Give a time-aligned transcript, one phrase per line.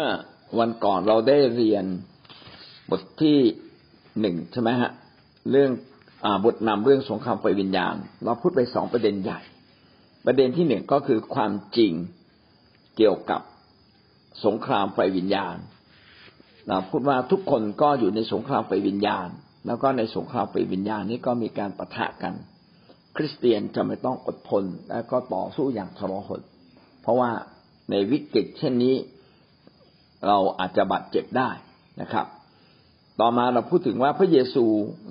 [0.00, 0.14] มื่อ
[0.58, 1.84] วันก่อนเราได้เรียน
[2.90, 3.38] บทที่
[4.20, 4.90] หนึ่งใช่ไหมฮะ
[5.50, 5.70] เรื่อง
[6.24, 9.40] อบทนำเรื่องสงครามไฟวิญญาณ เราพูดไปสองประเด็นใหญ่
[10.26, 11.92] ประเด็นที่หนึ่งก็คือความจริง
[12.96, 13.40] เกี่ยวกับ
[14.44, 15.56] สงครามไฟวิญญาณ
[16.66, 19.28] เราพูดว่าทุกคนก็อยู่ในสงครามไฟวิญญาณ
[19.66, 22.34] แล้วก็ในสงครามไฟวิญญาณนี้ก็มีการประทะกัน
[23.16, 26.40] คริสเตียนจะไม่ต้องอดทนและก็ต่อสู้อย่างทรหด
[27.02, 27.30] เพราะว่า
[27.90, 28.94] ในวิกฤตเช่นนี้
[30.26, 31.50] เราอาจจะบาดเจ็บได้
[32.00, 32.26] นะครับ
[33.20, 34.64] ต่อมาเราพูดถึงว่าพระเยซู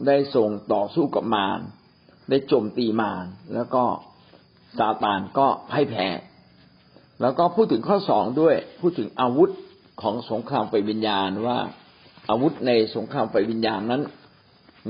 [0.08, 1.59] ได้ทรงต่อสู้กับมาร
[2.30, 3.84] ได้โจมตีมารแล้วก็
[4.77, 6.08] ซาตานก็พ่ายแพ้
[7.22, 9.50] แล้วก็พูดถึงข้อสองด้วย พูดถึงอาวุธ
[10.02, 11.58] ของสงครามไฟวิญญาณว่า
[12.30, 14.02] อาวุธในสงครามไฟวิญญาณนั้น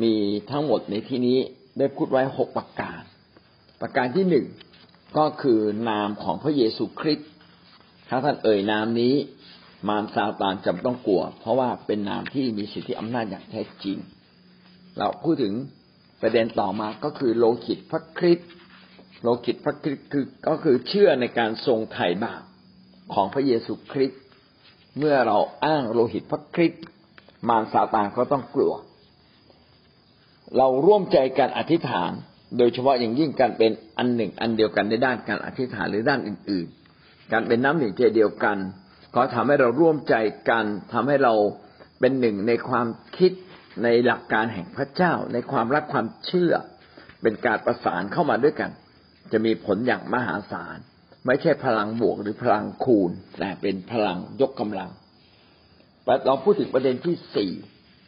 [0.03, 0.13] มี
[0.51, 1.39] ทั้งหมดในที่นี้
[1.77, 3.01] ได้พูดไว้หกประการ
[3.81, 4.45] ประการที่หนึ่ง
[5.17, 7.29] ก็คือนามของพระเยซูคริสต์
[8.09, 9.13] ถ้าท่านเอ่ยนามนี้
[9.87, 13.97] มารซาตานจำต้องกลัว เพราะว่าเป็นนามที่มีสิทธิอำนาจอย่างแท้จริง
[14.97, 15.53] เราพูดถึง
[16.21, 18.49] ประเด็นต่อมาก็คือโลหิตพระคริสต์
[19.23, 22.41] โลหิตพระคริสต์คือก็คือเชื่อในการทรงไถ่บาป
[23.13, 24.21] ของพระเยซูคริสต์
[24.97, 26.83] เมื่อเราอ้างโลหิตพระคริสต์
[27.49, 28.73] มารซาตานก็ต้องกลัว
[30.57, 32.11] เราร่วมใจกันอธิษฐาน
[32.57, 36.67] โดยเฉพาะอย่างยิ่งการเป็นอันหนึ่งอันเดียวกันในด้านการอธิษฐานหรือด้านอื่น
[36.99, 38.57] ๆ การเป็นน้ำหนึ่งใจเดียวกัน
[39.15, 40.15] ก็ทำให้เราร่วมใจ
[40.49, 41.33] กันทำให้เรา
[41.99, 43.31] เป็นหนึ่งในความคิด
[43.83, 46.53] ในหลักการแห่งพระเจ้า ในความรักความเชื่อ
[47.21, 48.71] เป็นการประสานเข้ามาด้วยกัน
[49.31, 50.77] จะมีผลอย่างมหาศาล
[51.25, 54.91] ไม่ใช่พลังบวกหรือพลังคูณ แต่เป็นพลังยกกำลัง
[56.25, 57.51] เราพูดถึงประเด็นที่สี่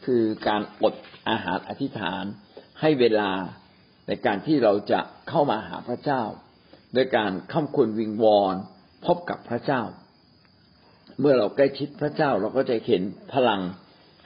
[0.05, 0.93] คือการอด
[1.29, 2.23] อาหารอธิษฐาน
[2.81, 3.31] ให้เวลา
[4.07, 4.99] ในการที่เราจะ
[5.29, 6.23] เข้ามาหาพระเจ้า
[6.95, 8.55] ด้วยการข้ามควรวิงวอน
[9.05, 9.81] พบกับพระเจ้า
[11.19, 13.61] เมื่อเราใกล้ชิดพระเจ้าเราก็จะเห็นพลัง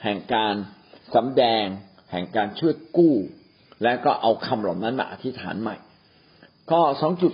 [0.04, 0.54] แห่งการ
[1.14, 1.64] สำแดง
[2.12, 3.14] แห่งการช่วยกู้
[3.82, 5.76] และก็เอาคำเหล่านั้นมาอธิษฐานใหม่
[6.70, 6.82] ข้อ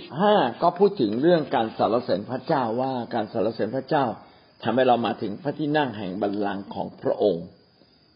[0.05, 4.05] 2.5 ก็พูดถึงเรื่องการสรรเสริญพระเจ้าว่าการสรรเสริญพระเจ้า
[4.63, 7.45] ทำให้เรามาถึงพระที่นั่งแห่งบัลลังก์ของพระองค์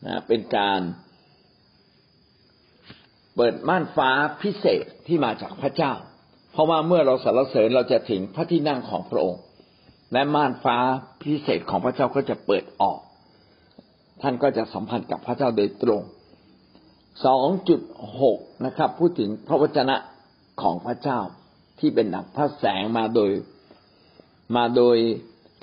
[0.07, 0.81] นะเป็นการ
[3.37, 4.11] เปิดม่านฟ้า
[4.43, 5.93] พิเศษที่มาจากพระเจ้า
[6.53, 9.41] เพราะว่าเมื่อเราสรรเสริญเราจะถึงพระที่นั่งของพระองค์
[10.17, 10.79] และม่านฟ้า
[11.23, 12.99] พิเศษของพระเจ้าก็จะเปิดออก
[14.23, 16.03] ท่านก็จะสัมพันธ์กับพระเจ้าโดยตรง
[17.25, 17.81] สองจุด
[18.21, 19.97] หกนะครับ พูดถึงพระวจนะ
[20.63, 21.19] ของพระเจ้า
[21.81, 23.31] ที่เป็นดังพระแสงมาโดย
[24.57, 24.97] มาโดย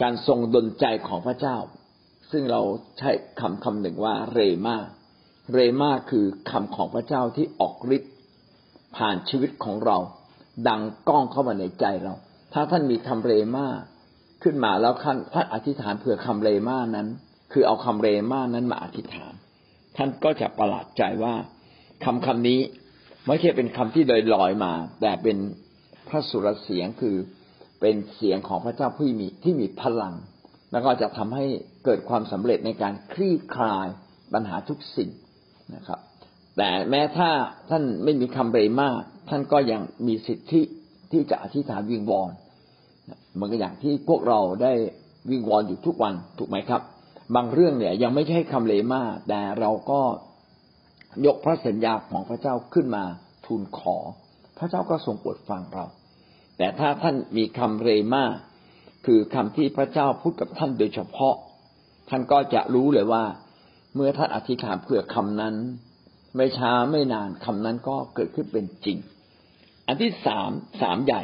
[0.02, 1.58] การทรงดลใจของพระเจ้า
[2.32, 2.62] ซึ่งเรา
[2.98, 4.78] ใช้คำคำหนึ่งว่าเรมา
[5.54, 8.14] เรมาคือคำของพระเจ้าที่ออกฤทธิ์
[8.96, 9.98] ผ่านชีวิตของเรา
[10.68, 12.14] ดังก้องเข้ามาในใจเรา
[12.54, 13.68] ถ้าท่านมีคำเรมา
[14.44, 17.08] ขึ้นมาแล้วท่านท่านอธิษฐานเผื่อคำเรมานั้น
[17.52, 19.34] คือเอาคำเรมานั้นมาอธิษฐาน
[19.98, 21.36] ท่านก็จะประหลาดใจว่า
[22.06, 22.60] คำคำนี้
[23.28, 25.38] ไม่ใช่เป็นคำที่ลอยลอยมา แต่เป็น
[26.08, 27.16] พระสุรเสียงคือ
[27.82, 30.14] เป็นเสียงของพระเจ้าผู้มีที่มีพลัง
[30.72, 31.46] แล้วก็จะทำให้
[31.86, 33.88] เกิดความสำเร็จในการคลี่คลาย
[34.34, 35.10] ปัญหาทุกสิ่ง
[35.76, 36.00] นะครับ
[36.58, 37.30] แต่แม้ถ้า
[37.70, 38.90] ท่านไม่มีคำเรมา
[39.30, 40.62] ท่านก็ยังมีสิทธิ
[41.12, 42.32] ที่จะอธิษฐานวิงวอน
[43.34, 44.74] เหมือนกับอย่างที่พวกเราได้
[45.30, 46.82] วิงวอนอยู่ทุกวันถูกไหมครับ
[47.36, 50.02] บางเรื่องเนี่ยยังไม่ใช่คำเลมาแต่เราก็
[51.26, 53.04] ยกพระสัญญาของพระเจ้าขึ้นมา
[53.46, 53.98] ทูลขอ
[54.58, 55.86] พระเจ้าก็ทรงโปรดฟังเรา
[56.58, 58.24] แต่ถ้าท่านมีคำเรมา
[59.06, 61.36] คือคำที่พระเจ้าพูดกับท่านโดยเฉพาะ
[62.10, 63.24] ท่านก็จะรู้เลยว่า
[63.96, 65.56] เมื่อท่านอธิษฐานเพื่อคำนั้น
[66.36, 68.98] ไม่ช้าไม่นานคำนั้นก็เกิดขึ้นเป็นจริง
[69.88, 70.50] อันที่สาม
[70.82, 71.22] สามใหญ่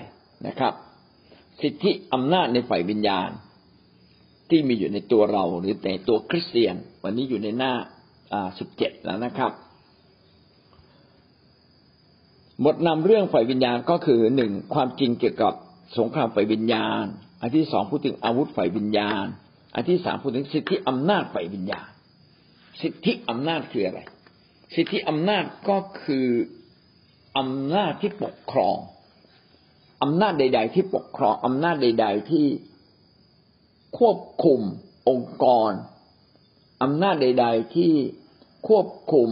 [0.48, 0.74] นะครับ
[1.62, 3.30] สิทธิอำนาจในฝ่ายวิญญาณ
[4.50, 7.74] ที่มีอยู่ในตัวเราหรือในตัวคริสเตียน วันนี้อยู่ในหน้า
[8.60, 9.52] สิบเจ็ดแล้วนะครับ
[12.66, 15.54] บทนำเรื่องฝ่ายวิญญาณก็คือหนึ่งความจริงเกี่ยวกับ
[15.98, 17.06] สงครามฝ่ายวิญญาณ
[17.42, 19.26] อันที่สองพูดถึงอาวุธฝ่ายวิญญาณ
[19.76, 21.90] อันที่สามพูดถึงสิทธิอำนาจฝ่ายวิญญาณ
[22.82, 24.00] สิทธิอำนาจคืออะไร
[24.76, 26.28] สิทธิอำนาจก็คือ
[27.38, 28.78] อำนาจที่ปกครอง
[30.02, 32.46] อำนาจใด ๆ ที่ปกครองอำนาจใด ๆ ที่
[33.98, 34.62] ควบคุม
[35.10, 35.72] องค์กร
[36.84, 37.92] อำนาจใด ๆ ที่
[38.68, 39.30] ควบคุม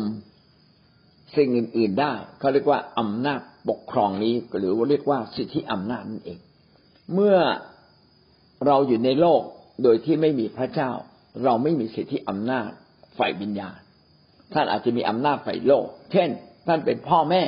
[1.36, 6.40] สิ่งอื่น ๆได้เขาเรียกว่าอำนาจปกครองนี้หรือว่าเรียกว่าสิทธิอำนาจนั่นเอง
[7.14, 7.38] เมื่อ
[8.66, 9.42] เราอยู่ในโลก
[9.84, 10.92] โดยที่ไม่มีพระเจ้า
[11.44, 12.70] เราไม่มีสิทธิอำนาจ
[13.18, 13.78] ฝ่ายวิญญาณ
[14.54, 16.30] ท่านอาจจะมีอำนาจฝ่ายโลก เช่น
[16.68, 17.44] ท่านเป็นพ่อแม่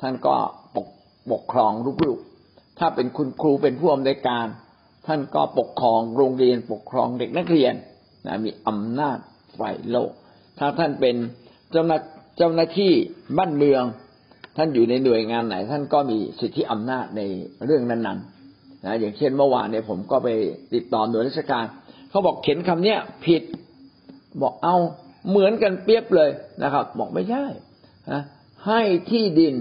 [0.00, 0.34] ท่านก็
[0.76, 0.88] ปก
[1.32, 1.72] ปกครอง
[2.04, 2.29] ลูกๆ
[2.80, 4.46] ถ้าเป็นคุณครูเป็นผู้อำนวยการ
[5.06, 7.74] ท่านก็ปกครองโรงเรียนปกครองเด็กนักเรียน
[8.26, 9.18] นะมีอำนาจ
[9.58, 10.10] ฝ่ายโลก
[10.58, 11.16] ถ้าท่านเป็น
[11.72, 11.98] เจ้าหน้า
[12.38, 12.92] เจ้าหน้าที่
[13.38, 13.82] บ้านเมือง
[14.56, 17.22] ท่านอยู่ในหน่วยงานไหน ท่านก็มีสิทธิอำนาจใน
[17.66, 20.28] เรื่องนั้นๆนะอย่างเช่นเมื่อวานเนี่ยผมก็ไป
[20.74, 21.64] ติดต่อหน่วยราชการ
[22.10, 23.42] เขาบอกเขียนคำเนี้ยผิด
[24.42, 24.76] บอกเอา
[25.28, 26.30] เหมือนกันเปรียบเลย
[26.62, 27.44] นะครับ บอกไม่ใช่
[28.10, 28.22] นะ
[28.66, 28.80] ให้
[29.10, 29.54] ที่ดิน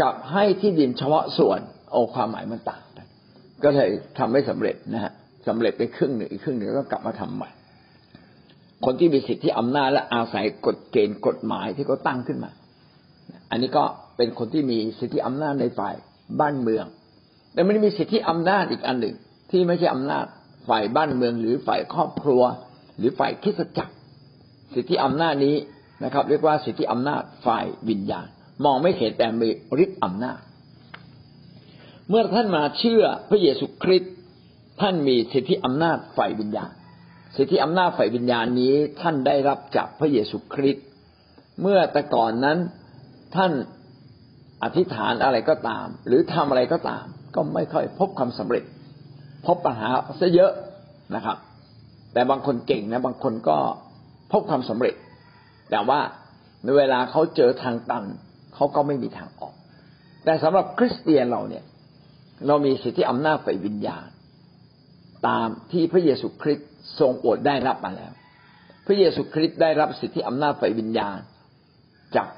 [0.00, 1.60] กับให้ที่ดินเฉพาะส่วน
[1.94, 3.06] โอ้ความหมายมันต่างกัน
[3.62, 5.12] ก็เลยทำไม่สำเร็จนะฮะ
[5.48, 7.50] สำเร็จไปครึ่งหนึ่งอีกครึ่งหนึ่งก็กลับมาทำใหม่
[8.84, 12.50] คนที่มีสิทธิอำนาจและอาศัยกฎเกณฑ์กฎหมายที่เขาตั้งขึ้นมา
[13.50, 13.84] อันนี้ก็
[14.16, 15.94] เป็นคนที่มีสิทธิอำนาจในฝ่าย
[16.40, 16.84] บ้านเมือง
[17.54, 19.14] แต่มันมีสิทธิอำนาจอีกอันหนึ่ง
[19.50, 20.24] ที่ไม่ใช่อำนาจ
[20.68, 22.42] ฝ่ายบ้านเมือง หรือฝ่ายครอบครัว
[22.98, 23.94] หรือฝ่ายคิดจักร
[24.74, 25.56] สิทธิอำนาจนี้
[26.04, 28.26] นะครับ เรียกว่าสิทธิอำนาจฝ่ายวิญญาณ
[28.64, 29.48] มองไม่เห็นแต่มี
[29.82, 30.38] ฤทธิ์อำนาจ
[32.08, 34.12] เมื่อท่านมาเชื่อพระเยซูคริสต์
[34.80, 36.72] ท่านมีสิทธิอำนาจฝ่ายวิญญาณ
[37.36, 40.86] สิทธิอำนาจฝ่ายวิญญาณนี้ท่านได้รับจากพระเยซูคริสต์
[41.60, 42.58] เมื่อแต่ก่อนนั้น
[43.36, 43.52] ท่าน
[44.62, 47.04] อธิษฐานอะไรก็ตาม หรือทำอะไรก็ตาม
[47.34, 48.64] ก็ไม่ค่อยพบความสำเร็จ
[49.46, 49.88] พบปัญหา
[50.20, 50.52] ซะเยอะ
[51.14, 51.36] นะครับ
[52.12, 53.56] แต่บางคนเก่งนะบางคนก็
[54.32, 54.94] พบความสำเร็จ
[55.70, 56.00] แต่ว่า
[56.62, 58.04] ในเวลาเขาเจอทางตัน
[58.54, 59.54] เขาก็ไม่มีทางออก
[60.24, 61.64] แต่สำหรับคริสเตียนเราเนี่ย
[62.46, 64.06] เรามีสิทธิอำนาจฝ่ายวิญญาณ
[65.28, 66.68] ตามที่พระเยซูคริสต์
[67.00, 68.12] ทรงโปรดได้รับมาแล้ว
[68.86, 71.18] พระเยซูคริสต์ได้รับสิทธิอำนาจฝ่ายวิญญาณ
[72.16, 72.28] จาก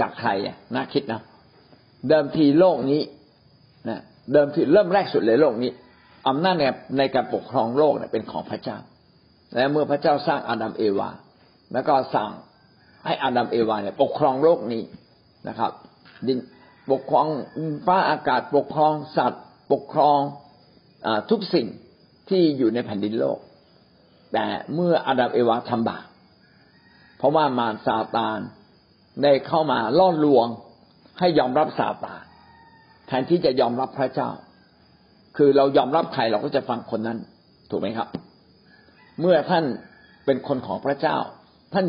[0.00, 1.20] จากใครอะน่าคิดนะ
[2.08, 3.02] เดิมทีโลกนี้
[3.88, 4.00] นะ
[4.32, 5.70] เดิมทีเริ่มแรกสุดเลยโลกนี้
[6.28, 6.64] อำนาจใน
[6.98, 8.78] ในการปกครองโลกเนี่ยเป็นของพระเจ้า
[9.54, 11.10] และเมื่อพระเจ้าสร้างอาดัมเอวา
[11.72, 12.30] แล้วก็สั่ง
[13.06, 14.82] ให้อาดัมเอวาเนี่ยปกครองโลกนี้
[15.48, 15.70] นะครับ
[16.26, 16.38] ดิน
[16.90, 17.26] ปกครอง
[17.86, 20.20] ฟ้าอากาศปกครองสัตว์ ปกครอง
[21.06, 21.66] อทุกสิ่ง
[22.28, 23.38] ที่อยู่ในแผ่นดินโลก
[24.32, 26.04] แต่เมื่ออาดัมเอวาทำบาป
[27.18, 28.38] เพราะว่ามารซาตาน
[29.22, 30.46] ได้เข้ามาล่อลวง
[31.18, 32.22] ให้ยอมรับซาตาน
[33.06, 34.30] แทนที่จะยอมรับพระเจ้า
[35.36, 37.18] คือเรายอมรับใครเราก็จะฟังคนนั้น
[37.70, 38.08] ถูกไหมครับ
[39.20, 39.64] เมื่อท่าน
[40.24, 41.16] เป็นคนของพระเจ้า
[41.74, 41.86] ท่าน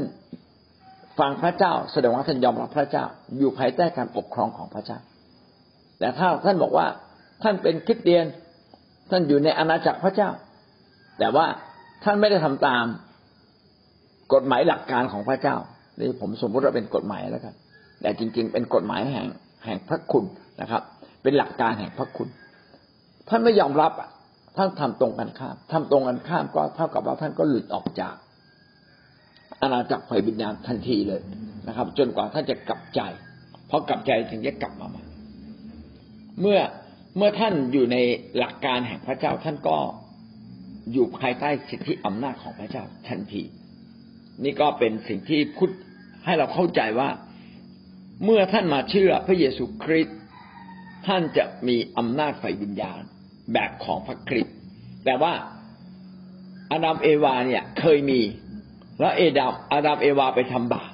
[1.20, 3.06] ฟังพระเจ้าแสดงว่าท่านยอมรับพระเจ้า
[3.38, 5.00] อยู่ภายใต้การปกครองของพระเจ้า
[6.00, 6.86] แต่ถ้าท่านบอกว่า
[7.44, 8.26] ท่านเป็นคริสเตียน
[9.12, 10.30] ท่านอยู่ในอาณาจักรพระเจ้า
[11.20, 11.46] แต่ว่า
[12.04, 12.86] ท่านไม่ได้ทำตาม
[14.34, 15.56] กฎหมายหลักการของพระเจ้า
[16.00, 17.54] นี่ผมสมมติว่าเป็นกฎหมายแล้วกัน
[18.02, 19.28] แต่จริง ๆ เป็นกฎหมายแห่ง
[19.66, 20.26] แห่งพระคุณ
[20.62, 20.82] นะครับ
[21.24, 22.28] เป็นหลักการแห่งพระคุณ
[23.30, 24.10] ท่านไม่ยอมรับอะ
[24.58, 28.14] ท่านทำตรงกันข้ามทำตรงกันข้ามก็เท่ากับว่าท่านก็หลุดออกจาก
[29.64, 31.22] อาณาจักรไฟวิญญาณทันทีเลย
[31.68, 33.02] นะครับ จนกว่าท่านจะกลับใจ
[33.68, 35.04] เพราะกลับใจถึงจะกลับมาใหม่
[36.42, 36.60] เมื่อ
[37.18, 37.98] เมื่อท่านอยู่ใน
[38.38, 39.78] หลักการแห่งพระเจ้าท่านก็
[40.94, 43.44] อยู่ภายใต้สิทธิอำนาจของพระเจ้าทันที
[44.44, 45.70] นี่ก็เป็นสิ่งที่พูด
[46.26, 47.10] ให้เราเข้าใจว่า
[48.24, 50.18] เมื่อท่านมาเชื่อพระเยซูคริสต์
[51.08, 53.02] ท่านจะมีอำนาจฝ่ายวิญญาณ
[53.54, 54.56] แบบของพระคริสต์
[55.06, 55.34] แต่ว่า
[56.72, 58.20] อาดัมเอวาเนี่ยเคยมี
[59.00, 60.92] แล้วเอดามอาดัมเอวาไปทำบาป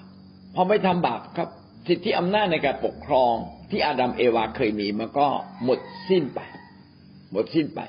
[0.56, 1.50] พอไม่ทำบาปครับ
[1.88, 3.34] สิทธิอำนาจในการปกครอง
[3.70, 5.28] ที่อาดัมเอวาเคยมีมันก็
[5.64, 5.80] หมด
[6.10, 6.40] สิ้นไป
[7.32, 7.80] หมดสิ้นไป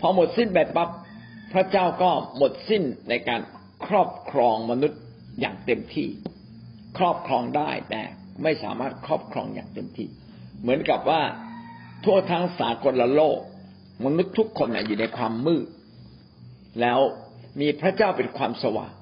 [0.00, 0.88] พอหมดสิ้นไปปั๊บ
[1.52, 3.40] พระเจ้าก็หมดสิ้นในการ
[3.86, 5.00] ครอบครองมนุษย์
[5.40, 6.08] อย่างเต็มที่
[6.98, 8.02] ครอบครองได้แต่
[8.42, 10.08] ไม่สามารถครอบครองอย่างเต็มที่
[10.62, 11.22] เหมือนกับว่า
[12.04, 13.38] ทั่วทั้งสากลโลก
[14.04, 15.66] มนุษย์ทุกคนอยู่ในความมืด
[16.80, 16.98] แล้ว
[17.60, 18.92] มีพระเจ้าเป็นความสว่าง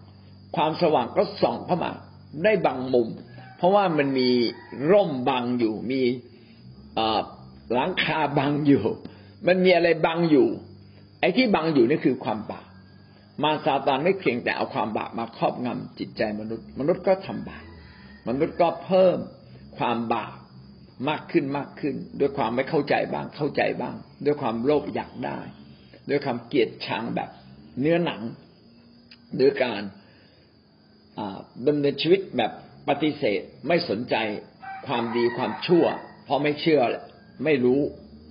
[0.57, 1.93] ความสว่างก็ส่องเข้ามา
[2.45, 3.09] ได้บางมุม
[3.57, 4.31] เพราะว่ามันมี
[4.91, 6.01] ร่มบังอยู่ มี
[7.73, 8.85] หลังคาบังอยู่
[9.47, 10.49] มันมีอะไรบังอยู่
[11.21, 12.67] ไอ้ที่บังอยู่นี่คือความบาป
[13.43, 17.65] มารซาตานไม่เพียงแต่เอาความบาปมาครอบงำจิตใจมนุษย์ มนุษย์ก็ทำบาป
[18.29, 19.19] มนุษย์ก็เพิ่ม
[19.79, 20.33] ความบาป
[21.09, 23.95] มากขึ้นมากขึ้น ด้วยความไม่เข้าใจบ้างเข้าใจบ้าง
[24.25, 25.39] ด้วยความโลภอยากได้
[26.09, 27.31] ด้วยความเกลียดชังแบบ
[27.81, 28.21] เนื้อหนัง
[29.41, 29.83] ด้วยการ
[31.67, 32.53] ดำเนินชีวิตแบบ
[32.89, 34.17] ปฏิเสธไม่สนใจ
[34.87, 35.85] ความดีความชั่ว
[36.25, 36.81] เพราะไม่เชื่อ
[37.45, 37.81] ไม่รู้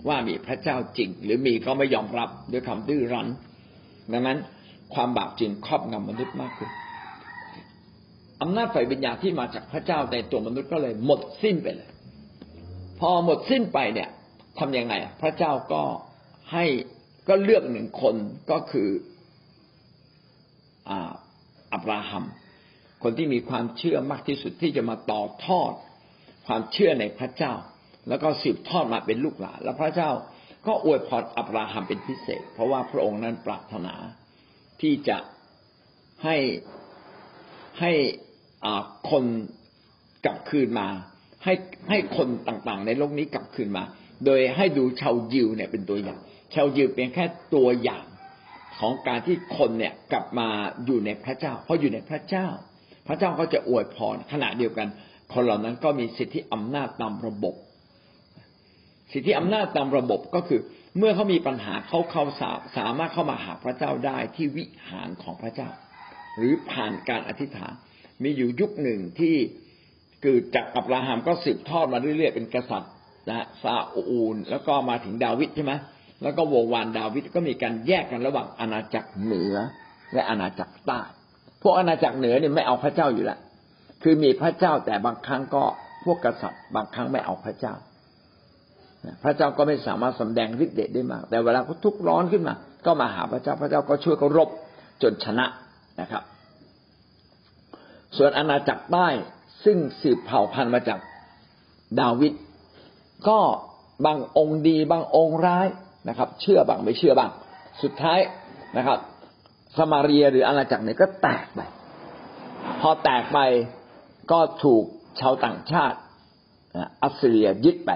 [0.08, 3.28] ว่ามีพระเจ้าจริง หรือมีก็ไม่ยอมรับด้วยความดื้อรั้น
[4.12, 4.38] ดังนั้น
[4.94, 6.72] ความบาปจึงครอบงำมนุษย์มากขึ้น
[8.42, 11.90] อำนาจฝ่ายวิญญาณที่มาจากพระเจ้าในตัวมนุษย์ก็เลยหมดสิ้นไปเลย
[13.00, 14.10] พอหมดสิ้นไปเนี่ย
[14.60, 15.82] ทํำยังไงพระเจ้าก็
[16.52, 16.66] ให้
[17.28, 18.16] ก็เลือกหนึ่งคน
[18.52, 18.90] ก็คือ
[20.90, 22.24] อับราฮัม
[23.04, 25.74] คนที่มีความเชื่อมากที่สุดที่จะมาต่อทอด
[26.48, 27.54] ความเชื่อในพระเจ้า
[28.10, 30.12] แล้วก็สืบทอดมาเป็นลูกหลานแล้วพระเจ้า
[30.68, 33.94] ก็อวยพรอับราฮัมเป็นพิเศษ เพราะว่าพระองค์นั้นปรารถนา
[34.82, 35.18] ที่จะ
[36.24, 36.38] ให้
[37.80, 37.92] ให้
[39.10, 39.26] คน
[40.26, 40.88] กลับคืนมา
[41.44, 41.54] ให้
[41.90, 43.84] ให้คนต่างๆ ในโลกนี้กลับคืนมา
[44.26, 46.20] โดยให้ดูชาวยิวเนี่ยเป็นตัวอย่าง
[46.54, 48.06] ชาวยิวเป็นแค่ตัวอย่าง
[48.80, 50.48] ของการที่คนเนี่ยกลับมา
[50.86, 52.48] อยู่ในพระเจ้า เพราะอยู่ในพระเจ้า
[53.08, 54.88] พระเจ้าก็จะอวยพรขณะเดียวกัน
[55.34, 57.56] คนเหล่านั้นก็มีสิทธิอำนาจตามระบบ
[59.14, 60.62] สิทธิอำนาจตามระบบก็คือ
[60.98, 65.70] เมื่อเขามีปัญหาเขาเขาสาสามารถเข้ามาหาพระเจ้าได้ที่วิหารของพระเจ้า
[66.38, 67.74] หรือผ่านการอธิษฐาน
[68.24, 69.36] มีอยู่ยุคหนึ่งที่
[70.24, 72.92] คือจากอับราฮัมก็สืบทอดมาเรื่อยๆเป็นกษัตริย์
[73.30, 75.74] นะซาอูล แล้วก็มาถึงดาวิดใช่ไหม
[76.24, 79.56] แล้วก็วงวานดาวิดก็มีการแยกกันระหว่างอาณาจักรเหนือ
[80.14, 81.02] และอาณาจักรใต้
[81.64, 83.40] พวกอาณาจักรเหนือเนี่ยไม่เอาพระเจ้าอยู่แล้ว
[84.04, 85.64] คือมีพระเจ้าแต่บางครั้งก็
[86.06, 87.74] พวกกษัตริย์ บางครั้งไม่เอาพระเจ้า
[89.24, 92.54] พระเจ้าก็ไม่สามารถสำแดงฤทธิ์เดชได้มาก แต่เวลาเขาทุกข์ร้อนขึ้นมา
[92.86, 94.50] ก็มาหาพระเจ้า พระเจ้าก็ช่วยเขารบ
[95.04, 95.46] จนชนะ
[96.02, 96.24] นะครับ
[98.18, 99.08] ส่วนอาณาจักรใต้
[99.66, 101.00] ซึ่งสืบเผ่าพันธุ์มาจาก
[102.00, 102.34] ดาวิด
[103.28, 103.40] ก็
[104.06, 105.68] บางองค์ดีบางองค์ร้าย
[106.10, 107.32] นะครับ เชื่อบ้างไม่เชื่อบ้าง
[107.82, 108.20] สุดท้าย
[108.78, 109.00] นะครับ
[109.78, 111.62] สมาเรียหรืออาณาจักรเนี่ยก็แตกไป
[112.82, 113.40] พอแตกไป
[114.32, 114.84] ก็ถูก
[115.20, 115.98] ชาวต่างชาติ
[117.04, 117.92] อัสซีเรียยึดไป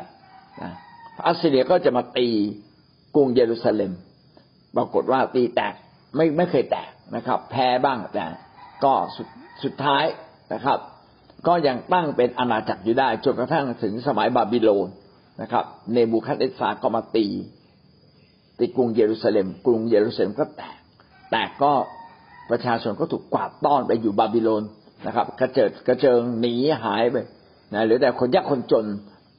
[1.28, 2.28] อัสซีเรียก็จะมาตี
[3.16, 3.92] กรุงเยรูซาเล็ม
[4.76, 5.74] ปรากฏว่าตีแตก
[6.16, 8.26] ไม่ไม่เคยแตกนะครับ แพ้บ้างแต่
[8.84, 9.28] ก็สุด
[9.64, 10.06] สุดท้าย
[10.54, 10.80] นะครับ
[11.48, 14.88] ก็ยังตั้งเป็นอาณาจักรอยู่ได้จนกระทั่งถึงสมัยบาบิโลน
[15.42, 17.26] นะครับเนบูคัดเนสซาร์ก็มาตี
[18.58, 20.77] ตีกรุงเยรูซาเล็ม กรุงเยรูซาเล็มก็แตก
[21.32, 21.74] แตกก็
[22.50, 24.64] ประชาชนก็ถูกกวาดต้อนไปอยู่บาบิโลน
[25.08, 26.54] นะครับ กระเจิดกระเจิงหนี
[26.84, 27.16] หายไป
[27.74, 28.86] นะหรือแต่คนยากคนจน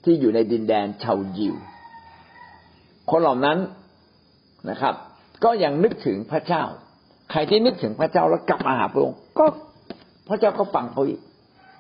[0.04, 1.54] ที่อยู่ในดินแดนชาวยิว
[3.10, 3.58] คนเหล่านั้น
[4.70, 4.94] นะครับ
[5.44, 6.64] ก็ยังนึกถึงพระเจ้า
[7.30, 9.46] ใครที่นึกถึงพระเจ้าแล้วกลับมาหาพระองค์ก็
[10.28, 11.20] พระเจ้าก็ฟังเขาอีก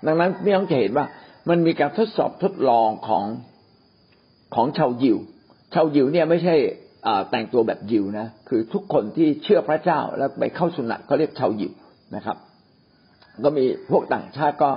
[0.06, 1.06] ดังนั้นพี่น้องจะเห็นว่า
[1.48, 3.24] มันมีการทดสอบทดลองของ
[4.54, 5.18] ของชาวยิว
[5.74, 6.56] ชาวยิวเนี่ยไม่ใช่
[7.30, 11.72] แต่งตัวแบบยิวนะคือทุกคนที่เชื่อพระเจ้าแล้วไปเข้าสุนัตเขาเรียกชาวยิว
[12.16, 12.36] นะครับ
[13.44, 14.70] ก็มีพวกต่างชาติก็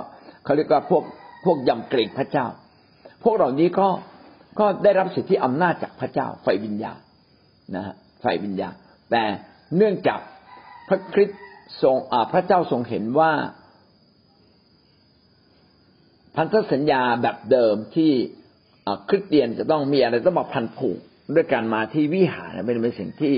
[0.44, 1.04] เขาเรียกว่าพวก
[1.44, 2.46] พวกยำเกรงพระเจ้า
[3.22, 3.88] พวกเหล่านี้ก็
[4.58, 6.98] ก็ได้รับสิทธิอำนาจจากพระเจ้าไฟวิญญาณ
[7.76, 8.74] นะฮะไฟวิญญาณ
[9.10, 9.22] แต่
[9.76, 10.20] เนื่องจาก
[10.88, 11.40] พระคริสต์
[11.82, 11.96] ทรง
[12.32, 13.32] พระเจ้าทรงเห็นว่า
[16.36, 18.12] พันธสัญญาแบบเดิมที่
[19.08, 20.98] คริสเตียนจะต้องมีอะไรต้องมาพันผูก
[21.34, 23.34] ด้วยการมาที่วิหารเป็นเป็นสิ่งที่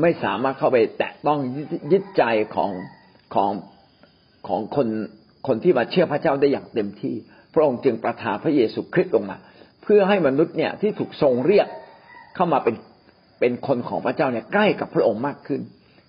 [0.00, 1.38] ไม่สามารถเข้าไปแตะต้อง
[1.92, 2.22] ยึดใจ
[2.54, 2.70] ของ
[3.34, 3.50] ของ
[4.48, 4.88] ของคน
[5.46, 7.14] คนที่มาเชื่อพระเจ้าได้อย่างเต็มที่
[7.54, 9.36] พระองค์จึงประทานพระเยซูคริสต์ลงมา
[9.82, 11.68] เพื่อให้มนุษย์เนี่ยที่ถูกทรงเรียก
[12.34, 12.74] เข้ามาเป็น
[13.40, 15.60] เป็นคนของพระเจ้าเนี่ยใกล้กับพระองค์มากขึ้น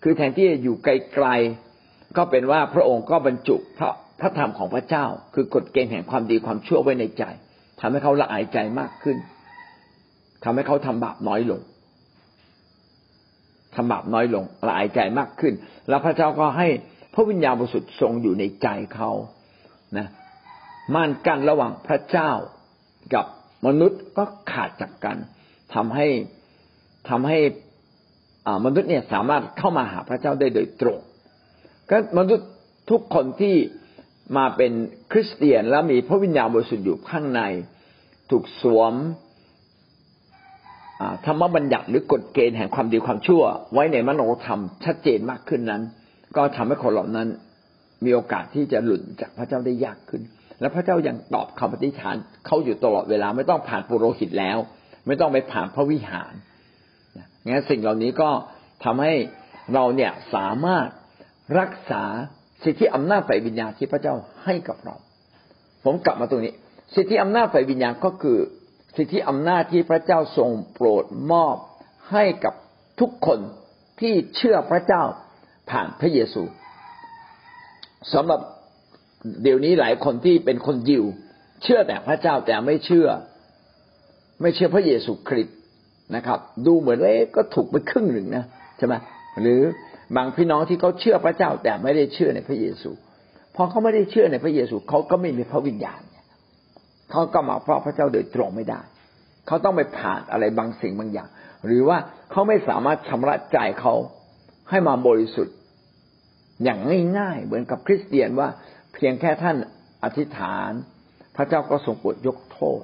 [0.03, 7.23] คือแทนที่จะอยู่ไกลๆก็เป็นว่าพระองค์ก็บรรจุพระพระธรรมของพระเจ้า คือกฎเกณฑ์แห่งความดีความชั่วไว้ในใจ
[7.79, 9.17] ทำให้เขาละอายใจมากขึ้น
[10.43, 11.61] ทำให้เขาทำบาปน้อยลง
[13.75, 15.53] ทำบาปน้อยลงละอายใจมากขึ้น
[15.89, 16.67] แล้วพระเจ้าก็ให้
[17.13, 19.11] พระวิญญาณบริสุทธิ์ทรงอยู่ในใจเขา
[19.97, 20.07] นะ
[20.93, 22.31] ม่านกั้นระหว่างพระเจ้า
[23.13, 23.25] กับ
[23.67, 25.17] มนุษย์ก็ขาดจากกัน
[25.75, 26.07] ทำให้
[27.09, 27.37] ทำให้
[28.65, 30.99] มนุษย์เนี่ยสามารถเข้ามาหาพระเจ้าได้โดยตรง
[31.89, 32.47] ก็มนุษย์
[32.89, 33.55] ทุกคนที่
[34.37, 34.71] มาเป็น
[35.11, 37.41] คริสเตียนแล้วมีพระวิญญาณบริสุทธิ์อยู่ข้างใน
[38.29, 38.93] ถูกสวม
[41.25, 45.81] ธรรมบัญญัติหรือกฎเกณฑ์แห่งความดีความชั่ว ไว้ในมโนธรรมชัดเจนมากขึ้นนั้น
[46.35, 47.27] ก็ทำให้คนเหล่านั้น
[48.05, 50.21] มีโอกาสที่จะหลุดจากพระเจ้าได้ยากขึ้น
[50.59, 52.15] และพระเจ้ายังตอบคำปฏิฐาน
[52.45, 54.57] เขาอยู่ตลอดเวลาไม่ต้องผ่านปุโรหิตแล้ว
[55.07, 56.33] ไม่ต้องไปผ่านพระวิหาร
[57.47, 58.29] งั้นสิ่งเหล่านี้ก็
[58.83, 59.13] ทำให้
[59.73, 60.87] เราเนี่ยสามารถ
[61.59, 62.03] รักษา
[62.63, 64.95] สิทธิอำนาจฝ่ายวิญญาณที่พระเจ้าให้กับเรา
[65.85, 66.53] ผมกลับมาตรงนี้
[66.95, 68.37] สิทธิอำนาจฝ่ายวิญญาณก็คือ
[68.95, 71.57] สิทธิอำนาจที่พระเจ้าทรงโปรดมอบ
[72.11, 72.53] ให้กับ
[72.99, 73.39] ทุกคน
[73.99, 75.03] ที่เชื่อพระเจ้า
[75.69, 76.43] ผ่านพระเยซู
[78.13, 78.39] สำหรับ
[79.43, 81.05] เดี๋ยวนี้หลายคนที่เป็นคนยิว
[81.63, 83.07] เชื่อแต่พระเจ้าแต่ไม่เชื่อ
[84.41, 85.57] ไม่เชื่อพระเยซูคริสต์
[86.15, 88.43] นะครับ ดูเหมือนว่าก็ถูกไปครึ่งหนึ่งนะ
[88.77, 88.93] ใช่ไหม
[89.41, 89.61] หรือ
[90.15, 92.89] บางพี่น้องที่เขาเชื่อพระเจ้าแต่ไม่ได้เชื่อในพระเยซู
[93.55, 96.01] พอเขาไม่ได้เชื่อในพระเยซูเขาก็ไม่มีพระวิญญาณ
[97.11, 98.81] เขาก็มาเพราะพระเจ้าโดยตรงไม่ได้
[99.47, 101.29] เขาต้องไปผ่านอะไรบางสิ่งบางอย่าง
[101.65, 101.97] หรือว่า
[102.31, 103.93] เขาไม่สามารถชำระใจเขา
[104.69, 105.55] ให้มาบริสุทธิ์
[106.63, 106.79] อย่าง
[107.17, 108.47] ง่ายๆ เหมือนกับคริสเตียนว่า
[108.93, 109.57] เพียงแค่ท่าน
[110.03, 110.71] อธิษฐาน
[111.35, 112.81] พระเจ้าก็ทรงโปรดยกโทษ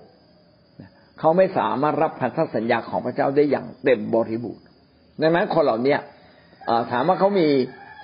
[1.19, 4.65] เขาไม่สามารถรับพันธสัญญาของพระเจ้าได้อย่างเต็มบริบูรณ์
[5.21, 5.97] ดังนั้นคนเหล่านี้
[6.91, 7.47] ถามว่าเขามี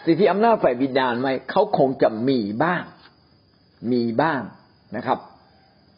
[0.06, 2.84] สิทธิอำนาจฝ่ายวิญญาณไหมเขาคงจะมีบ้าง
[3.92, 4.42] มีบ้าง
[4.96, 5.18] นะครับ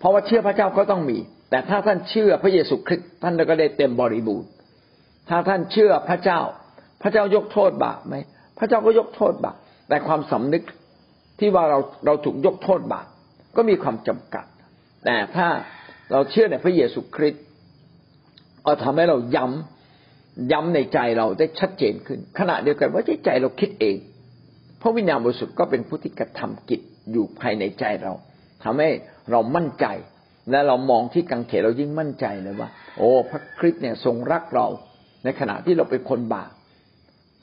[0.04, 1.18] เพราะว่าเชื่อพระเจ้าก็ต้องมี
[1.50, 4.50] แต่ถ้าท่านเชื่อพระเยซูคริสต์ท่านก็ได้เต็มบริบูรณ์
[5.30, 6.40] ถ้าท่านเชื่อพระเจ้า
[7.02, 8.16] พระเจ้ายกโทษบาปไหม
[8.60, 9.58] พระเจ้าก็ยกโทษบาป
[9.90, 10.64] แต่ความสำนึก
[11.40, 13.06] ที่ว่าเราเราถูกยกโทษบาป
[13.56, 14.46] ก็มีความจำกัด
[15.06, 15.48] แต่ถ้า
[16.12, 17.44] เราเชื่อในพระเยซูคริสต์
[18.66, 23.96] ก็ทำให้เราย้ำย้ำในใจเราได้ชัดเจนขึ้น ขณะเดียวกันว่าใจเราคิดเอง
[24.82, 26.82] พระวิญญาณบริสุทธิ์ก็เป็นผู้ที่กระทำกิจ
[27.12, 28.14] อยู่ภายในใจเรา
[28.64, 28.90] ทำให้
[29.32, 29.86] เรามั่นใจ
[30.52, 34.68] และเรามองที่กังเขนเรายิ่งมั่นใจเลยว่า โอ้พระคริสต์เนี่ยทรงรักเรา
[35.24, 36.52] ในขณะที่เราเป็นคนบาป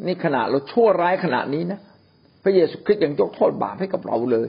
[0.06, 1.80] นี่ขณะเราชั่วร้ายขณะนี้นะ
[2.42, 4.48] พระเยซูคริสต์ยังยกโทษบาปให้กับเราเลย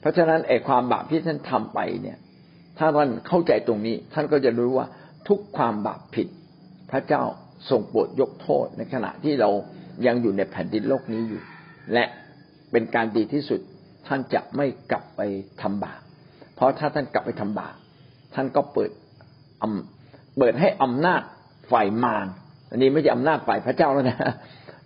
[0.00, 2.18] เพราะฉะนั้นไอ้ความบาปที่ท่านทำไปเนี่ย
[2.78, 4.86] ถ้าท่านเข้าใจตรงนี้ ท่านก็จะรู้ว่า
[5.28, 6.28] ทุกความบาปผิด
[6.90, 7.22] พระเจ้า
[7.70, 9.50] ทรงโปรดยกโทษ ในขณะที่เรา
[10.06, 11.42] ยังอยู่ในแผ่นดินโลกนี้อยู่
[11.92, 12.04] และ
[12.70, 13.60] เป็นการดีที่สุด
[14.06, 15.20] ท่านจะไม่กลับไป
[15.62, 16.00] ทำบาป
[16.54, 17.74] เพราะถ้าท่านกลับไปทำบาป
[18.34, 18.90] ท่านก็เปิด
[20.38, 21.22] เปิดให้อำนาจ
[21.72, 22.26] ฝ่ายมาร
[22.70, 24.18] อันนี้ไม่ใช่อำนาจฝ่ายพระเจ้าแล้วนะ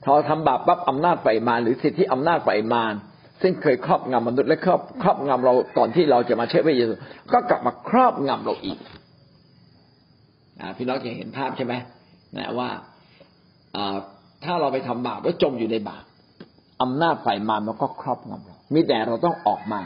[0.04, 2.94] พอทำบาปปั๊บอำนาจฝ่ายมารหรือสิทธิอำนาจฝ่ายมาร
[3.42, 6.92] ซึ่งเคยครอบงำมนุษย์และครอบครอบงำเราก่อนที่เราจะมาเชื่อพระเยซู
[7.32, 8.78] ก็กลับมาครอบงำเราอีก
[10.76, 11.74] พี่น้องจะเห็นภาพใช่ไหม
[12.36, 12.68] นะว่า
[14.44, 16.04] ถ้าเราไปทำบาปแล้วจมอยู่ในบาป
[16.82, 19.80] อำนาจฝ่ายมารมันก็ครอบงำเรา มีแต่เราต้องออกมา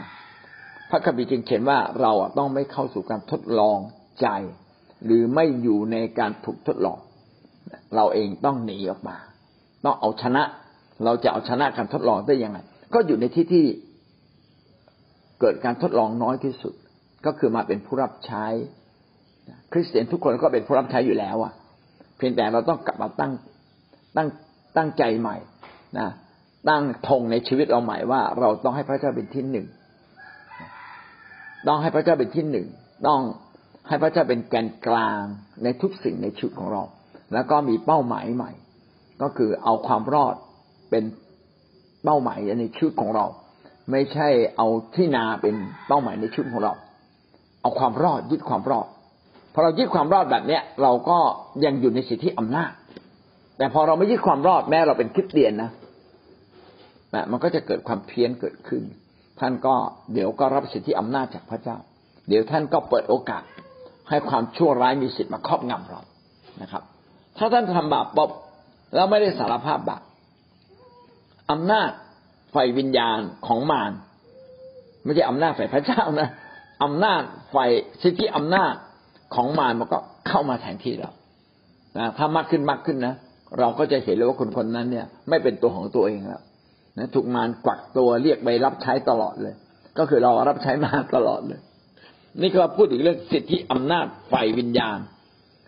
[0.91, 3.77] พระคัมภีร์จึงเขียนว่าเราต้องไม่เข้าสู่การทดลอง
[4.21, 4.27] ใจ
[5.05, 6.99] หรือไม่อยู่ในการถูกทดลอง
[7.95, 9.17] เราเองต้องหนีออกมา
[9.85, 10.43] ต้องเอาชนะ
[11.05, 12.57] เราจะเอาชนะการทดลองได้ยังไง
[12.93, 13.65] ก็อยู่ในที่ที่
[15.39, 16.73] เกิดการทดลองน้อยที่สุด
[17.25, 18.45] ก็คือมาเป็นผู้รับใช้
[19.71, 21.53] คริสเตียนทุกคนก็เป็นผู้รับใช้อยู่แล้วอะ
[22.17, 23.31] เพียงแต่เราต้องกลับมาตั้ง
[24.17, 24.27] ตั้ง
[24.77, 25.37] ตั้งใจใหม่
[25.97, 26.07] นะ
[26.69, 29.67] ตั้งธงในชีวิตเราใหม่ว่า เราต้องให้พระเจ้าเป็นที่หนึ่ง
[31.67, 32.67] ต้องให้พระเจ้าเป็นที่หนึ่ง
[33.07, 33.21] ต้อง
[33.87, 35.21] ให้พระเจ้าเป็นแกนกลาง
[35.63, 36.83] ในทุกสิ่งในชีวิตของเรา
[37.33, 38.51] แล้วก็มีเป้าหมายใหม่
[39.21, 40.35] ก็คือเอาความรอด
[40.89, 41.03] เป็น
[42.03, 43.25] เป้าหมายในชีวิตของเรา
[43.91, 45.55] ไม่ใช่เอาที่นาเป็น
[45.87, 46.73] เป้าหมายในชีวิตของเรา
[47.61, 48.87] เอาความรอดยึดความรอด
[49.53, 51.17] พอเรายึดความรอดแบบเนี้ยเราก็
[51.65, 52.71] ยังอยู่ในสิทธิอำนาจ
[53.57, 55.71] แต่พอเราไม่ยึดความรอดแม้เราเป็นคริสเตียนนะ
[57.31, 58.83] มันก็จะเกิดความเพี้ยนเกิดขึ้น
[59.41, 59.75] ท่านก็
[60.13, 61.77] เดี๋ยวก็รับสิทธิอำนาจจากพระเจ้า
[62.27, 63.43] เดี๋ยวท่านก็เปิดโอกาส
[64.09, 66.01] ให้ความชั่วร้ายมีสิทธิ์มาครอบงำเรา
[66.61, 66.83] นะครับ
[67.37, 68.29] ถ้าท่านทำบาปปบ
[68.95, 70.01] แล้วไม่ได้สารภาพบาป
[71.51, 71.89] อำนาจ
[72.51, 73.91] ไฟวิญญาณของมาร
[75.03, 76.29] ไม่ใช่อำนาจฝ่ายพระเจ้านะ
[76.83, 77.57] อำนาจไฟ
[78.01, 78.73] สิทธิอำนาจ
[79.35, 81.11] ของมารมันก็เข้ามาแทนที่เรา
[81.97, 83.15] นะถ้ามากขึ้นมากขึ้นนะ
[83.59, 86.41] เราก็จะเห็นเลยว่าคนคนนั้นเนี่ย ไม่เป็นตัวของตัวเองแล้ว
[86.97, 89.55] นะถูกมารกวักตัวเรียกไปรับใช้ตลอดเลย
[89.97, 91.61] ก็คือเรารับใช้มาตลอดเลย
[92.41, 94.99] นี่ก็พูดถึงเรื่องสิทธิอำนาจฝ่ายวิญญาณ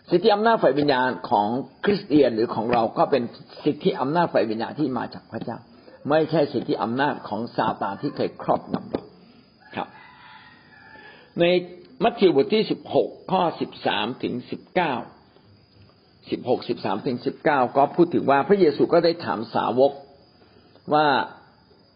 [0.10, 1.48] สิทธิอำนาจฝ่ายวิญญาณของ
[1.86, 3.24] คริสเตียนหรือของเราก็เป็น
[3.66, 5.58] สิทธิอำนาจฝ่ายวิญญาณที่มาจากพระเจ้า
[6.10, 9.04] ไม่ใช่สิทธิอำนาจของซาตานที่เคยครอบงำเรา
[9.76, 9.88] ครับ
[11.40, 11.44] ใน
[12.04, 14.94] มัทธิวบทที่สิบหกข้อสิบสามถึงสิบเก้า
[16.32, 19.92] สิบหกสิบสามถึงสิบเก้าก็พูดถึงว่าพระเยซูก็ได้ถามสาวก
[20.94, 21.06] ว่า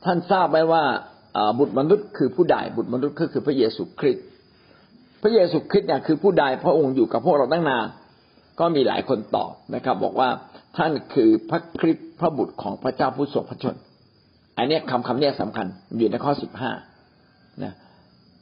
[0.05, 0.83] ท่านทราบไหมว่า
[1.59, 4.25] บุตรมนุษย์คือผู้ใดบุตรมนุษย์ก็คือพระเยซูคริสต์
[5.21, 7.85] พระเยซูคริสต์เนี่ยคือผู้ใดพระองค์อยู่กับพวกเราตั้งนาน
[8.59, 10.29] ก็มีหลายคนตอบนะครับ บอกว่า
[10.77, 13.75] ท่านคือพระคริสต์พระบุตรของพระเจ้าผู้ทรงพระชนม์
[14.57, 16.71] อันนี้คำคำนี้สำคัญอยู่ในข้อสิบห้า
[17.63, 17.73] นะ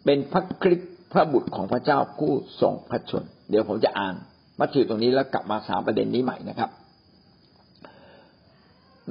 [0.05, 2.31] เป็นพระคริสต์พระบุตรของพระเจ้าผู้
[2.61, 4.15] ทรงพระชนม์ เดี๋ยวผมจะอ่าน
[4.59, 6.69] มัทธิวตรงนี้แล้วกลับมาสามประเด็นนี้ใหม่นะครับ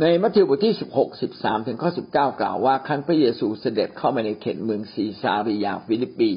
[0.01, 6.31] ในมัทธิวบทที่สิบหกสิบสามถึงข้อสิบเก้ากล่าวว่าครั้นพระเยซูเสด็จเข้ามาในเขตเมืองซีซารียาฟีลิปปี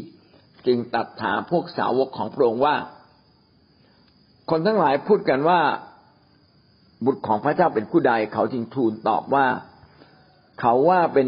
[0.66, 2.76] จึงตัดถามพวกสาวกของพระองค์ว่า
[4.50, 5.62] คนทั้งหลายพูดกันว่า
[7.06, 9.46] บุตรของพระเจ้าเป็นผู้ใดเขาจึงทูลตอบว่า
[10.60, 11.28] เขาว่าเป็น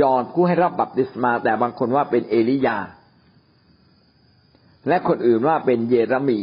[0.00, 2.78] ยอนผู้ให้รับบัพติศมา แต่บางคนว่าเป็นเอลิยา
[4.88, 6.40] และคนอื่นว่าเป็นเยเรมี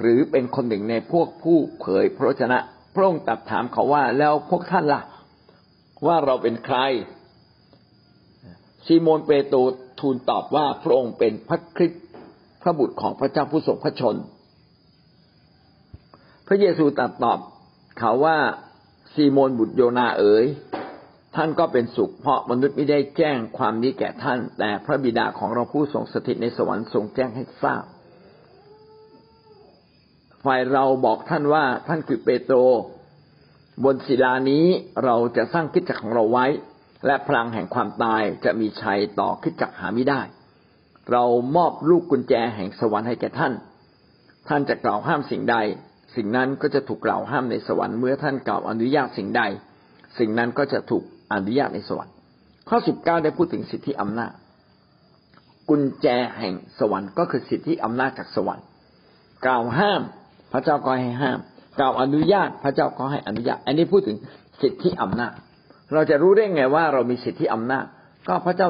[0.00, 2.58] หรือเป็นคนหนึ่งในพวกผู้เผยพระชนะ
[2.94, 5.02] พระองค์ตัดถามเขาว่าแล้วพวกท่านล่ะ
[6.06, 6.78] ว่าเราเป็นใคร
[8.86, 9.58] ซีโมนเปโตร
[10.00, 12.02] ทูลตอบว่าพระองค์เป็นพระคริสต์
[12.62, 14.16] พระบุตรของพระเจ้าผู้ทรงพระชน
[16.46, 17.38] พระเยซูตรัสตอบ
[17.98, 18.38] เขาว่า
[19.14, 20.46] ซีโมนบุตรโยนาเอ๋ย
[21.36, 27.84] ท่านก็เป็นสุข เพราะมนุษย์ไม่ได้แจ้งความนี้แก่ท่าน แต่พระบิดาของเราผู้ทรงสถิตในสวรรค์ทรงแจ้งให้ทราบ
[30.44, 32.56] ฝ่ายเราบอกท่านว่าท่านคือเปโตร
[33.84, 34.66] บนศิลานี้
[35.04, 36.46] เราจะสร้างคิดจักรของเราไว้
[37.06, 40.20] และพลังแห่งความตายจะมีชัยต่อคิดจักรหาไม่ได้
[41.12, 41.24] เรา
[41.56, 43.52] มอบลูกกุญแจแห่งสวรรค์ให้แก่ท่าน
[44.48, 45.56] ท่านจะกล่าวห้ามสิ่งใด
[46.14, 49.42] สิ่งนั้นก็จะถูกกล่าวห้ามในสวรรค์เมื่อท่านกล่าวอนุญาตสิ่งใด
[50.18, 51.02] สิ่งนั้นก็จะถูก
[51.32, 52.14] อนุญาตในสวรรค์
[52.68, 54.32] ข้อสิบเก้าได้พูดถึงสิทธิอำนาจ
[55.68, 56.06] กุญแจ
[56.38, 58.64] แห่งสวรรค์ก็คือสิทธิอำนาจจากสวรรค์
[59.46, 60.02] กล่าวห้าม
[60.54, 61.38] พระเจ้าก็ให้ห้าม
[61.78, 64.16] กล่าวอนุญาตพระเจ้าก็ให้อนุญาต อันนี้พูดถึง
[64.62, 65.32] สิทธิอำนาจ
[65.92, 67.84] เราจะรู้ได้ไงว่าเรามีสิทธิอำนาจ
[68.28, 68.68] ก็พระเจ้า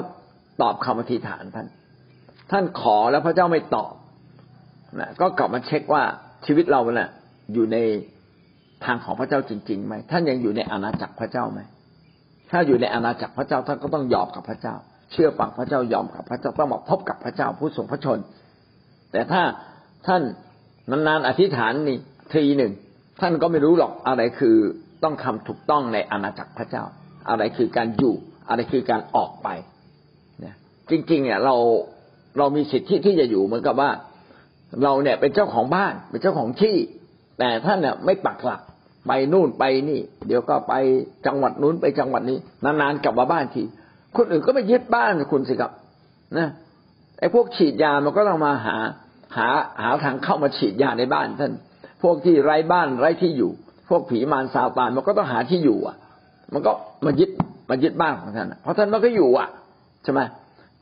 [0.63, 1.67] ตอบคำอธิษฐานท่าน
[2.51, 3.95] ท่านขอแล้วพระเจ้าไม่ตอบ
[5.01, 6.03] นะก็กลับมาเช็คว่า
[6.47, 7.11] ชีวิตเราเนะ่ะ
[7.53, 7.77] อยู่ใน
[8.85, 11.61] ทางของพระเจ้าจริงๆไหมท่านยังอยู่ในอาณาจักรพระเจ้าไหม
[12.51, 14.75] ถ้าอยู่ในอาณาจักรพระเจ้าท่านก็ต้องยอมกับพระเจ้า
[15.13, 18.19] เชื่อฟังพระเจ้ายอมกับพระเจ้าต้องมาพบกับพระเจ้าผู้ทรงพระชน
[19.13, 19.43] แต่ถ้า
[20.07, 20.23] ท่าน
[20.91, 21.99] นานๆอธิษฐานนี่
[22.33, 22.73] ทีหนึ่ง
[23.21, 24.57] ท่านก็ไม่รู้หรอกอะไรคือ
[25.05, 26.85] ต้องทำถูกต้องในอาณาจักรพระเจ้า
[27.29, 28.15] อะไรคือการอยู่
[28.49, 29.49] อะไรคือการออกไป
[30.41, 30.55] เนี่ย
[30.91, 31.57] จริงๆเนี่ยเรา
[32.39, 33.91] เรามีสิทธิที่จะอยู่เหมือนกับว่า
[34.83, 36.77] เราเนี่ยเป็นเจ้าของบ้าน เป็นเจ้าของที่
[37.39, 38.61] แต่ท่านเนี่ยไม่ปักหลัก
[39.07, 40.75] ไปนู่นไปนี่ เดี๋ยวก็ไป
[41.27, 43.63] จังหวัดนู้นไปจังหวัดนี้ นานๆกลับมาบ้านที
[44.17, 45.73] คนอื่นก็ไปยึดบ้านคุณสิครับ
[46.37, 46.49] นะ
[47.19, 48.77] ไอ้พวกฉีดยามันก็ต้องมาหา
[49.37, 49.49] หา
[49.83, 51.53] หาทางเข้ามาฉีดยาในบ้านท่าน
[52.03, 53.51] พวกที่ไร้บ้านไร้ที่อยู่
[53.89, 55.97] พวกผีมารซาตานมันก็ต้องหาที่อยู่ อะ
[56.53, 56.73] มันก็
[57.07, 57.31] มายึด
[57.71, 59.49] มายึดบ้านของท่านเพราะท่านมันก็อยู่อะ
[60.03, 60.21] ใช่ไหม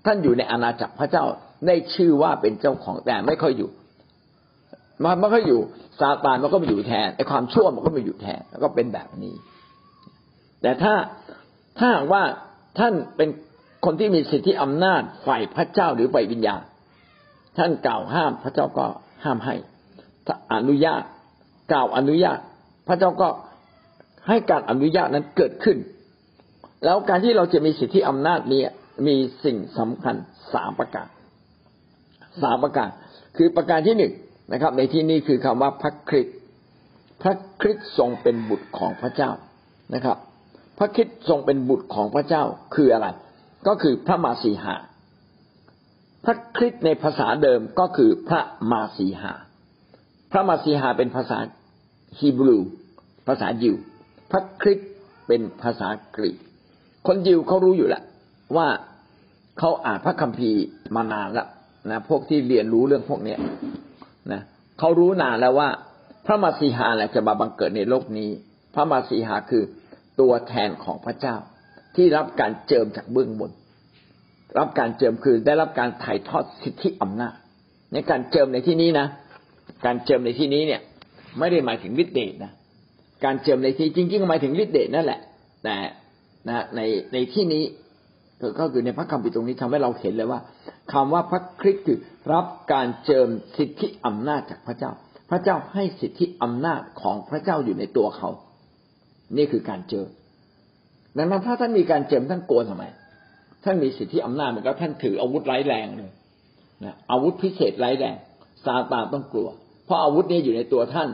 [0.05, 1.25] ท่านอยู่ในอาณาจักรพระเจ้า
[1.67, 3.71] ได้ชื่อว่าเป็นเจ้าของแต่ไม่ค่อยอยู่
[5.03, 5.61] มันไม่ค่อยอยู่
[6.01, 9.35] ซาตานมันก็มาอยู่แทนไอ้ความชั่วมันก็มาอยู่แทนแล้วก็เป็นแบบนี้
[10.63, 10.95] แต่ถ้า
[11.79, 12.23] ถ้าว่า
[12.79, 13.29] ท่านเป็น
[13.85, 16.63] คนที่มีสิทธิอำนาจฝ่ายพระเจ้าหรือฝ่ายวิญญาณ
[17.59, 18.87] ท่านกล่าวห้ามพระเจ้าก็
[19.25, 19.55] ห้ามให้
[20.27, 21.03] ถ้าอนุญาต
[21.73, 22.39] กล่าวอนุญาต
[22.89, 23.29] พระเจ้าก็
[24.29, 25.79] ให้การอนุญาตนั้นเกิดขึ้น
[26.85, 28.63] แล้วการที่เราจะมีสิทธิอำนาจนี้
[29.07, 30.17] มีสิ่งสำคัญ
[30.53, 31.07] สามประการ
[32.43, 32.89] สามประการ
[33.37, 34.13] คือประการที่หนึ่ง
[34.53, 36.37] นะครับ ในที่นี้คือคำว่าพระคริสต์
[37.23, 39.31] พระคริสต์ทรงเป็นบุตรของพระเจ้า
[39.95, 40.17] นะครับ
[40.79, 42.43] พระคริสต์ทรงเป็นบุตรของพระเจ้า
[42.75, 43.09] คืออะไร
[43.67, 44.75] ก็คือพระมาสีหา
[46.25, 49.33] พระคริสต์ในภาษาเดิมก็คือพระมาสีหา
[50.33, 51.39] พระมาสีหาเป็นภาษา
[52.19, 52.59] ฮีบรู
[53.27, 53.77] ภาษายิว
[54.31, 54.89] พระคริสต์
[55.27, 56.37] เป็นภาษากรีก
[57.07, 58.05] คนยิวเขารู้อยู่แล้ว
[58.57, 58.69] ว่า
[59.59, 60.63] เขาอ่านพระคัมภีร์
[60.97, 61.49] มานานแล้ว
[61.91, 63.39] นะพวกที่เรียนรู้เรื่องพวกเนี้ย
[64.33, 64.43] นะ
[64.79, 65.69] เขารู้นานแล้วว่า
[66.27, 68.29] พระมาสีหาแหละจะมาบังเกิดในโลกนี้
[68.75, 69.63] พระมาสีหาคือ
[70.21, 71.37] ตัวแทนของพระเจ้า
[71.97, 73.51] ที่รับการเจิมจากเบื้องบน
[74.59, 77.35] รับการเจิมคือได้รับการถ่ายทอดสิทธิอำนาจ
[77.93, 79.07] ในการเจิมในที่นี้นะ
[79.85, 80.81] การเจิมในที่นี้เนี่ย
[81.39, 82.53] ไม่ได้หมายถึงฤทธิเดชนะ
[83.25, 85.21] การเจิมในที่จริงๆหมายถึงฤทธิเดชนั่นแหละ
[85.65, 85.77] แต่
[86.49, 86.81] นะใน
[87.13, 87.65] ในที่นี้
[88.61, 90.41] ก็คือในพระคัมภีร์ตรงนี้ทำให้เราเห็นเลยว่า
[90.93, 91.99] คำว่าพระคริสต์คือ
[92.33, 94.91] รับการเจิมสิทธิอำนาจจากพระเจ้า
[95.31, 98.31] พระเจ้าให้สิทธิอำนาจของพระเจ้าอยู่ในตัวเขา
[99.37, 100.09] นี่คือการเจิม
[101.17, 102.85] ดังนั้นถ้าท่านมีการเจิมท่านโกนทำไม
[103.65, 106.11] ท่านมีสิทธิอำนาจเหมือนกับท่านถืออาวุธร้ายแรงเลย
[106.85, 108.17] นะอาวุธพิเศษร้ายแรง
[108.65, 109.49] ซาตานต้องกลัว
[109.85, 111.09] เพราะอาวุธนี้อยู่ในตัวท่าน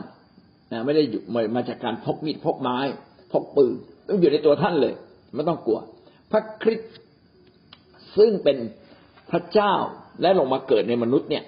[0.71, 1.21] นะไม่ได้อยู่
[1.55, 2.77] มาจากการพกมีดพกไม้
[3.31, 3.73] พกปืน
[4.07, 4.93] ต้องอยู่ในตัวท่านเลย
[5.35, 5.79] ไม่ต้องกลัว
[6.31, 6.97] พระคริสต์
[8.17, 8.57] ซึ่งเป็น
[9.31, 9.73] พระเจ้า
[10.21, 11.43] และลงมาเกิดในมนุษย์เนี่ย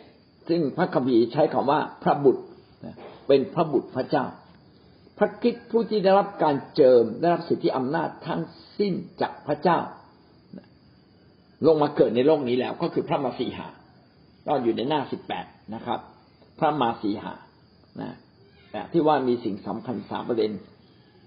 [0.49, 2.43] ซึ่งพระคัมภีร์ใช้คำว่าพระบุตร
[3.27, 4.25] เป็นพระบุตรพระเจ้า
[5.17, 8.41] พระคริสต์ผู้ที่ได้รับการเจิมได้รับสิทธิอำนาจทั้ง
[8.79, 9.79] สิ้นจากพระเจ้า
[11.65, 13.67] ลงมาเกิดในโลกนี้แล้ว ก็คือพระมาสีหา
[14.47, 15.45] ก็อยู่ในหน้าสิบแปด
[15.75, 15.99] นะครับ
[16.59, 17.33] พระมาสีหา
[18.01, 18.11] นะ
[18.91, 20.51] ที่ว่ามีสิ่งสำคัญสามประเด็น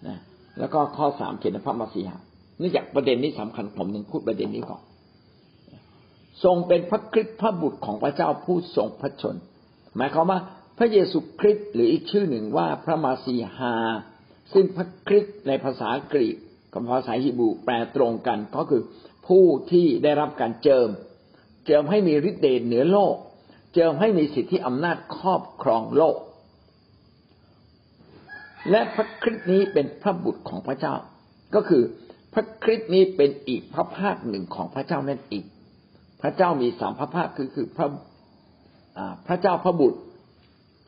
[0.06, 0.16] นะ
[0.58, 2.16] แล้วก็ข้อสามเขียนพระมาสีหา
[2.58, 4.82] เนื่องจากประเด็นนี้สำคัญผมหนึ่งพูดประเด็นนี้ก่อน
[6.44, 9.36] ทรงเป็นพระคริสต์พระบุตรของพระเจ้าผู้ทรงพระชน
[9.96, 10.40] หมายความว่า
[10.78, 13.74] พระเยซูคริสต์หรืออีกชื่อหนึ่งว่าพระมาสีหา
[14.52, 16.36] ซึ่งพระคริสต์ในภาษากรีก
[16.72, 18.82] กับภาษาฮิบรูแปลตรงกันก็คือ
[19.26, 20.88] ผู้ที่ได้รับการเจิม
[21.66, 23.14] เจิมให้มีฤทธิ์เดชเหนือโลก
[23.74, 26.16] เจิมให้มีสิทธิอำนาจครอบครองโลก
[28.70, 30.94] และพระคริสต์นี้เป็นพระบุตรของพระเจ้า
[31.54, 31.82] ก็คือ
[32.34, 35.44] พระคริสต์นี้เป็นอีกพระภาคหนึ่งของพระเจ้านั่นเอง
[36.22, 37.88] พระเจ้ามีสามพระภาคคือคือพระ
[39.28, 40.00] พระเจ้าพระบุตร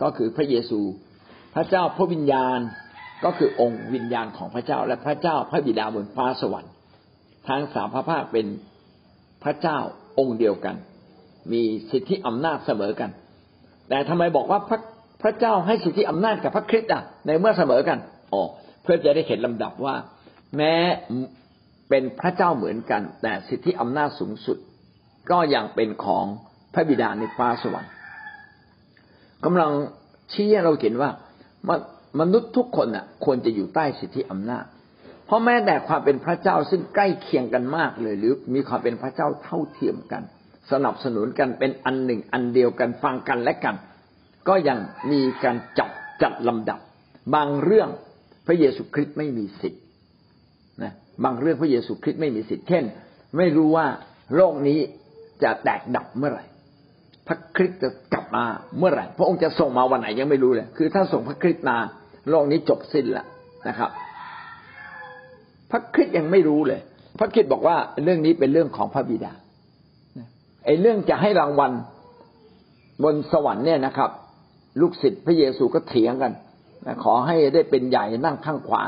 [0.03, 0.81] ก็คือพระเยซู
[1.55, 2.59] พระเจ้าพระวิญญาณ
[3.25, 6.72] ก็คือองค์วิญญาณของพระเจ้า และพระเจ้าพระบิดาบนฟ้าสวรรค์
[7.48, 8.46] ทั้งสามพระภาคเป็น
[9.42, 9.78] พระเจ้า
[10.18, 10.76] องค์เดียวกัน
[11.52, 13.11] มีสิทธิอำนาจเสมอกัน
[13.88, 14.80] แต่ทำไมบอกว่าพระ
[15.22, 17.98] พระเจ้าให้สิทธิอำนาจกับพระคริสต์อะในเมื่อเสมอกัน
[18.32, 18.42] อ๋อ
[18.82, 19.94] เพื่อจะได้เห็นลำดับว่า
[20.56, 20.74] แม้
[21.88, 24.59] เป็นพระเจ้าเหมือนกัน แต่สิทธิอำนาจสูงสุด
[25.30, 26.26] ก็ยังเป็นของ
[26.74, 27.92] พระบิดาในฟ้าสวรรค์
[29.44, 29.72] กำลัง
[30.32, 31.11] ชี้ให้เราเห็นว่า
[32.20, 34.64] มนุษย์ทุกคนอะ ควรจะอยู่ใต้สิทธิอำนาจ
[35.27, 40.23] เพราะแม้แต่ความเป็นพระเจ้าซึ่งใกล้เคียงกันมากเลย หรือมีความเป็นพระเจ้าเท่าเทียมกัน
[40.73, 43.77] สนับสนุนกันเป็นอันหนึ่งอันเดียวกันฟังกันและกัน
[44.49, 44.79] ก็ยัง
[45.12, 45.91] มีการจับ
[46.23, 46.81] จัดลำดับ
[47.35, 47.89] บางเรื่อง
[48.47, 49.83] พระเยซูคริสต์ไม่มีสิทธิ์
[50.83, 50.93] นะ
[51.25, 52.85] บางเรื่องพระเยซูคริสต์ไม่มีสิทธิ์เช่น
[53.37, 53.87] ไม่รู้ว่า
[54.35, 54.79] โลกนี้
[55.43, 56.45] จะแตกดับเมื่อไหร่
[57.29, 58.45] พระคริสต์จะกลับมา
[58.79, 61.77] เมื่อไหร่ พระองค์จะส่งมาวันไหนยังไม่รู้เลย คือถ้าส่งพระคริสต์มา
[62.31, 63.27] โลกนี้จบสิ้นแล้ว
[63.69, 63.91] นะครับ
[65.70, 66.81] พระคริสยังไม่รู้เลย
[67.18, 69.33] พระคริสบอกว่าเรื่องนี้เป็นเรื่องของพระบิดา
[70.64, 71.72] ไอ้เรื่องจะให้รางวัล
[73.05, 74.11] บนสวรรค์เนี่ยนะครับ
[74.81, 76.33] ลูกศิษย์พระเยซูก็เถียงกัน
[77.05, 78.83] ขอให้ได้เป็นใหญ่นั่งข้างขวา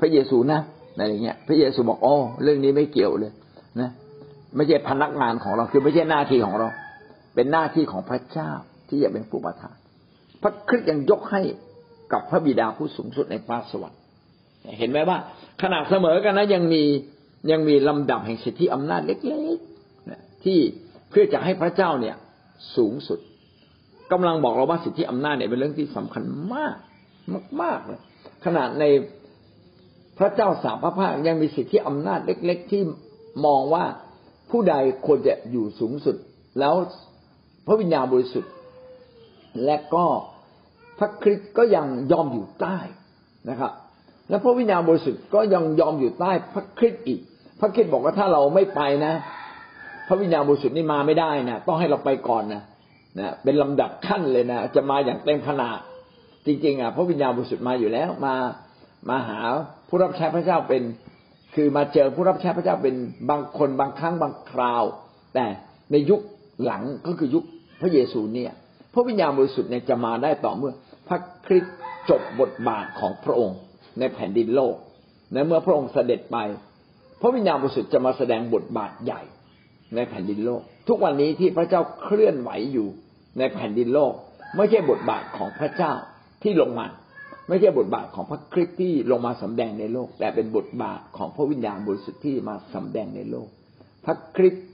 [0.00, 0.60] พระเยซูนะ
[0.96, 3.32] อะไรเงี้ย พระเยซูบอกโอ้เรื่องนี้ไม่เกี่ยวเลย
[3.80, 3.90] นะ
[4.56, 6.68] ไม่ใช่พนักงานของเราคือไม่ใช่หน้าที่ของเรา
[7.34, 8.50] เป็นหน้าที่ของพระเจ้า
[8.88, 9.76] ที่จะเป็นผู้ประทาน
[10.42, 11.42] พระคริสต์ยังยกให้
[12.12, 14.00] กับพระบิดาผู้สูงสุดในฟ้าสวรรค์
[14.78, 15.18] เห็นไหมว่า
[15.62, 16.82] ขนาดเสมอกันนะยังมี
[17.50, 20.58] ยังมีลำดับแห่งสิทธิอำนาจเล็กๆที่
[21.10, 22.16] เพื่อจะให้พระเจ้าเนี่ย
[22.76, 23.18] สูงสุด
[24.12, 26.22] กำลังบอกเราว่าสิทธิอำนาจเนี่ยเป็นเรื่องที่สำคัญ
[26.54, 26.76] มาก
[27.62, 28.00] มากๆเลย
[28.44, 28.84] ขนาดใน
[30.18, 32.82] พระเจ้าสามพระภาคยังมีสิทธิอำนาจเล็ก ๆ ที่
[33.46, 33.84] มองว่า
[34.50, 34.74] ผู้ใด
[35.06, 36.16] ควรจะอยู่สูงสุด
[36.58, 36.74] แล้ว
[37.66, 38.52] พระวิญญาณบริสุทธิ์
[39.64, 40.06] และก็
[40.98, 42.78] พระคริสต์ก็ยังยอมอยู่ใต้
[43.50, 43.72] นะครับ
[44.32, 47.20] และพระวิญญาณบริสุทธิ์ก็ยังยอมอยู่ใต้พระคริสต์อีก
[47.60, 49.14] พระคริสต์บอกว่าถ้าเราไม่ไปนะ
[50.08, 52.62] พระวิญญาณบริสุทธิ์นี่มาไม่ได้นะต้องให้เราไปก่อนนะ
[53.18, 55.78] นะเป็นลำดับขั้นเลยนะจะมาอย่างเต็มขนาด
[56.46, 58.34] จริง ๆ อะ พระวิญญาณบริสุทธิ์มาอยู่แล้ว มา
[59.08, 59.38] มาหา
[59.88, 60.82] ผู้รับใช้พระเจ้าเป็น
[61.54, 62.94] คือมาเจอผู้รับใช้พระเจ้าเป็น
[63.30, 64.84] บางคนบางครั้งบางคราว
[65.34, 65.46] แต่
[65.92, 66.20] ในยุค
[66.64, 67.44] หลังก็คือยุค
[67.80, 68.52] พระเยซูเนี่ย
[68.94, 70.72] พระวิญญาณบริสุทธิ์เนี่ยจะมาได้ต่อเมื่อ
[71.08, 71.76] พระคริสต์
[72.10, 73.58] จบบทบาทของพระองค์
[73.98, 74.74] ในแผ่นดินโลก
[75.32, 76.38] และเมื่อพระองค์เสด็จไป
[77.20, 79.22] พระวิญญาณบริสุทธิ์จะมาแสดงบทบาทใหญ่
[79.94, 82.88] ในแผ่นดินโลก ทุกวันนี้ที่พระเจ้าเคลื่อนไหวอยู่
[83.38, 84.12] ในแผ่นดินโลก
[84.56, 85.92] ไม่ใช่บทบาทของพระเจ้า
[86.42, 86.86] ที่ลงมา
[87.48, 93.48] ไม่ใช่บทบาทของพระคริสต์ที่ลงมาสำแดงในโลก แต่เป็นบทบาทของพระวิญญาณบริสุทธิ์ที่มาสำแดงในโลก
[94.04, 94.66] พระคริสต์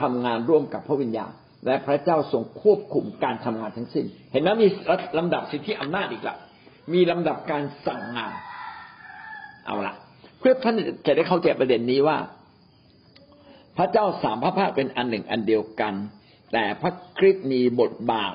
[0.00, 1.32] ทำงานร่วมกับพระวิญญาณ
[1.66, 4.68] และพระเจ้าทรงควบคุมการทำงานทั้งสิ้น เห็นไหมมี
[5.18, 6.36] ลำดับสิทธิอำนาจอีกละ
[6.92, 8.32] มีลำดับการสั่งงาน
[9.66, 9.94] เอาละ
[10.38, 10.76] เพื่อท่าน
[11.06, 12.18] จะได้เข้าใจประเด็นนี้ว่า
[13.76, 15.94] พระเจ้าสามพระภาคเป็นอันหนึ่งอันเดียวกัน
[16.52, 18.34] แต่พระคริสต์มีบทบาท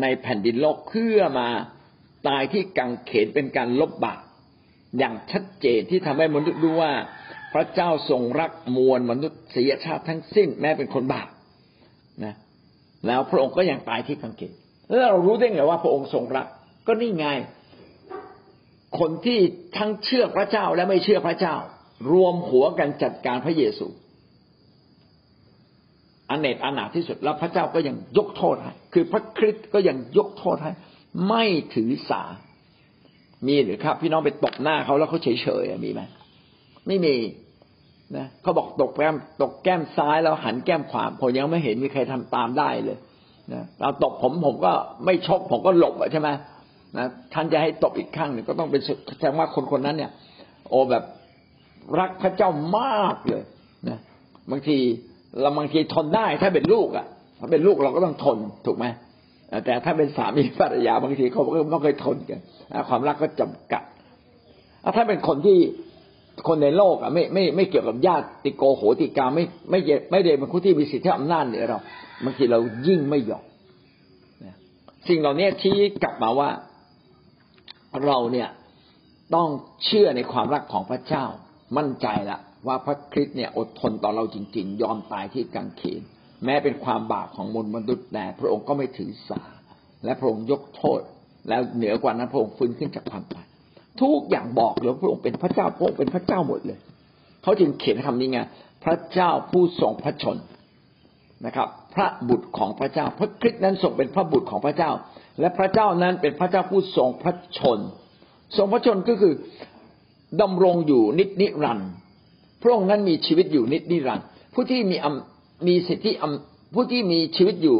[0.00, 1.48] ในแผ่นดินโลกเพื่อมา
[2.28, 4.22] ตายที่กังเขนเป็นการลบบาป
[4.98, 6.92] อย่างชัดเจนที่ทำให้มนุษย์รู้ว่า
[7.54, 11.28] พระเจ้าทรงรักมวลมนุษยชาติทั้งสิ้นแม้เป็นคนบาป
[12.24, 12.34] นะ
[13.06, 14.52] แล้วพระองค์ก็ยังตายที่กังเขน
[14.88, 16.46] แล้วเรารู้ได้ไงว่าพระองค์ทรงรัก
[16.86, 17.26] ก็นี่ไง
[18.98, 19.38] คนที่
[19.76, 21.54] ทั้งเชื่อพระเจ้าและไม่เชื่อพระเจ้า
[22.12, 23.86] รวมหัวกันจัดการพระเยซู
[26.30, 30.72] อันเนตอนาถที่สุดแล้วพระเจ้าก็ยังยกโทษให้คือพระคริสต์ก็ยังยกโทษให้
[31.28, 32.22] ไม่ถือสา
[33.46, 36.00] มีหรือครับ พี่น้องไปตบหน้าเขาแล้วเขาเฉยเฉยมีไหม
[36.86, 37.14] ไม่มี
[38.16, 42.98] นะเขาบอกตกแก้มตกแก้มซ้ายแล้วหันแก้มขวาผมยังไม่เห็นมีใครทำตามได้เลย
[43.52, 44.72] นะเราตบผมผมก็
[45.04, 46.28] ไม่ชกผมก็หลบใช่ไหม
[46.96, 48.82] นะท่านจะให้ตบอีกข้างหนึ่งก็ต้องเป็น
[49.18, 50.10] แสดงว่าคนคนนั้นเนี่ย
[50.68, 51.04] โอแบบ
[52.00, 53.42] รักพระเจ้ามากเลย
[53.88, 53.98] นะ
[54.50, 54.76] บางที
[55.40, 57.06] เราบางทีทนได้ถ้าเป็นลูกอะ
[57.38, 58.86] ถ้าเป็นลูกเราก็ต้องทนถูกไหม
[59.64, 62.40] แต่ถ้าเป็นสามีภรรยาบางทีเขาก็ไม่เคยทนกัน
[62.88, 63.82] ความรักก็จำกัด
[64.96, 65.58] ถ้าเป็นคนที่
[66.48, 69.78] คนในโลกอะไม่ไม่ไม่เกี่ยวกับญาติโกโหติกาไม่ไม่
[70.10, 71.78] ไม่ได้เป็นผู้ที่มีสิทธิอำนาจเหนือเรา
[72.24, 73.44] บางทีเรายิ่งไม่ยอม
[75.08, 76.48] สิ่งเหล่านี้ชี้กลับมาว่า
[78.04, 78.48] เราเนี่ย
[79.34, 79.48] ต้อง
[79.84, 81.24] เชื่อในความรักของพระเจ้า
[81.76, 86.00] มั่นใจละว่าพระคริสต์เนี่ยอดทนต่อเราจริง ๆ ยอมตายที่กังเขน
[86.44, 89.42] แม้เป็นความบาปของมนุษย์มนุษย์แต่พระองค์ก็ไม่ถือสา
[90.04, 91.00] และพระองค์ยกโทษ
[91.48, 93.46] แล้วเหนือกว่านั้นพระองค์ฟื้นขึ้นจากความตาย
[94.00, 96.78] ทุกอย่างบอกเลยพระองค์เป็นพระเจ้าพระองค์เป็นพระเจ้าหมดเลย
[97.42, 98.40] เขาจึงเขียนคำนี้ไง
[98.84, 100.36] พระเจ้าผู้ทรงพระชน
[101.46, 104.90] นะครับ พระบุตรของพระเจ้า พระคริสต์นั้นทรงเป็นพระบุตรของพระเจ้า
[105.40, 107.78] และพระเจ้านั้นเป็นพระเจ้าผู้ทรงพระชน
[108.56, 109.34] ทรงพระชนก็คือ
[110.40, 111.90] ดำรงอยู่นิจนิรันดร์
[112.62, 114.96] พระองค์นั้นมีชีวิตอยู่นิจนิรันดร์ผู้ที่มี
[115.68, 116.12] มีสิทธิ
[116.74, 117.76] ผู้ที่มีชีวิตอยู่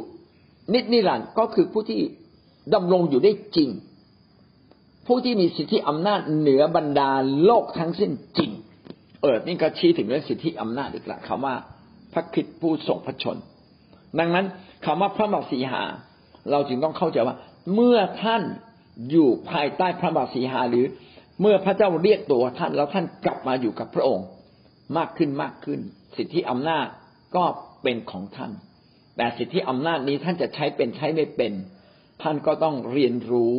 [0.75, 2.01] นิจนิรันดร์ก็คือผู้ที่
[2.75, 3.71] ดำรงอยู่ได้จริง
[5.07, 7.11] ผู้ที่มีสิทธิอำนาจเหนือบรรดา
[7.44, 8.51] โลกทั้งสิ้นจริง
[9.23, 11.55] เออนี่ก็ชี้ถึงเรื่องสิทธิอำนาจอีกละคำว่า
[12.12, 13.37] พระคิดผู้ทรงพระชน
[14.18, 14.47] ดังนั้น
[14.85, 15.83] คำว่าพระบาสีหา
[16.51, 17.37] เราจึงต้องเข้าใจว่า
[17.74, 18.42] เมื่อท่าน
[19.11, 20.87] อยู่ภายใต้พระบาสีหาหรือ
[21.40, 24.26] เมื่อพระเจ้าเรียกตัวท่านแล้วท่านกลับมาอยู่กับพระองค์
[24.96, 25.81] มากขึ้นมากขึ้น
[26.16, 26.87] สิทธิอำนาจ
[27.37, 27.44] ก็
[27.83, 28.52] เป็นของท่าน
[29.16, 31.52] แต่สิทธิอำนาจนี้ท่านจะใช้เป็นใช้ไม่เป็น
[32.22, 33.54] ท่านก็ต้องเรียนรู้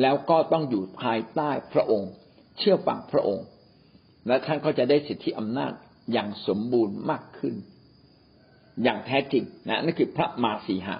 [0.00, 2.10] แล้วก็ต้องอยู่ภายใต้พระองค์
[2.58, 3.46] เชื่อฟังพระองค์
[4.26, 5.72] และท่านก็จะได้สิทธิอำนาจ
[6.12, 7.54] อย่างสมบูรณ์มากขึ้น
[8.82, 10.96] อย่างแท้จริงนะนั่นคือพระมาสีหา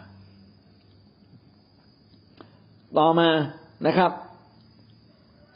[2.99, 3.31] ต่อมา
[3.87, 4.11] นะครับ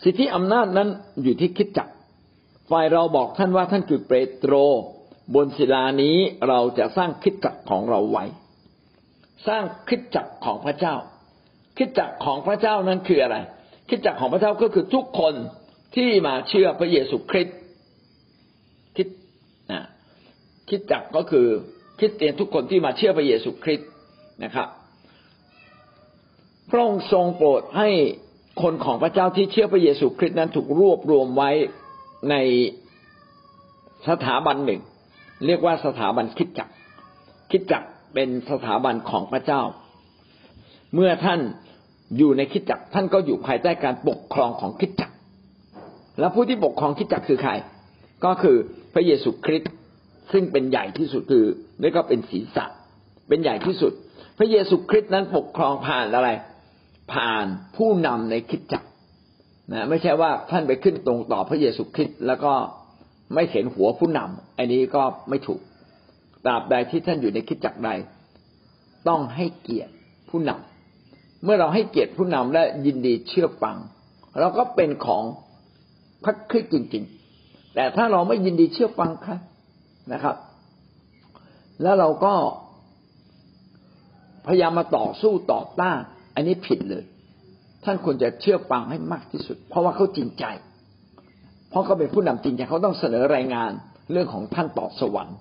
[0.05, 0.89] สิทธิอำนาจนั้น
[1.23, 1.89] อยู่ที่คิดจัก
[2.71, 4.55] ฝ่ายเราบอกท่านว่าท่านคือเปโตร
[5.35, 6.17] บนศิลานี้
[6.49, 8.25] เราจะสร้างคิดจักของเราไว้
[9.49, 10.95] สร้างคิดจักของพระเจ้า
[11.79, 13.37] คิดจักของพระเจ้านั้นคืออะไร
[13.89, 15.35] คิดจักของพระเจ้าก็คือทุกคน
[15.97, 17.57] ที่มาเชื่อพระเยซูคริสต์
[18.97, 19.09] คิด
[19.73, 19.83] นะ
[20.71, 21.47] คิดจักก็คือ
[21.99, 23.89] คริสเตียนทุกคนที่มาเชื่อพระเยซูคริสต์
[24.45, 24.69] นะครับ
[26.71, 27.89] พระองค์ทรงโปรดให้
[28.63, 31.51] คนของพระเจ้าที่เชื่อพระเยซูคริสต์นั้นถูกรวบรวมไว้
[32.31, 32.35] ใน
[34.09, 34.81] สถาบันหนึ่ง
[35.47, 36.69] เรียกว่าสถาบันคิดจัก
[37.51, 37.83] คิดจัก
[38.15, 39.63] เป็นสถาบันของพระเจ้า
[40.95, 41.41] เมื่อท่าน
[42.19, 45.11] อยู่ในคิดจักท่านก็อยู่ภายใต้การปกครองของคิดจัก
[46.19, 47.53] แล้วผู้ที่ปกครองคิดจักคือใคร
[48.25, 48.57] ก็คือ
[48.95, 49.73] พระเยซูคริสต์
[50.33, 51.45] ซึ่งเป็นใหญ่ที่สุดคือ
[51.81, 52.65] นี่ก็เป็นศีรษะ
[53.29, 53.93] เป็นใหญ่ที่สุด
[54.39, 56.29] พระเยซูคริสต์นั้นปกครองผ่านอะไร
[57.13, 57.47] ผ่าน
[57.77, 58.85] ผู้นำในคิดจัก
[59.73, 62.53] นะไม่ใช่ว่าท่านไปขึ้นตรงต่อพระเยซูคริสต์แล้วก็
[63.35, 65.61] ไม่เห็นหัวผู้นำอันนี้ก็ไม่ถูก
[66.45, 67.91] ตราบใดที่ท่านอยู่ในคิดจักใด
[69.09, 69.93] ต้องให้เกียรติ
[70.31, 73.77] ผู้นำเมื่อเราให้เกียรติผู้นำและยินดีเชื่อฟัง
[74.41, 75.23] เราก็เป็นของ
[76.25, 77.05] พระคริสต์จริง
[77.39, 79.33] ๆ แต่ถ้าเราไม่ยินดีเชื่อฟังคร
[80.13, 80.37] นะครับ
[81.83, 82.35] แล้วเราก็
[84.47, 85.99] พยายามมาต่อสู้ต่อต้าน
[86.35, 87.05] อันนี้ผิดเลย
[87.85, 90.45] ท่านควรจะเชื่อฟังให้มากที่สุด เพราะว่าเขาจริงใจ
[91.71, 93.71] เพราะเขาเป็นผู้นำจริงใจเขาต้องเสนอรายงาน
[94.13, 95.37] เรื่องของท่านต่อสวรรค์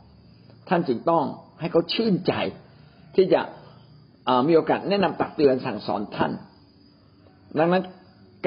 [0.69, 1.23] ท่านจึงต้อง
[1.59, 2.33] ให้เขาชื่นใจ
[3.15, 3.41] ที่จะ
[4.47, 6.31] มีโอกาสแนะนำตักเตือนสั่งสอนท่าน
[7.57, 7.83] ดังนั้น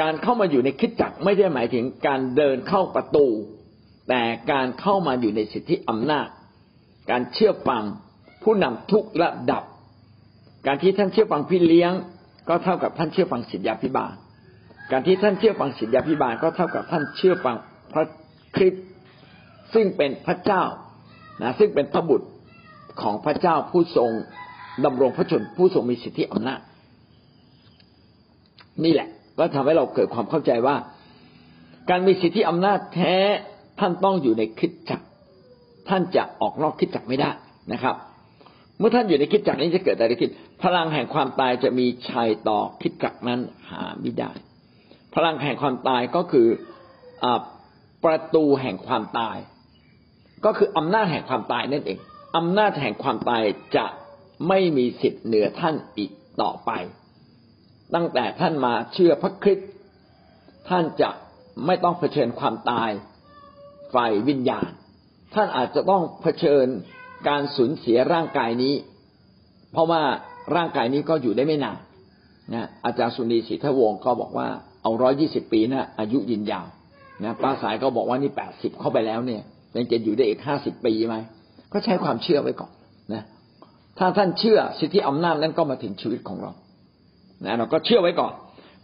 [0.00, 3.26] การเข้ามาอยู่ในคิดจักไม่ได้หมายถึงการเดินเข้าประตู
[4.08, 6.28] แต่การเข้ามาอยู่ในสิทธิอำนาจ
[7.10, 7.82] การเชื่อฟัง
[8.42, 9.62] ผู้นำทุกระดับ
[10.66, 11.92] การที่ท่านเชื่อฟังพี่เลี้ยง
[12.48, 14.14] ก็เท่ากับท่านเชื่อฟังศิษยาพิบาล
[14.90, 17.56] การที่ท่านเชื่อฟังศิษยาพิบาลก็เท่ากับท่านเชื่อฟัง
[17.92, 18.06] พระ
[18.56, 18.84] คริสต์
[19.74, 20.62] ซึ่งเป็นพระเจ้า
[21.42, 22.28] นะซึ่งเป็นพระบุตร
[23.02, 24.10] ของพระเจ้าผู้ทรง
[24.84, 26.60] ดำรงพระชนผู้ทรงมีสิทธิอำนาจ
[28.84, 30.76] นี่แหละ ก็ทำให้เราเกิดความเข้าใจว่า
[31.90, 33.16] การมีสิทธิอำนาจแท้
[33.80, 35.00] ท่านต้องอยู่ในคิดจัก
[35.88, 37.30] ท่านจะออกนอกคิดจักไม่ได้
[37.72, 37.96] นะครับ
[38.78, 40.30] เมื่อท่านอยู่ในคิดจักนี้จะเกิดอะไรขึ้น
[40.62, 44.32] พลังแห่งความตายจะมีชัยต่อคิดจักนั้นหาไม่ได้
[45.14, 46.48] พลังแห่งความตายก็คือ
[47.24, 47.26] อ
[48.04, 49.38] ประตูแห่งความตาย
[50.44, 51.98] ก็คืออำนาจแห่งความตายนั่นเอง
[52.36, 53.42] อำนาจแห่งความตาย
[53.76, 53.86] จะ
[54.48, 56.10] ไม่มีสิทธิ์เหนือท่านอีก
[56.42, 56.70] ต่อไป
[57.94, 59.70] ตั้งแต่ท่านมาเชื่อพระคริสต์
[60.68, 61.10] ท่านจะ
[61.66, 62.90] ไม่ต้องเผชิญความตาย
[63.94, 64.70] ฝ่ายวิญญาณ
[65.34, 66.66] ท่านอาจจะต้องเผชิญ
[67.28, 68.74] การสูญเสียร่างกายนี้
[69.72, 70.02] เพราะว่า
[70.54, 71.78] ร่างกายนี้ก็อยู่ได้ไม่นาน
[72.54, 74.46] นะอาจารย์สุนีศรีทวงศ์ก็บอกว่า
[74.82, 76.66] เอาร้อยี่สิบปีนะอายุยืนยาว
[77.24, 79.42] นะป้าสายก็บอกว่านี่แปดสิบเข้าไปแล้วเนี่ย
[79.76, 81.16] ยังจะอยู่ได้อีกห้าสิบปีไหม
[81.72, 82.72] ก็ใช้ความเชื่อไว้ก่อน
[83.12, 83.22] นะ
[83.98, 86.52] ถ้าท่านเชื่อสิทธิอำนาจนั้นก็มาถึงชีวิตของเรา
[87.46, 88.32] นะเราก็เชื่อไว้ก่อน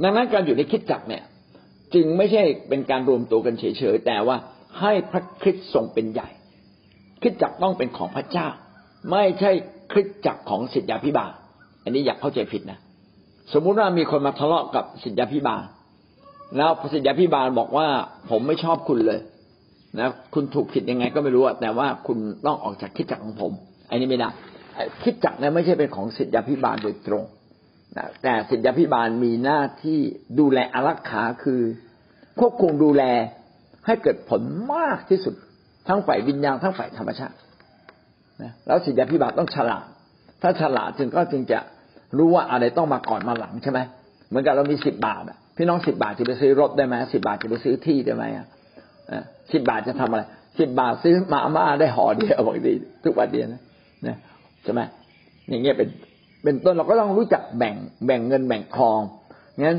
[0.03, 1.23] ดังนั้นการอยู่ในคิดจักเนี่ย
[1.94, 4.37] จึงไม่ใช่เป็นการรวมตัวกันเฉยๆแต่ว่า
[4.81, 6.28] ให้พระคริสต์ทรงเป็นใหญ่
[7.22, 8.49] คิดจักต้องเป็นของพระเจ้า
[9.11, 9.51] ไม่ใช่
[9.93, 11.32] คริสจักของสิทธยาพิบาล
[11.89, 12.78] อันนี้อยากเข้าใจผิดนะ
[13.53, 15.62] สมมุติว่ามีคนมาทะเลาะกับสิทธยาพิบาล
[16.57, 17.86] แล้วสิทธยาพิบาลบอกว่า
[18.30, 19.20] ผมไม่ชอบคุณเลย
[19.99, 23.53] นะ คุณถูกผิดยังไงก็ไม่รู้แต่ว่าคุณต้องออกจากคิดจักของผม
[23.91, 24.30] อันนี้ไม่ได้
[25.03, 27.24] คิดจักเนี่ยไม่ใช่เป็นของสิทธยาพิบาลโดยตรง
[28.22, 29.99] แต่ศิษยาพิบาลมีหน้าที่
[30.39, 31.61] ดูแลอารักขาคือ
[32.41, 33.03] ควบคุมดูแล
[33.86, 34.43] ให้เกิดผล
[34.74, 35.34] มากที่สุด
[35.89, 37.36] ทั้งฝ่ายวิญญาณทั้งฝ่ายธรรมชาติ
[38.43, 39.86] นะแล้วศิษยาพิบาลต้องฉลาด
[40.43, 41.59] ถ้าฉลาดจึงก็จึงจะ
[42.16, 43.80] รู้ว่าอะไรต้องมาก่อนมาหลังใช่ไหม
[44.28, 45.22] เหมือนกับเรามีสิบบาท
[45.56, 48.46] พี่น้องสิบบาทจะไปซื้อรถได้ไหมสิบบาทจะไปซื้อที่ได้ไหมอะ
[49.52, 50.22] สิบบาทจะทำอะไร
[50.59, 52.72] สิบบาทซื้อมาม่าได้ห่อเดียวบางที
[53.04, 53.62] ทุกวันเดียวนะ
[54.06, 54.16] นะ
[54.62, 54.80] ใช่ไหม
[55.48, 55.88] อย่างเงี้ยเป็น
[56.42, 57.74] เป็นต้นเราก็ต้องรู้จักแบ่ง
[58.06, 59.00] แบ่งเงินแบ่งทอง
[59.61, 59.78] งั้น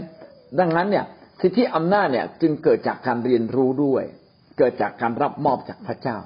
[0.60, 1.06] ดังนั้นเนี่ย
[1.42, 4.04] สิทธิอำนาจเนี่ยจึงเกิดจากการเรียนรู้ด้วย
[4.58, 6.18] เกิดจากการรับมอบจากพระเจ้า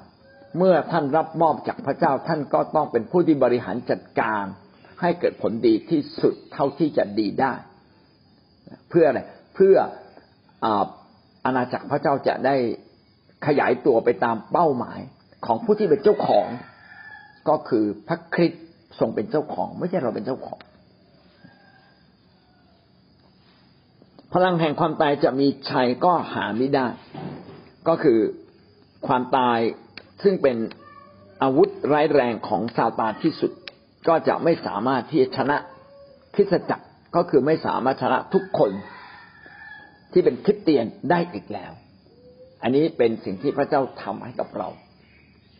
[0.58, 4.44] เมื่อท่านรับมอบจากพระเจ้าท่านก็ต้องเป็นผู้ที่บริหารจัดการ
[5.04, 7.52] ให้เกิดผลดีที่สุดเท่าที่จะดีได้
[8.88, 9.20] เพื่ออะไร
[9.54, 9.76] เพื่อ
[11.44, 12.56] อาณาจักรพระเจ้าจะได้
[13.46, 15.00] ขยายตัวไปตามเป้าหมาย
[15.46, 16.46] ของผู้ที่เป็นเจ้าของ
[17.48, 18.64] ก็คือพระคริสต์
[19.00, 20.58] ทรงเป็นเจ้าของ ไม่ใช่เราเป็นเจ้าของ
[24.32, 26.86] พลังแห่งความตายจะมีชัยก็หาไม่ได้
[27.88, 28.18] ก็คือ
[29.06, 29.58] ความตาย
[30.22, 30.56] ซึ่งเป็น
[31.42, 33.52] อาวุธร้ายแรงของซาตานที่สุด
[34.08, 35.56] ก็จะไม่สามารถที่ชนะ
[36.34, 36.86] คริสตจักร
[37.16, 38.70] ก็คือไม่สามารถชนะทุกคน
[40.12, 41.72] ที่เป็นคริสเตียนได้อีกแล้ว
[42.62, 44.68] อันนี้เป็นสิ่งที่พระเจ้าทำให้กับเรา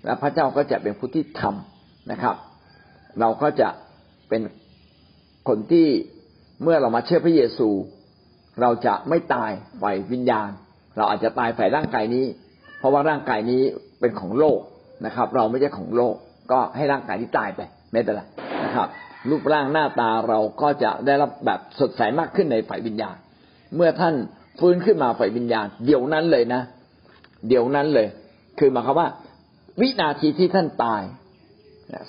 [0.04, 2.36] และพระเจ้าก็จะเป็นผู้ที่ทำนะครับ
[3.20, 3.68] เราก็จะ
[4.28, 4.42] เป็น
[5.48, 5.88] คนที่
[6.62, 7.68] เมื่อเรามาเชื่อพระเยซู
[8.60, 9.50] เราจะไม่ตาย
[9.82, 10.50] ฝ่ายวิญญาณ
[10.96, 12.26] เราอาจจะตายฝ่ายร่างกายนี้
[12.78, 13.62] เพราะว่าร่างกายนี้
[14.00, 14.58] เป็นของโลก
[15.06, 16.14] นะครับ เราไม่ใช่ของโลก
[16.52, 17.60] ก็ให้ร่างกายนี้ตายไป
[17.94, 18.22] ไม่เป็นไร
[18.64, 18.88] นะครับ
[19.30, 23.16] รูปร่างหน้าตาเราก็จะได้รับแบบสดใสมากขึ้นในฝ่ายวิญญาณ
[23.76, 24.14] เมื่อท่าน
[24.60, 26.62] ฟื้นขึ้นมาฝ่ายวิญญาณ เดี๋ยวนั้นเลยนะ
[27.48, 28.06] เดี๋ยวนั้นเลย
[28.58, 29.08] คือหมายความว่า
[29.80, 31.02] วินาทีที่ท่านตาย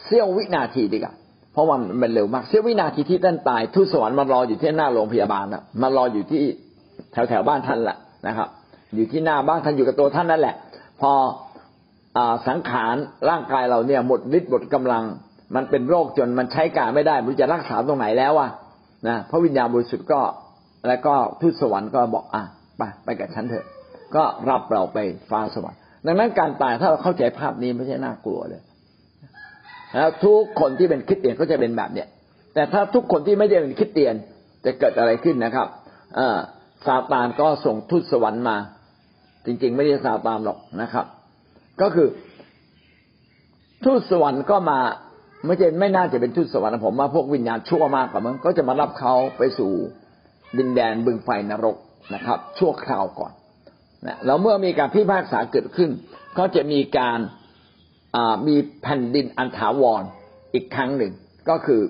[0.04, 1.14] เสี้ยววินาทีดีกว่า
[1.54, 6.40] เพราะว่ามันเร็วมากเสี้ยววินาทีที่ท่านตายทูตสวรรค์มารออยู่ที่หน้าโรงพยาบาลนะมารออยู่ที่
[7.12, 8.48] แถวแถวบ้านท่านแหละนะครับ
[8.96, 10.56] อยู่ที่หน้าบ้านท่านอยู่กับตัวท่านนั่นแหละ
[11.02, 11.12] พอ
[12.18, 12.96] อสังขาร
[13.30, 15.04] ร่างกายเราเนี่ยหมดฤทธิ์หมดกำลัง
[15.56, 18.50] มันเป็นโรคจนมันใช้การไม่ได้ไม่รู้จะรักษาตรงไหนแล้วอะ
[19.08, 20.22] นะพระวิญญาณบริสุทธิ์ก็
[20.88, 22.44] แล้วก็ทูตสวรรค์ก็บอกอะ
[22.78, 23.66] ไปไปกับฉันเถอะ
[24.16, 24.98] ก็รับเราไป
[25.30, 28.62] ฟ้าสวรรค์ดังนั้นการตายถ้าเราเข้าใจภาพนี้ไม่ใช่น่ากลัวเลย
[29.96, 32.08] แล้วทุกคนที่เป็นคริสเตียนก็จะเป็นแบบเนี้ย
[32.54, 34.16] แต่ถ้าทุกคนที่ไม่ได้เป็นคริสเตียน
[34.66, 35.68] จะเกิดอะไรขึ้นนะครับ
[36.20, 36.22] อ
[36.86, 38.58] ซาตานก็ส่งทูตสวรรค์มา
[39.46, 41.06] จริง ๆ ไม่ได้ซาตานหรอกนะครับ
[41.82, 42.08] ก็คือ
[43.84, 44.80] ทูตสวรรค์ก็มา
[45.48, 49.72] ไม่ใช่ไม่น่าจะเป็นทูตสวรรค์ผมว่าพวกวิญญาณชั่วมากกว่ามั้งก็จะมารับเขาไปสู่
[50.58, 51.76] ดินแดนบึงไฟนรก
[52.14, 53.32] นะครับ ชั่วคราวก่อน
[54.06, 55.90] นะแล้วเมื่อมีการพิพากษาเกิดขึ้น
[56.38, 57.20] ก็จะมีการ
[58.48, 60.04] มีแผ่นดินอันถาวร
[60.54, 61.14] อีกครั้งหนึ่ง
[61.50, 61.82] ก็คือ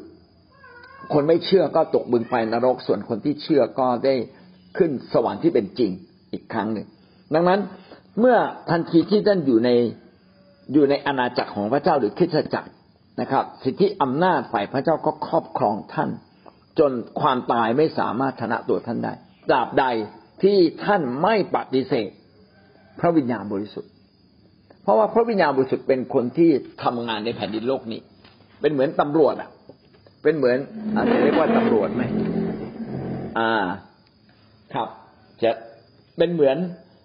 [1.14, 4.16] คนไม่เชื่อก็ตกบึงไฟนรก ส่วนคนที่เชื่อก็ได้
[4.78, 5.91] ขึ้นสวรรค์ที่เป็นจริง
[6.34, 6.88] อีกครั้งหนึ่ง
[7.34, 7.60] ดังนั้น
[8.20, 8.38] เมื่อ
[8.70, 9.70] ทันทีที่ท่านอยู่ใน
[10.74, 12.70] อยู่ในอาณาจักรของพระเจ้าหรือคริสตจักร
[13.22, 16.09] นะครับ สิทธิอำนาจฝ่ายพระเจ้าก็ครอบครองท่าน
[16.80, 16.91] จน
[17.22, 19.13] ความตายไม่สามารถชนะตัวท่านได้
[19.49, 19.86] ตราบใด
[20.43, 22.09] ที่ท่านไม่ปฏิเสธ
[22.99, 23.91] พระวิญญาณบริสุทธิ์
[24.84, 26.49] เพราะว่าพระวิญญาณบริสุทธิ์เป็นคนที่
[26.84, 27.99] ทำงานในแผ่นดินโลกนี้
[28.61, 29.49] เป็นเหมือนตำรวจอะ
[30.24, 30.57] เป็นเหมือน
[30.95, 32.03] อาจจะเรียกว่าตำรวจไหม
[33.39, 33.53] อ่า
[34.74, 34.88] ครับ
[35.43, 35.51] จะ
[36.18, 36.57] เป็นเหมือน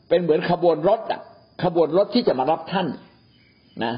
[0.09, 1.21] เป็นเหมือนขบวนรถอะ
[1.65, 2.87] ขบวนรถที่จะมารับท่าน
[3.85, 3.95] นะ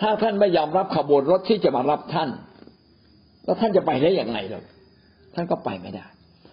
[0.00, 2.28] ถ้าท่านไม่ยอมรับขบวนรถที่จะมารับท่าน
[3.44, 4.62] แล้วท่านจะไปได้อย่างไงล่ะ
[5.34, 6.04] ท่านก็ไปไม่ได้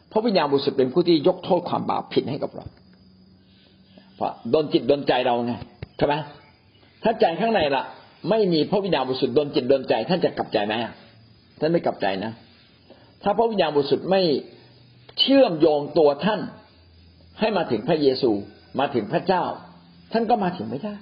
[0.10, 2.66] เพราะวิญญาณบริสุทธิ์เป็นผู้ที่ยกโทษความบาปผิดให้กับเรา
[4.16, 5.54] เพราะดนจิตดนใจเราไง
[5.98, 6.16] ใช่ไหม
[7.04, 7.84] ถ้าใจข้างในล่ะ
[8.30, 10.74] ไม่มีพระวิญญาณบริสุทธิ์ดนจิตดนใจ ท่านจะกลับใจไหม
[11.60, 12.32] ท่านไม่กลับใจนะ
[13.24, 14.22] ถ้าพระวิญญาณบริสุทธิ์ไม่
[15.20, 16.40] เชื่อมโยงตัวท่าน
[17.40, 18.32] ให้มาถึงพระเยซู
[18.80, 19.44] มาถึงพระเจ้า
[20.12, 20.96] ท่านก็มาถึงไม่ได้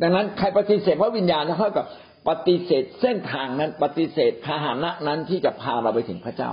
[0.00, 1.86] ดังนั้นใครปฏิเสธพระวิญญาณเท่ากับ
[2.28, 6.50] ปฏิเสธเส้นทางนั้น ปฏิเสธพาหนะนั้นที่จะพาเราไปถึงพระเจ้า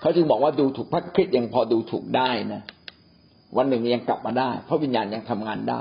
[0.00, 2.62] เขาจึงบอกว่าดูถูกพระคริสต์ยังพอดูถูกได้นะ
[3.56, 5.80] วันหนึ่งยังกลับมาได้ พระวิญญาณยังทำงานได้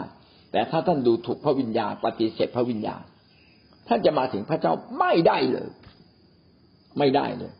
[0.52, 3.02] แต่ถ้าท่านดูถูกพระวิญญาณ ปฏิเสธพระวิญญาณ
[3.88, 5.70] ท่านจะมาถึงพระเจ้าไม่ได้เลย
[6.98, 7.54] ไม่ได้เลย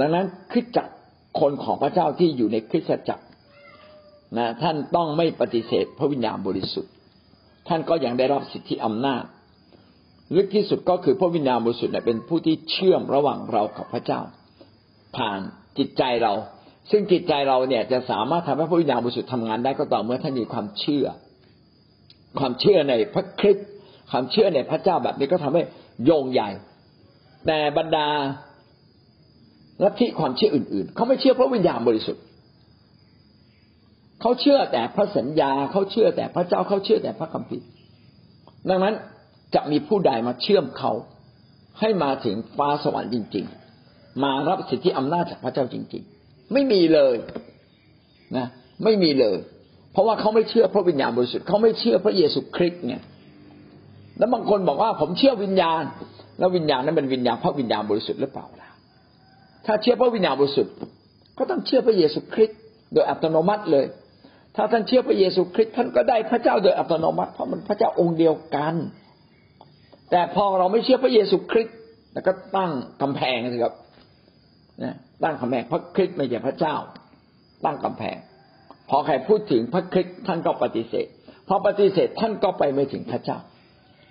[0.00, 0.94] ดังนั้นคริสตจักร
[1.40, 3.24] คนของพระเจ้าที่อยู่ในคริสตจักร
[4.38, 6.92] นะท่านต้องไม่ปฏิเสธพระวิญญาณบริสุทธิ์
[7.68, 9.24] ท่านก็ยังได้รับสิทธิอำนาจ
[10.36, 14.20] ลึกที่สุดก็คือพระวิญญาณบริสุทธิ์เป็นผู้ที่เชื่อมระหว่างเรากับพระเจ้า
[15.16, 15.40] ผ่าน
[15.78, 16.32] จิตใจเรา
[16.90, 21.06] ซึ่งจิตใจเราเนี่ยจะสามารถทำให้พระวิญญาณบริสุทธิ์ทำงานได้ก็ต่อเมื่อท่านมีความเชื่อ
[22.38, 23.68] ความเชื่อในพระคริสต์
[24.10, 25.62] ความเชื่อในพระเจ้าแบบนี้ก็ทำให้
[26.04, 26.50] โยงใหญ่
[27.46, 28.08] แต่บรรดา
[29.82, 32.22] ลัทธิความเชื่ออื่น ๆ เขาไม่เชื่อพระวิญญาณบริสุทธิ์
[34.22, 37.66] เขาเชื่อแต่พระสัญญาเขาเชื่อแต่พระเจ้าเขาเชื่อแต่พระคัมภีร์
[38.68, 38.94] ดังนั้น
[39.54, 40.92] จะมีผู้ใดมาเชื่อมเขา
[41.80, 43.46] ให้มาถึงฟ้าสวรรค์จริง
[43.84, 47.14] ๆ มารับสิทธิอำนาจจากพระเจ้าจริง ๆ ไม่มีเลย
[48.36, 48.46] นะ
[48.84, 49.38] ไม่มีเลย
[49.92, 53.02] เพราะว่าเขาไม่เชื่อพระวิญญาณบริสุทธิ์เขาไม่เชื่อพระเยซูคริสต์เนี่ย
[54.18, 55.82] แล้วบางคนบอกว่าผมเชื่อวิญญาณ
[56.38, 58.68] แล้ววิญญาณนั้นเป็นวิญญาณพระวิญญาณบริสุทธิ์หรือเปล่าล่ะ
[59.66, 60.74] ถ้าเชื่อพระวิญญาณบริสุทธิ์
[61.38, 62.58] ก็ต้องเชื่อพระเยซูคริสต์
[62.92, 63.86] โดยอัตโนมัติเลย
[64.56, 68.74] ถ้าท่านเชื่อพระเยซูคริสต์ท่านก็ได้พระเจ้าโดยอัตโนมัติเพราะมันพระเจ้าองค์เดียวกัน
[70.10, 71.76] แต่พอเราไม่เชื่อพระเยซูคริสต์
[72.12, 72.72] แล้วก็ตั้ง
[73.02, 73.74] กำแพงสิครับ
[74.82, 76.76] นะตั้งกำแพงพระคริสต์ไม่ใช่พระเจ้า
[77.64, 78.16] ตั้งกำแพง
[78.90, 81.06] พอใครพูดถึงพระคริสต์ท่านก็ปฏิเสธ
[81.48, 83.38] พอปฏิเสธท่านก็ไปไม่ถึงพระเจ้า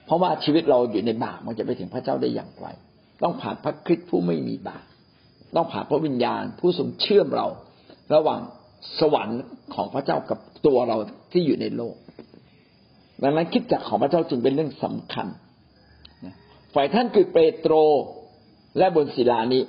[0.05, 2.67] เพราะว่าชีวิตเราอยู่ในบาปมันจะไปถึงพระเจ้าได้อย่างไร
[3.23, 4.85] ต้องผ่านพระคริสต์ผู้ไม่มีบาป
[5.55, 7.47] ต้องผ่านพระวิญญาณผู้ทรงเชื่อมเรา
[8.13, 8.41] ระหว่าง
[8.99, 9.41] สวรรค์
[9.73, 10.97] ของพระเจ้ากับตัวเรา
[11.31, 11.95] ที่อยู่ในโลก
[13.23, 15.27] ดังนั้นคิดจักของพระเจ้าจึงเป็นเรื่องสำคัญ
[16.73, 17.73] ฝ่ายท่านคือเปโตร
[18.77, 19.63] และบนศิลานี้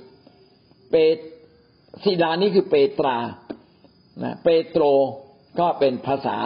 [0.91, 0.97] เป
[2.05, 3.17] ศิลานี้คือเปตรา
[4.23, 4.85] นะเปโตร
[5.59, 6.39] ก็เป็นภาษา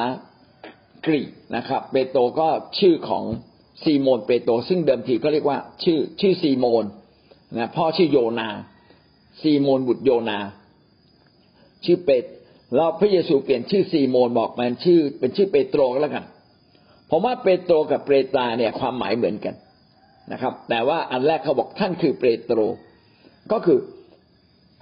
[1.06, 2.48] กรีกนะครับ เปโตรก็
[2.78, 3.24] ชื่อของ
[3.82, 6.84] ซีโมนเปโตรซึ่งเดิมทีก็เรียกว่า ชื่อชื่อซีโมน
[7.58, 8.48] นะพ่อชื่อโยนา
[9.40, 10.38] ซีโมนบุตรโยนา
[11.84, 12.24] ชื่อเปต
[12.74, 16.24] เราพระเยซูเปลี่ยนชื่อซีโมนบอกมันชื่อ เป็นชื่อเปโตรแล้วกัน
[17.10, 19.54] ผมว่าเปโตรกับเปตราเนี่ยความหมายเหมือนกัน
[20.32, 22.58] นะครับ แต่ว่าอันแรกเขาบอกท่านคือเปโตร
[23.52, 23.78] ก็คือ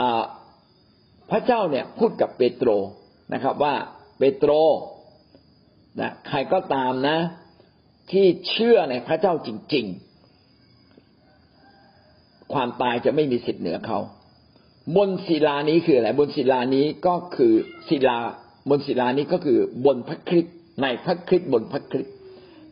[0.00, 0.02] อ
[1.30, 2.68] พระเจ้าเนี่ยพูดกับเปโตร
[3.34, 3.74] นะครับว่า
[4.18, 4.50] เปโตร
[6.00, 7.18] นะใครก็ตามนะ
[8.12, 10.04] ที่เชื่อในพระเจ้าจริง ๆ
[12.52, 13.98] ความตายจะไม่มีสิทธิ์เหนือเขา
[14.96, 17.54] บนศิลานี้คืออะไรบนศิลานี้ก็คือ
[17.88, 18.18] ศิลา
[18.70, 22.14] บนศิลานี้ก็คือบนพระคริสต์ในพระคริสต์บนพระคริสต์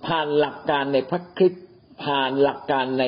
[0.06, 1.62] ผ่านหลักการในพระคริสต์
[2.04, 3.04] ผ่านหลักการใน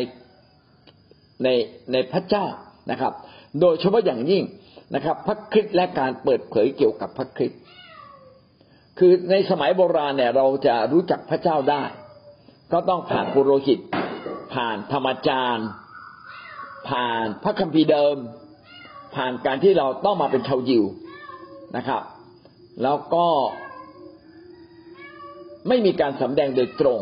[1.43, 1.49] ใน
[1.93, 2.47] ในพระเจ้า
[2.91, 3.13] นะครับ
[3.61, 4.45] โดยเฉพาะอย่างยิ่ง
[4.95, 7.61] นะครับ พระคริสต์และการเปิดเผยเกี่ยวกับพระคริสต์
[8.99, 11.83] คือในสมัยโบราณเนี่ยเราจะรู้จักพระเจ้าได้
[12.73, 13.79] ก็ต้องผ่านปุโรหิต
[14.55, 15.69] ผ่านธรรมจารย์
[16.89, 18.17] ผ่านพระคัมภีร์เดิม
[19.15, 20.85] ผ่านการที่เราต้องมาเป็นชาวยิว
[21.77, 22.03] นะครับ
[22.83, 23.27] แล้วก็
[25.69, 27.01] ไม่มีการสำแดงโดยตรง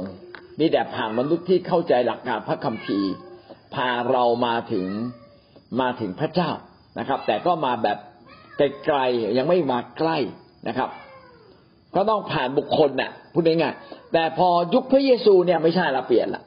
[0.60, 3.12] มีแต่ผ่านมนุษย์ที่เข้าใจหลักการพระคัมภีร์
[3.74, 4.86] พาเรามาถึง
[5.80, 6.50] มาถึงพระเจ้า
[6.98, 7.98] นะครับ แต่ก็มาแบบ
[8.56, 10.18] ไกลๆยังไม่มาใกล้
[10.68, 10.90] นะครับ
[11.94, 16.42] ก็ต้องผ่านบุคคลน่ะพูดง่ายๆแต่พอยุคพระเยซูเนี่ยไม่ใช่ละเปลี่ยนละ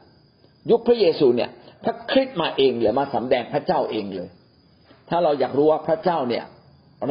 [0.71, 1.49] ยุคพระเยซูเนี่ย
[1.83, 4.29] พระคริสต์มาเองเลยมาสำแดงพระเจ้าเองเลย
[5.09, 6.45] ถ้าเราอยากรู้ว่าพระเจ้าเนี่ย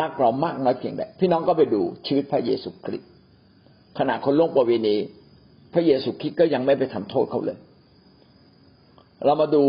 [0.00, 3.08] รักเรามากน้อยเพียงใดพี่น้องก็ไปดูชีวิตพระเยซูคริสต์
[3.98, 4.96] ขณะคนล่วงประเวณี
[5.74, 7.58] พระเยซูคริสต์ก็ยังไม่ไปทำโทษเขาเลย
[9.24, 9.64] เรามาดู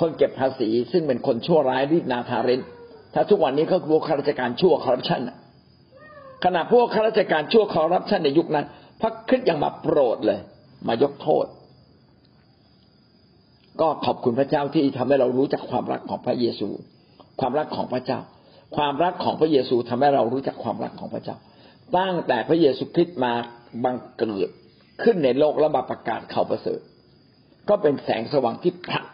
[0.00, 2.60] คนเก็บภาษี ซึ่งเป็นคนชั่วร้ายรีดนาทาเรน
[3.14, 5.20] ถ้าทุกวันนี้เขาคือพวกข้าราชการชั่วคอร์รัปชัน
[6.44, 8.66] ขณะพวกข้าราชการชั่วคอร์รัปชันในยุคนั้น
[9.00, 10.38] พระคริสต์ยังมาโปรดเลย
[10.88, 11.46] มายกโทษ
[13.80, 16.68] ก็ขอบคุณพระเจ้าที่ทำให้เรารู้จักความรักของพระเยซู
[17.40, 18.20] ความรักของพระเจ้า
[18.76, 21.36] ความรักของพระเยซูทำให้เรารู้จักความรักของพระเจ้า
[21.96, 23.32] ตั้งแต่พระเยซูคริสต์มา
[23.84, 24.50] บังเกิด
[25.02, 26.80] ขึ้นในโลกแล้วมาประกาศข่าวประเสริฐ
[27.68, 29.06] ก็เป็นแสงสว่างที่ผลัก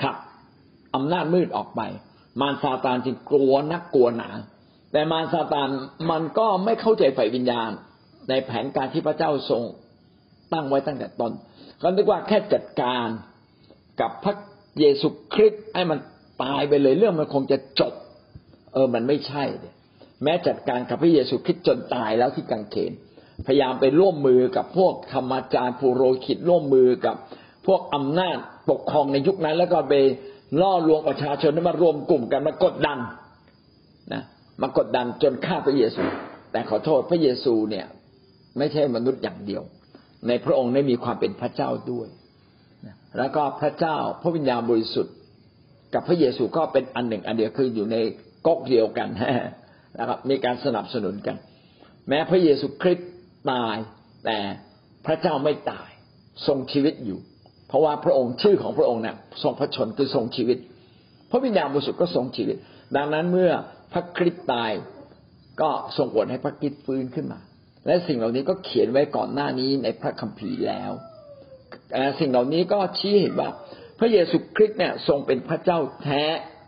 [0.00, 0.16] ผลัก
[0.94, 1.80] อำนาจมืดออกไป
[2.40, 4.30] มารซาตานจึงกลัวนักกลัวหนา
[4.92, 5.68] แต่มารซาตาน
[6.10, 7.70] มันก็ไม่เข้าใจฝ่ายวิญญาณ
[8.28, 9.62] ในแผนการที่พระเจ้าทรง
[10.52, 11.32] ตั้งไว้ตั้งแต่ต้น
[11.82, 13.06] ก็นึกว่าแค่จัดการ
[14.00, 14.34] กับพระ
[14.80, 15.98] เยซูคริสต์ให้มัน
[16.42, 17.92] ตายไปเลยเรื่องมันคงจะจบ
[18.72, 19.44] เออมันไม่ใช่
[20.22, 22.92] แม้จัดการกับพระเยซูคริสต์จนตายแล้วที่กังเขน
[23.46, 27.16] พยายามไปร่วมมือกับพวกธรรมจารย์ผู้โรคิดร่วมมือกับ
[27.66, 28.36] พวกอำนาจ
[28.70, 29.94] ปกครองในยุคนั้น แล้วก็ไป
[30.60, 32.98] ล่อลวงประชาชนให้มารวมกลุ่มกันมากดดัน
[34.12, 34.22] นะ
[34.62, 36.02] มากดดันจนฆ่าพระเยซู
[36.52, 37.86] แต่ขอโทษพระเยซูเนี่ย
[38.58, 39.62] ไม่ใช่มนุษย์อย่างเดียว
[40.28, 42.08] ในพระองค์ได้มีความเป็นพระเจ้าด้วย
[43.18, 45.14] แล้วก็พระเจ้าพระวิญญาณบริสุทธิ์
[45.94, 47.96] กับพระเยซูก็เป็นอันหนึ่ง อันเดียวคืออยู่ใน
[48.46, 49.08] ก๊กเดียวกัน
[49.98, 51.36] นะครับ มีการสนับสนุนกัน
[52.08, 53.10] แม้พระเยซูคริสต์
[53.50, 53.76] ตาย
[54.24, 54.38] แต่
[55.06, 55.88] พระเจ้าไม่ตาย
[56.46, 57.18] ทรงชีวิตอยู่
[57.68, 60.58] เพราะว่าพระองค์ชื่อของพระองค์เนี่ยทรงพระชนคือทรงชีวิต
[61.30, 62.56] พระวิญญาณบริสุทธิ์ก็ทรงชีวิต
[62.96, 63.50] ดังนั้นเมื่อ
[63.92, 64.70] พระคริสต์ตาย
[65.60, 67.40] ก็ทรงโปรดให้พระคริสต์ฟื้นขึ้นมา
[67.86, 70.92] และสิ่งเหล่านี้ก็เขียนไว้ก่อนหน้านี้ในพระคัมภีร์แล้ว
[72.20, 73.50] สิ่งเหล่านี้ก็ชี้เห็นว่า
[73.98, 76.22] พระเยซูคริสต์เนี่ยทรงเป็นพระเจ้าแท้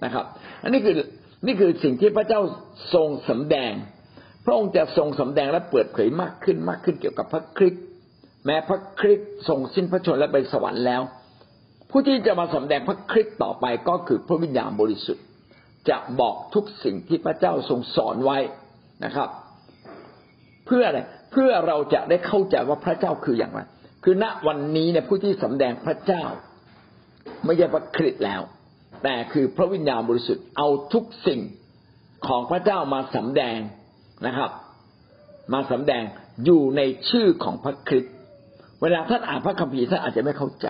[0.04, 0.24] นะครับ
[0.62, 0.96] อันนี้คือ
[1.46, 2.40] นี่คือสิ่งที่พระเจ้า
[2.94, 3.72] ทรงสำแดง
[4.44, 7.82] พระองค์จะทรงสำแดงและเปิดเผยมากขึ้นมากขึ้นเกี่ยวกับพระคริสต์
[8.46, 11.02] แม้พระคริสต์ทรงสิ้นพระชนและไปสวรรค์แล้ว
[11.90, 15.24] ผู้ที่จะมาสำแดงพระคริสต์ต่อไปก็คือพระวิญญาณบริสุทธิ์
[15.88, 18.38] จะบอกทุกสิ่งที่พระเจ้าทรงสอนไว้
[19.04, 19.28] นะครับ
[20.66, 21.00] เพื่ออะไร
[21.32, 23.60] เพื่อเราจะได้เข้าใจว่าพระเจ้าคืออย่างไร
[24.04, 26.24] คือณวันนี้เนี่ยผู้ที่สำแดงพระเจ้า
[27.44, 28.40] ไม่ใช่พระคริสต์แล้ว
[29.04, 31.40] แต่คือพระวิญญาณบริสุทธิ์เอาทุกสิ่ง
[32.26, 33.58] ของพระเจ้ามาสำแดง
[34.26, 34.50] นะครับ
[35.52, 36.02] มาสำแดง
[36.44, 36.80] อยู่ใน
[37.10, 38.14] ชื่อของพระคริสต์
[38.82, 40.66] เวลาท่านอ่านพระคัมภีร์ท่านอาจจะไม่เข้าใจ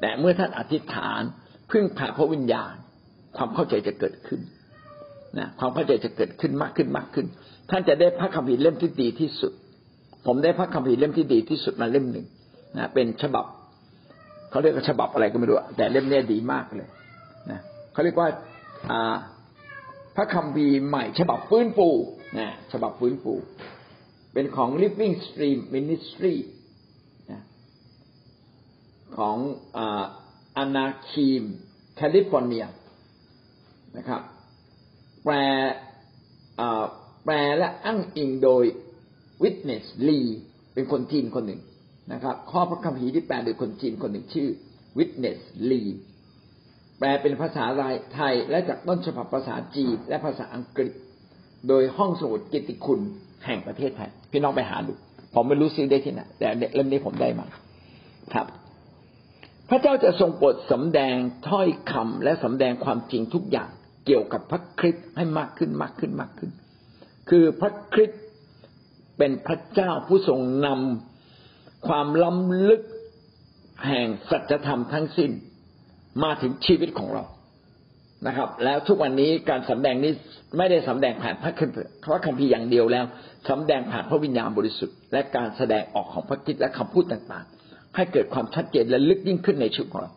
[0.00, 1.22] แต่เมื่อท่านอธิษฐาน
[1.70, 2.74] พึ่งพาพระวิญญาณ
[3.36, 4.40] ความเข้าใจจะเกิดขึ้น
[5.38, 7.26] นะความเข้าใจจะเกิดขึ้นมากขึ้นมากขึ้น
[7.70, 9.52] ท่านจะได้พระคัมภีร์เล่มที่ดีที่สุด
[10.26, 12.26] ผมได้พระคัมภีร์เล่มที่ดีที่สุดมาเล่มหนึ่ง
[12.76, 13.44] นะเป็นฉบับ
[14.50, 16.88] เขาเรียกว่าฉบับอะไรก็ไม่รู้แต่เล่มนี้ดีมากเลย
[17.50, 17.60] นะ
[17.92, 18.28] เขาเรียกว่า
[18.90, 19.16] อ่า
[20.16, 21.88] พระคัมภีใหม่ฉบับฟื้นฟู
[22.38, 23.34] นะฉบับฟื้นฟู
[24.32, 26.36] เป็นของ Living Stream Ministry
[27.30, 27.42] นะ
[29.16, 29.36] ของ
[30.56, 31.42] อานาคีม
[31.96, 32.64] แคลิฟอร์เนีย
[33.96, 34.22] นะครับ
[35.24, 35.34] แปล
[37.24, 38.64] แปลและอ้างอิงโดย
[39.42, 40.28] Witness Lee
[40.74, 41.60] เป็นคนจีนคนหนึ่ง
[42.12, 44.48] นะครับ ข้อพระคัมภีร์ที่แปลโดยคนจีนคนหนึ่งชื่อ
[44.98, 45.38] Witness
[45.70, 45.90] Lee
[46.98, 47.64] แปลเป็นภาษา
[48.14, 50.92] ไทยและจากต้นฉบับภาษาจีนและภาษาอังกฤษ
[51.68, 53.00] โดยห้องสมุดกิติคุณ
[53.46, 54.92] แห่งประเทศไทย พี่น้องไปหาดู
[55.34, 57.46] ผมไม่รู้ซื้อได้ที่ไหนแต่เล่มนี้ผมได้มา
[58.34, 58.46] ครับ
[59.68, 61.16] พระเจ้าจะทรงโปรดสำแดง
[61.48, 63.70] ถ้อยคำและสำแดงความจริงทุกอย่าง
[64.06, 66.50] เกี่ยวกับพระคริสต์ให้มากขึ้นมากขึ้นมากขึ้น
[67.30, 68.20] คือพระคริสต์
[69.18, 71.09] เป็นพระเจ้าผู้ทรงนำ
[71.86, 72.82] ความล้ำลึก
[73.86, 75.30] แห่งสัจธรรมทั้งสิ้น
[76.22, 77.24] มาถึงชีวิตของเรา
[78.26, 80.12] นะครับ แล้วทุกวันนี้การสำแดงนี้
[80.58, 81.52] ไม่ได้สำแดงผ่านพระ
[82.24, 83.04] คัมภีร์อย่างเดียวแล้ว
[83.48, 90.12] สำแดงผ่านพระวิญญาณบริสุทธิ์และการแสดงออกของพระคิดและคำพูดต่างๆ ให้เกิดความชัดเจนและลึกยิ่งขึ้นในชีวิตของเรา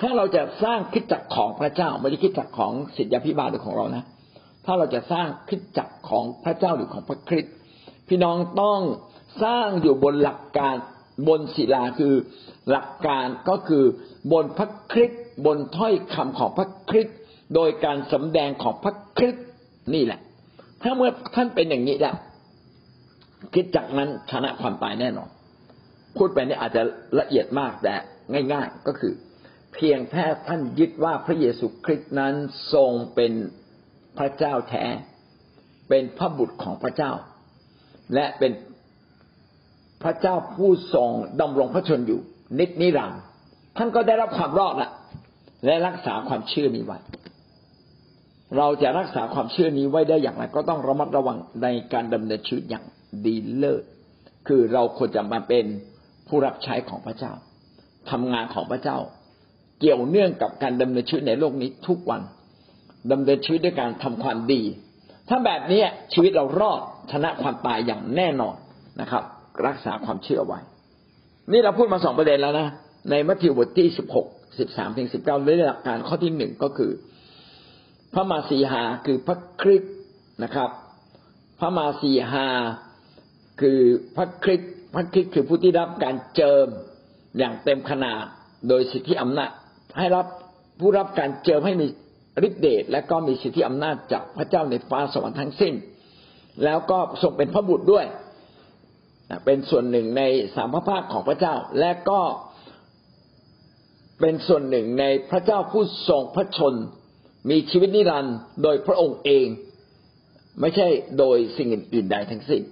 [0.00, 4.04] ถ้าเราจะสร้างคิดจักของพระเจ้าไม่ได้คิดจักของศิษยาพิบาลหรือของเรานะ
[4.64, 7.54] ถ้าเราจะสร้างคิดจักของพระเจ้าหรือของพระคริสต์
[8.08, 8.80] พี่น้องต้อง
[9.42, 10.76] สร้างอยู่บนหลักการ
[11.28, 12.14] บนศิลาคือ
[12.70, 13.84] หลักการก็คือ
[14.32, 17.16] บนพระคริสต์บนถ้อยคำของพระคริสต์
[17.54, 19.46] โดยการสำแดงของพระคริสต์
[19.94, 20.20] นี่แหละ
[20.82, 22.16] ถ้าเมื่อท่านเป็นอย่างนี้แล้ว
[23.54, 25.28] คิดจากนั้นชนะความตายแน่นอน
[26.16, 26.82] พูดไปนี่อาจจะ
[27.20, 27.94] ละเอียดมากแต่
[28.52, 29.12] ง่าย ๆก็คือ
[29.74, 32.34] เพียงแค่ท่านยึดว่าพระเยซูคริสต์นั้น
[32.72, 33.32] ทรงเป็น
[34.18, 34.84] พระเจ้าแท้
[35.88, 37.12] เป็นพระบุตรของพระเจ้า
[38.14, 38.52] และเป็น
[40.04, 42.20] พระเจ้าผู้ทรงดำรงพระชนอยู่
[42.58, 43.20] นิจนิรันดร์
[43.76, 44.90] ท่านก็ได้รับความรอดละ
[45.64, 46.98] และรักษาความเชื่อนี้ไว้
[48.56, 52.84] เราจะรักษาความเชื่อนี้ไว้ได้อย่างไร ก็ต้องระมัดระวังในการดำเนินชีวิตอย่าง
[53.24, 53.82] ดีเลิศ
[54.48, 55.64] คือเราควรจะมาเป็น
[56.28, 57.32] ผู้รับใช้ของพระเจ้า
[58.10, 58.98] ทำงานของพระเจ้า
[59.80, 62.20] เกี่ยวเนื่องกับการดำเนินชีวิตในโลกนี้ทุกวัน
[63.12, 64.62] ดำเนินชีวิตด้วยการทำความดี
[65.28, 65.82] ถ้าแบบนี้
[66.12, 66.80] ชีวิตเรารอด
[67.12, 68.54] ชนะความตายอย่างแน่นอน
[69.00, 69.24] นะครับ
[69.66, 70.60] รักษาความเชื่อไว้
[71.52, 72.68] นี่เราพูดมาสองประเด็นแล้วนะ
[73.10, 74.26] ในมัทธิวบทที่สิบหก
[74.58, 76.92] สิบสามถึงสิบเก้าเรื่องหลักการข้อที่หนึ่งก็คือ
[78.14, 79.94] พระมาสีหาคือพระคริสต์
[80.44, 80.70] นะครับ
[81.60, 82.46] พระมาสีหา
[83.60, 83.80] คือ
[84.16, 86.66] พระคริสต์พระคริสต์คือผู้ที่รับการเจิม
[87.38, 88.18] อย่างเต็มขนาด
[88.68, 89.50] โดยสิทธิอำนาจ
[89.98, 90.26] ให้รับ
[90.80, 91.86] ผู้รับการเจิมให้มี
[92.46, 95.74] ฤทธิเดชและก็มีสิทธิอำนาจจากพระเจ้าในฟ้าสวรรค์ทั้งสิ้น
[96.64, 98.06] แล้วก็ทรงเป็นพระบุตรด้วย
[99.44, 100.22] เป็นส่วนหนึ่งใน
[100.54, 102.20] สามพระภาคของพระเจ้า และก็
[104.20, 106.74] เป็นส่วนหนึ่งในพระเจ้าผู้ทรงพระชน
[107.50, 109.46] มีชีวิตนิรันดร์โดยพระองค์เอง
[110.60, 112.62] ไม่ใช่โดยสิ่งอื่นใดทั้งสิ้น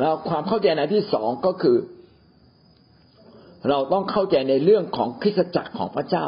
[0.00, 1.76] แล้วความเข้าใจในที่สองก็คือ
[3.68, 6.26] เราต้องเข้าใจในเรื่องของคริสตจักรของพระเจ้า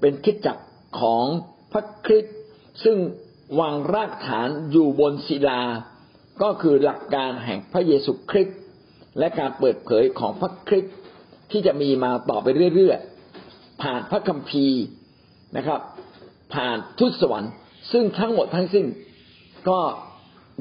[0.00, 0.64] เป็นคริสตจักร
[1.00, 1.24] ของ
[1.72, 2.36] พระคริสต์
[2.84, 2.96] ซึ่ง
[3.60, 5.62] วางรากฐานอยู่บนศิลา
[6.42, 8.58] ก็คือหลักการแห่งพระเยซูคริสต์
[9.18, 10.94] และการเปิดเผยของพระคริสต์
[11.50, 14.82] ที่จะมีมาต่อไปเรื่อยๆผ่านพระคัมภีร์
[15.56, 15.80] นะครับ
[16.54, 17.52] ผ่านทุตสวรรค์
[17.92, 18.86] ซึ่งทั้งหมดทั้งสิ้น
[19.68, 19.80] ก็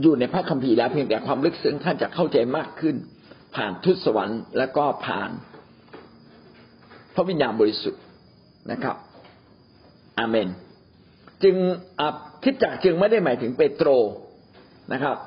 [0.01, 2.95] อยู่ในพระคัมภีร์แล้วเพียงแต่ความลึกซึ้งท่านจะเข้าใจมากขึ้น
[3.55, 5.29] ผ่านทุตสวรรค์ แล้วก็ผ่าน
[7.15, 8.01] พระวิญญาณบริสุทธิ์
[8.71, 8.95] นะครับ
[10.19, 10.49] อาเมน
[11.43, 11.55] จึง
[12.43, 13.89] คิดจักจึงไม่ได้หมายถึงเปโตร
[14.93, 15.17] นะครับ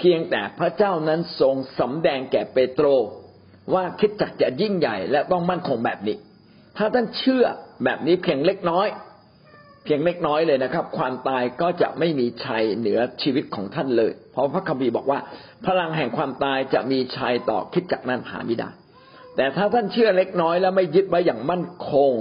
[0.00, 2.86] เพียงแต่พระเจ้านั้นทรงสำแดงแก่เปโตร
[3.74, 6.16] ว่าคิดจักจะยิ่งใหญ่และต้องมั่นคงแบบนี้
[6.76, 7.44] ถ้าท่านเชื่อ
[7.84, 8.88] แบบนี้เพียงเล็กน้อย
[9.84, 15.18] เพียงเล็กน้อยเลยนะครับ ความตายก็จะไม่มีชัยเหนือชีวิตของท่านเลย เพราะพระคัมภีร์บอกว่า
[15.66, 18.70] พลังแห่งความตายจะมีชัยต่อคิดจักนั้นหาไม่ได้
[19.36, 22.12] แต่ถ้าท่านเชื่อเล็กน้อยแล้วไม่ยึดไว้อย่างมั่นคง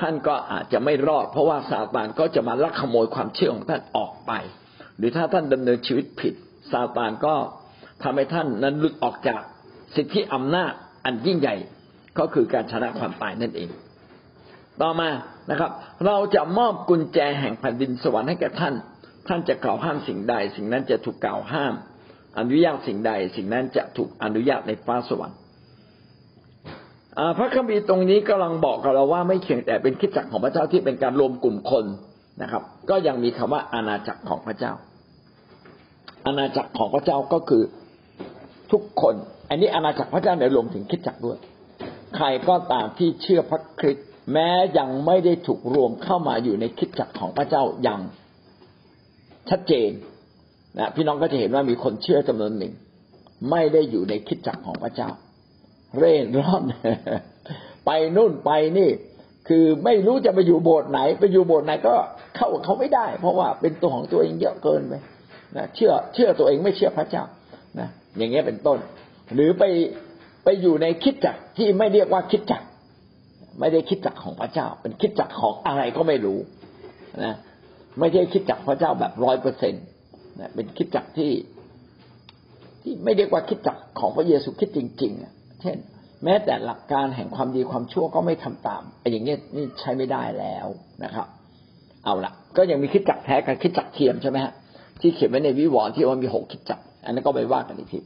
[0.00, 4.32] ท่านก็อาจจะไม่รอด เพราะว่าซาตานก็จะมาลักขโมยความเชื่อของท่านออกไป
[4.98, 6.34] หรือถ้าท่านดำเนินชีวิตผิด
[6.72, 7.34] ซาตานก็
[8.02, 9.40] ทำให้ท่านนั้นหลุดออกจาก
[9.96, 10.72] สิทธิอำนาจ
[11.04, 11.56] อันยิ่งใหญ่
[12.18, 13.70] ก็คือการชนะความตายนั่นเอง
[14.82, 15.08] ต่อมา
[15.50, 15.70] นะครับ
[16.06, 18.74] เราจะมอบกุญแจแห่งแผ่นดินสวรรค์ให้แก่ท่าน
[19.28, 21.74] ท่านจะกล่าวห้ามสิ่งใด สิ่งนั้นจะถูกกล่าวห้าม
[22.38, 25.38] อนุญาตสิ่งใด สิ่งนั้นจะถูกอนุญาตในฟ้าสวรรค์
[27.38, 31.84] พระคัมภีร์ตรงนี้กำลังบอกกับเราว่าไม่เพียงแต่เป็นคิดจักรของพระเจ้าที่เป็นการรวมกลุ่มคน
[32.42, 34.72] นะครับ ก็ยังมีคำว่าอาณาจักรของพระเจ้า
[36.26, 37.62] อาณาจักรของพระเจ้าก็คือ
[38.72, 39.14] ทุกคน
[39.50, 41.38] อันนี้อาณาจักรพระเจ้าเนี่ยรวมถึงคิดจักรด้วย
[42.16, 44.48] ใครก็ตามที่เชื่อพระคริสต์แม้
[44.78, 48.00] ยังไม่ได้ถูกรวมเข้ามาอยู่ในคิดจักรของพระเจ้าอย่าง
[49.50, 49.90] ชัดเจน
[50.78, 52.72] นะพี่น้องก็จะเห็นว่ามีคนเชื่อจำนวนหนึ่ง
[53.50, 55.10] ไม่ได้อยู่ในคิดจักรของพระเจ้า
[55.98, 56.62] เร่ร่อน
[57.86, 58.90] ไปนู่นไปนี่
[59.48, 61.94] คือไม่รู้จะไปอยู่โบสถ์ไหน ไปอยู่โบสถ์ไหนก็
[62.36, 64.94] เข้าเขาไม่ได้ เพราะว่าเป็นตัวของตัวเองเยอะเกินไป
[65.56, 67.24] นะเชื่อเชื่อตัวเองไม่เชื่อพระเจ้า
[67.78, 67.88] นะ
[68.18, 68.78] อย่างเงี้ยเป็นต้น
[69.34, 69.64] หรือไป
[70.44, 72.66] ไปอยู่ในคิดจักรที่ไม่เรียกว่าคิดจักร
[73.60, 76.38] ไม่ได้คิดจักของพระเจ้า เป็นคิดจักของอะไรก็ไม่รู้
[77.24, 77.34] นะ
[77.98, 79.84] ไม่ใช่คิดจักพระเจ้าแบบร้อยเปอร์เซ็นต์
[80.40, 81.32] นะเป็นคิดจักที่
[82.82, 85.76] ที่ไม่เรียกว่าคิดจักของพระเยซูคิดจริงๆเช่น
[86.24, 90.66] แม้แต่หลักการแห่งความดีความชั่วก็ไม่ทำตามไอ้อย่างเงี้ยนี่ใช้ไม่ได้แล้ว
[91.04, 91.26] นะครับ
[92.04, 94.52] เอาละก็ยังมีคิดจักแท้กับคิดจักเทียมใช่ไหมฮะ
[95.00, 98.00] ที่เขียนไว้ในวิวรณ์ที่ว่ามีหกคิดจักอันนั้นก็ไปว่ากันอีกที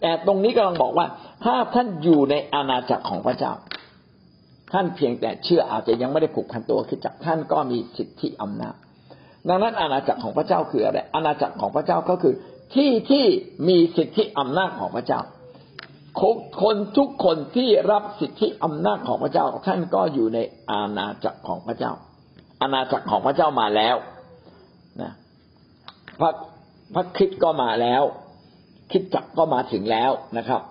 [0.00, 1.06] แต่ตรงนี้กำลังบอกว่า
[1.44, 3.52] ถ้าท่านอยู่ในอาณาจักรของพระเจ้า
[4.72, 8.74] ท่านเพียงแต่เชื่ออาจจะยังไม่ได้ผูกพันตัวคือจักท่านก็มีสิทธิอำนาจ
[9.48, 12.34] ดังนั้นอาณาจักรของพระเจ้าคืออะไรอาณาจักรของพระเจ้าก็คือ
[12.74, 13.24] ที่ที่
[13.68, 15.20] มีสิทธิอำนาจของพระเจ้า
[16.62, 20.38] คนทุกคนที่รับสิทธิอำนาจของพระเจ้า ท่านก็อยู่ใน
[20.70, 21.92] อาณาจักรของพระเจ้า
[22.60, 23.96] อาณาจักรของพระเจ้ามาแล้ว
[25.02, 25.12] นะ
[26.20, 26.30] พระ
[26.94, 28.02] พระคิดก็มาแล้ว
[28.92, 30.62] คิดจักก็มาถึงแล้วนะครับ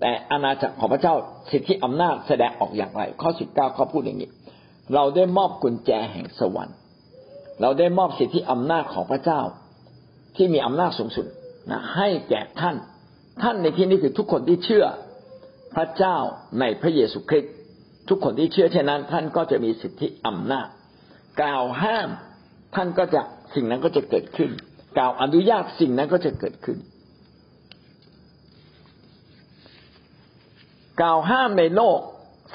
[0.00, 1.14] แต่อาณาจักรของพระเจ้า
[1.50, 4.30] สิทธิอำนาจแสดงออกอย่างไร ข้อสิบเก้าเขาพูดอย่างนี้
[4.94, 6.76] เราได้มอบกุญแจแห่งสวรรค์
[7.60, 9.40] เราได้มอบสิทธิอำนาจของพระเจ้า
[10.36, 11.26] ที่มีอำนาจสูงสุด
[11.70, 12.76] นะให้แก่ท่าน
[13.42, 14.84] ท่านในที่นี้คือทุกคนที่เชื่อ
[15.74, 16.16] พระเจ้า
[16.60, 17.52] ในพระเยซูคริสต์
[18.08, 20.68] ทุกคนที่เชื่อเช่นนั้น ท่านก็จะมีสิทธิอำนาจ
[21.40, 22.08] กล่าวห้าม
[22.74, 23.22] ท่านก็จะ
[23.54, 24.50] สิ่งนั้นก็จะเกิดขึ้น
[24.96, 26.78] กล่าวอนุญาตสิ่งนั้นก็จะเกิดขึ้น
[31.00, 31.98] กล่าวห้ามในโลก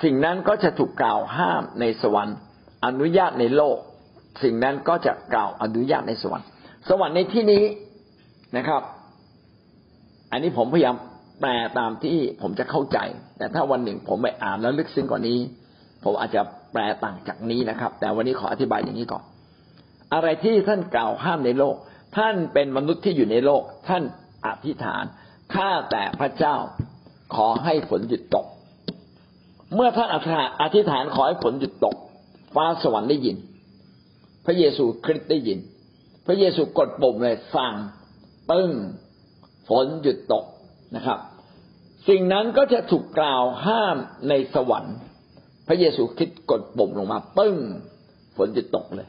[0.03, 2.37] สิ่งนั้นก็จะถูกกล่าวห้ามในสวรรค์
[2.85, 3.77] อนุญาตในโลก
[4.43, 6.47] สิ่งนั้นก็จะกล่าวอนุญาตในสวรรค์
[6.89, 7.63] สวรรค์ในที่นี้
[8.57, 8.81] นะครับ
[10.31, 10.95] อันนี้ผมพยายาม
[11.41, 12.97] แปลตามที่ผมจะเข้าใจ
[13.37, 15.37] แต่ถ้าวันหนึ่งผมไปอ่านแล้วลึกซึ้งกว่านี้
[16.03, 16.41] ผมอาจจะ
[16.73, 19.23] แปลต่างจากนี้นะครับ แต่วันนี้ขออธิบายอย่างนี้ก่อน
[20.13, 21.75] อะไรที่ท่านกล่าวห้ามในโลก
[22.17, 24.03] ท่านเป็นมนุษย์ที่อยู่ในโลก ท่าน
[24.45, 25.03] อธิษฐาน
[25.53, 26.55] ข้าแต่พระเจ้า
[27.35, 28.45] ขอให้ฝนหยุดตก
[29.75, 31.95] เมื่อท่านอธิษฐานขอให้ฝนหยุดตก
[32.55, 33.37] ฟ้าสวรรค์ได้ยิน
[34.45, 35.59] พระเยซูคริสต์ได้ยิน
[36.27, 37.75] พระเยซูกดปุ่มเลยสั่ง
[38.49, 38.71] ปึ้ง
[39.69, 40.45] ฝนหยุดตก
[40.95, 41.19] นะครับ
[42.07, 43.97] สิ่งนั้นก็จะถูกกล่าวห้าม
[44.29, 44.97] ในสวรรค์
[45.67, 47.57] พระเยซูคริสต์กดปุ่มลงมาปึ้ง
[48.37, 49.07] ฝนหยุดตกเลย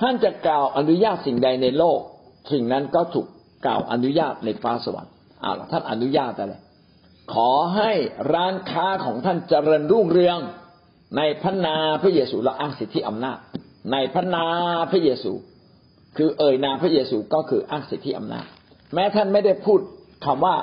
[0.00, 2.00] ท่านจะกล่าวอนุญาตสิ่งใดในโลก
[2.52, 3.26] สิ่งนั้นก็ถูก
[3.66, 5.12] กล่าวอนุญาตในฟ้าสวรรค์
[5.44, 6.54] อ้าวท่านอนุญาตอะไร
[7.34, 7.92] ขอให้
[8.34, 10.38] ร้านค้าของท่านเจริญรุ่งเรือง
[11.16, 13.38] ในพระนาพระเยซูเราอ้างสิทธิอำนาจ
[13.92, 14.44] ในพระนา
[14.90, 15.32] พระเยซู
[16.16, 18.46] คือเอ่ยนาพระเยซูก็คืออ้างสิทธิอำนาจ
[18.94, 19.80] แม้ท่านไม่ได้พูด
[20.24, 20.56] คำว่า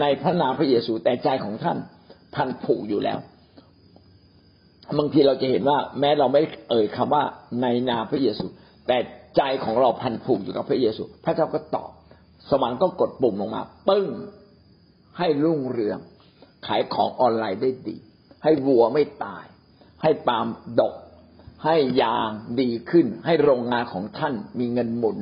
[0.00, 1.78] ในพระนาพระเยซูแต่ใจของท่าน
[2.34, 3.18] พันผูกอยู่แล้ว
[4.98, 7.22] บางทีเราจะเห็นว่า แม้เราไม่เอ่ยคำว่า
[7.62, 8.46] ในนาพระเยซู
[8.86, 8.98] แต่
[9.36, 11.90] ใจของเราพันผูกอยู่กับพระเยซู พระเจ้าก็ตอบ
[12.50, 14.06] สวรรค์ก็กดปุ่มลงมาปึ้ง
[15.18, 15.98] ให้รุ่งเรือง
[16.66, 17.96] ขายของออนไลน์ได้ดี
[18.44, 19.44] ให้วัวไม่ตาย
[20.02, 20.46] ให้ปาล์ม
[20.80, 20.94] ดก
[21.64, 22.30] ให้ยาง
[22.60, 25.18] ดีขึ้น ให้โรงงานของท่านมีเงินหมุน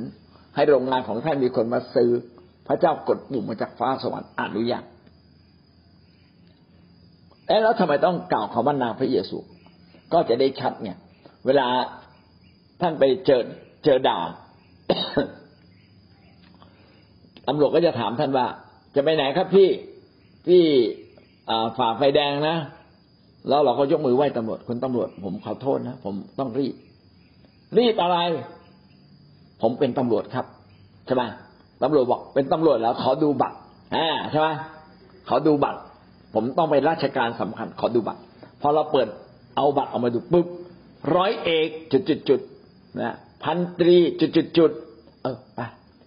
[0.56, 2.10] ให้โรงงานของท่านมีคนมาซื้อ
[2.66, 4.84] พระเจ้ากดปุ่มมาจากฟ้าสวรรค์อนุญาต
[7.62, 9.38] แล้วทำไมต้องกล่าวคำว่านามพระเยซู
[10.12, 10.96] ก็จะได้ชัดเนี่ย
[11.46, 11.66] เวลา
[12.80, 13.42] ท่านไปเจอ
[13.84, 14.18] เจอด่า
[17.48, 18.46] ตำรวจก็จะถามท่านว่า
[18.94, 19.68] จะไปไหนครับพี่
[20.46, 20.62] พี่
[21.78, 22.56] ฝ่าไฟแดงนะ
[23.48, 26.74] แล้วเราก็ยกมือไหว้ตำรวจคุณตำรวจ ผมขอโทษนะผมต้องรีบ
[27.78, 28.18] รีบอะไร
[29.62, 30.46] ผมเป็นตำรวจครับ
[31.06, 31.22] ใช่ไหม
[31.82, 33.58] ตำรวจบอกเป็นตำรวจแล้ว ขอดูบัตร
[33.96, 34.48] อ่าใช่ไหม
[35.28, 35.80] ขอดูบัตร
[36.34, 38.20] ผมต้องไปราชการสำคัญ ขอดูบัตร
[38.60, 39.08] พอเราเปิด
[39.56, 40.46] เอาบัตรออกมาดูปุ๊บ
[41.16, 42.40] ร้อยเอกจุดจุดจุด
[43.00, 44.70] นะพันตรีจุดจุดจุด
[45.22, 45.60] เออไป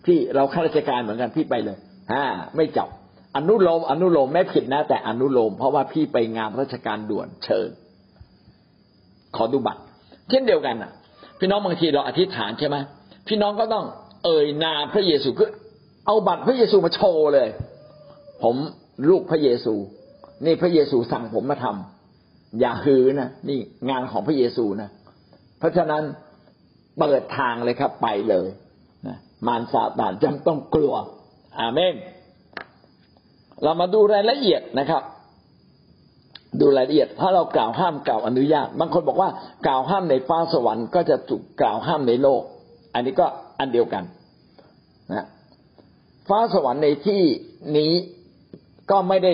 [0.05, 1.77] พี่เราข้าราชการเหมือนกันพี่ไปเลย
[2.11, 2.23] อ่า
[2.55, 2.87] ไม่จับ
[3.35, 7.69] อนุโลมอนุโลมไม่ผิดนะ แต่อนุโลม เพราะว่าพี่ไปงานราชการด่วนเชิญ
[9.35, 9.81] ขอดูบัตร
[10.29, 10.91] เช่นเดียวกันอะ
[11.39, 12.77] พี่น้องบางทีเราอธิษฐานใช่ไหม
[13.27, 13.85] พี่น้องก็ต้อง
[14.25, 15.49] เอ่ยนามพระเยซูคือ
[16.05, 17.47] เอาบัตรพระเยซูมาโชว์เลย
[18.43, 18.55] ผม
[19.09, 19.73] ลูกพระเยซู
[20.45, 21.98] นี่พระเยซูสั่งผมมาทำ
[22.59, 24.89] อย่าฮือนะนี่งานของพระเยซูนะ
[25.59, 26.03] เพราะฉะนั้น
[26.99, 28.47] เปิดทางเลยครับไปเลย
[29.07, 30.93] นะมารซาตานจำต้องกลัว
[31.59, 31.95] อาเมน
[33.63, 35.03] เรามาดูรายละเอียดนะครับ
[36.59, 39.29] ดูรายละเอียด ถ้าเรากล่าวห้ามกล่าวอนุญาต บางคนบอกว่า
[39.67, 42.41] กล่าวห้ามในฟ้าสวรรค์ก็จะถูกกล่าวห้ามในโลก
[42.93, 43.27] อันนี้ก็
[43.59, 44.03] อันเดียวกัน
[45.13, 45.25] นะ
[46.29, 47.23] ฟ้าสวรรค์ในที่
[47.77, 47.91] นี้
[48.91, 49.33] ก็ไม่ได้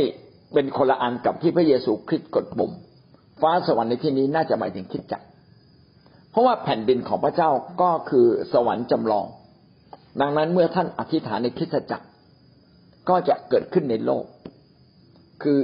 [0.53, 2.71] เป็นคนละอันกับที่พระเยซูคริสต์กดปุ่ม
[3.41, 5.25] ฟ้าสวรรค์ในที่นี้น่าจะหมายถึงคิดจักร
[6.31, 7.49] เพราะว่าแผ่นดินของพระเจ้า
[7.81, 9.25] ก็คือสวรรค์จำลอง
[10.21, 12.07] ดังนั้นเมื่อท่านอธิษฐานในคริสตจักร
[13.09, 14.25] ก็จะเกิดขึ้นในโลก
[15.43, 15.59] คือ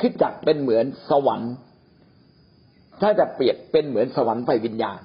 [0.00, 1.52] คิดจักรเป็นเหมือนสวรรค์
[3.00, 5.00] ถ้าจะเปรียบเป็นเหมือนสวรรค์ไฟวิญญาณ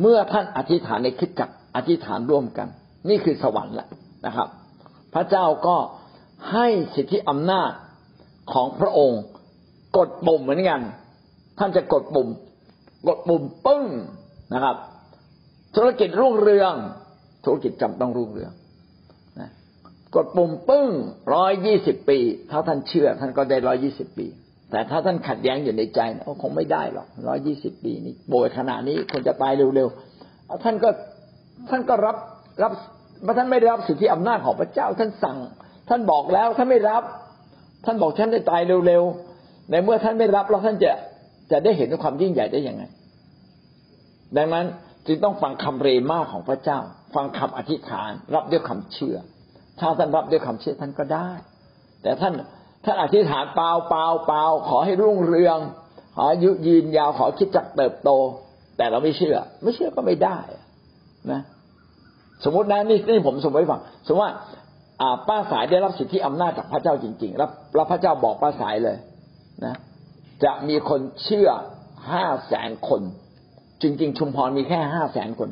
[0.00, 2.68] เมื่อท่านอธิษฐานในคิดจักรอธิษฐานร่วมกัน
[3.08, 3.88] นี่คือสวรรค์แหละ
[4.26, 4.48] นะครับ
[5.14, 5.76] พระเจ้าก็
[6.52, 7.70] ให้สิทธิอำนาจ
[8.52, 9.22] ของพระองค์
[9.96, 10.80] กดปุ่มเหมือนกัน
[11.58, 12.28] ท่านจะกดปุ่ม
[13.08, 13.84] กดปุ่มปึ้ง
[14.54, 14.76] นะครับ
[15.76, 16.74] ธุรกิจรุ่งเรือง
[17.44, 18.52] ธุรกิจจำต้องรุ่งเรือง
[19.40, 19.50] นะ
[20.14, 20.86] กดปุ่มปึ้ง
[21.34, 22.18] ร้อยยี่สิบปี
[22.50, 24.26] ถ้าท่านเชื่อ ท่านก็ได้ร้อยี่สิบปี
[24.70, 30.90] แต่ถ้าท่านขัดแย้งอยู่ในใจโอ้คงไม่ได้หรอกร้อยี่สิบปีนี้โบยขนาดนี้คนจะตายเร็วๆท่านก็
[31.70, 32.16] ท่านก็รับ
[32.62, 32.72] รับ
[33.38, 35.38] ท่านไม่ได้รับสิทธิอำนาจของพระเจ้า ท่านสั่ง
[35.88, 37.02] ท่านบอกแล้วท่านไม่รับ
[37.84, 39.33] ท่านบอกท่านได้ตายเร็วๆ
[39.70, 40.92] ในเมื่อท่านไม่รับแล้วท่านจะ
[41.50, 42.82] จะได้เห็นความยิ่งใหญ่ได้ยังไง
[44.36, 44.64] ดังนั้น
[45.06, 46.78] จึงต้องฟังคำเรมาของพระเจ้า
[47.14, 49.16] ฟังคำอธิษฐาน รับด้วยคำเชื่อ
[49.80, 51.28] ถ้าท่านรับด้วยคำเชื่อท่านก็ได้
[52.02, 52.32] แต่ท่าน
[52.84, 55.58] ท่านอธิษฐานเปล่าเปล่าเปล่าขอให้รุ่งเรือง
[56.16, 58.10] ขออายุยืนยาวขอคิดจักเติบโต
[58.76, 60.38] แต่เราไม่เชื่อ ไม่เชื่อก็ไม่ได้
[61.32, 61.40] นะ
[62.44, 64.32] สมมตินะนี่นี่ผมสมมติฟังสมมติว่า
[65.28, 68.96] ป้าสายได้รับสิทธิอำนาจจากพระเจ้าจริง ๆ รับรับพระเจ้าบอกป้าสายเลย
[69.64, 69.76] นะ
[70.44, 71.48] จะมีคนเชื่อ
[72.12, 73.02] ห้าแสนคน
[73.82, 75.48] จริง ๆ ชุมพรมีแค่ห้าแสนคน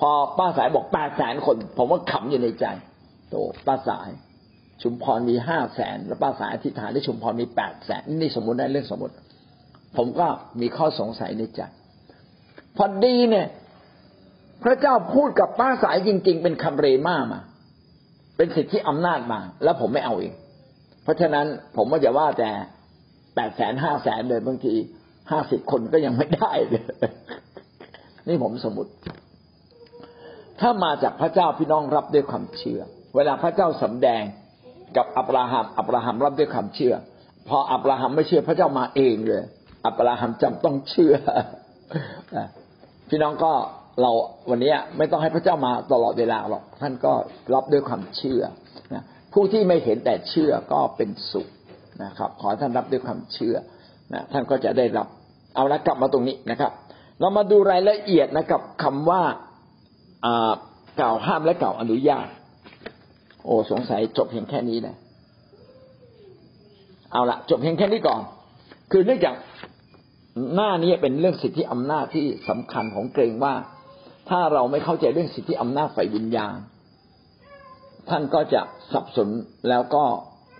[0.00, 2.66] พอป้าสายบอกแปดแสนคน ผมว่าขำอยู่ในใจ
[3.30, 3.34] โต
[3.66, 4.08] ป้าสาย
[4.82, 9.14] ชุมพรมีห้าแสนแล้วป้าสายอธิษฐานได้ชุมพรมีแปดแสนนี่สมมติได้เรื่องสมมติ
[9.96, 10.26] ผมก็
[10.60, 11.60] มีข้อสงสัยในใจ
[12.76, 13.48] พอดีเนี่ย
[14.62, 17.40] พระเจ้าพูดกับป้าสายจริง ๆ เป็นคำเรมามา
[18.36, 20.32] เป็นสิทธิอำนาจมา แล้วผมไม่เอาเอง
[21.02, 22.50] เพราะฉะนั้นผมก็จะว่าแต่
[23.40, 24.74] ปดแสนห้าแสนเลยบางที
[25.30, 26.84] ห้าสิบคนก็ยังไม่ได้เลย
[28.28, 28.90] นี่ผมสมมติ
[30.60, 32.80] ถ้ามาจากพระเจ้าพี่น้องรับด้วยความเชื่อ
[33.16, 34.22] เวลาพระเจ้าสำแดง
[34.96, 36.94] กับอับราฮัมอับราฮัมรับด้วยความเชื่อ
[37.48, 39.42] พออับราฮัมไม่เชื่อพระเจ้ามาเองเลย
[39.86, 41.14] อับราฮัมจำต้องเชื่อ
[43.08, 43.52] พี่น้องก็
[44.00, 44.10] เรา
[44.50, 47.12] วันนี้ไม่ต้องให้พระเจ้ามาตลอดเวลาหรอกท่านก็
[47.54, 48.42] รับด้วยความเชื่อ
[49.32, 51.48] ผู้ที่ไม่เห็นแต่เชื่อก็เป็นสุข
[52.04, 53.56] นะครับ ขอท่านรับด้วยความเชื่อ
[54.12, 55.06] นะท่านก็จะได้รับ
[55.54, 56.72] เอาละกลับมาตรงนี้นะครับ
[57.20, 59.22] เรามาดูรายละเอียดนะครับคำว่า
[61.00, 62.26] กล่าวห้ามและกล่าวอนุญาต
[63.44, 64.96] โอ้สงสัยจบเพียงแค่นี้นะ
[67.12, 68.20] เอาละจบเพียงแค่นี้ก่อน
[68.90, 69.34] คือเนื่องจาก
[70.54, 73.54] หน้านี้เป็นเรื่องสิทธิอำนาจที่สำคัญของเกรงว่า
[74.28, 76.56] ถ้าเราไม่เข้าใจเรื่องสิทธิอำนาจฝ่ายวิญญาณ
[78.08, 78.60] ท่านก็จะ
[78.92, 79.28] สับสน
[79.68, 80.04] แล้วก็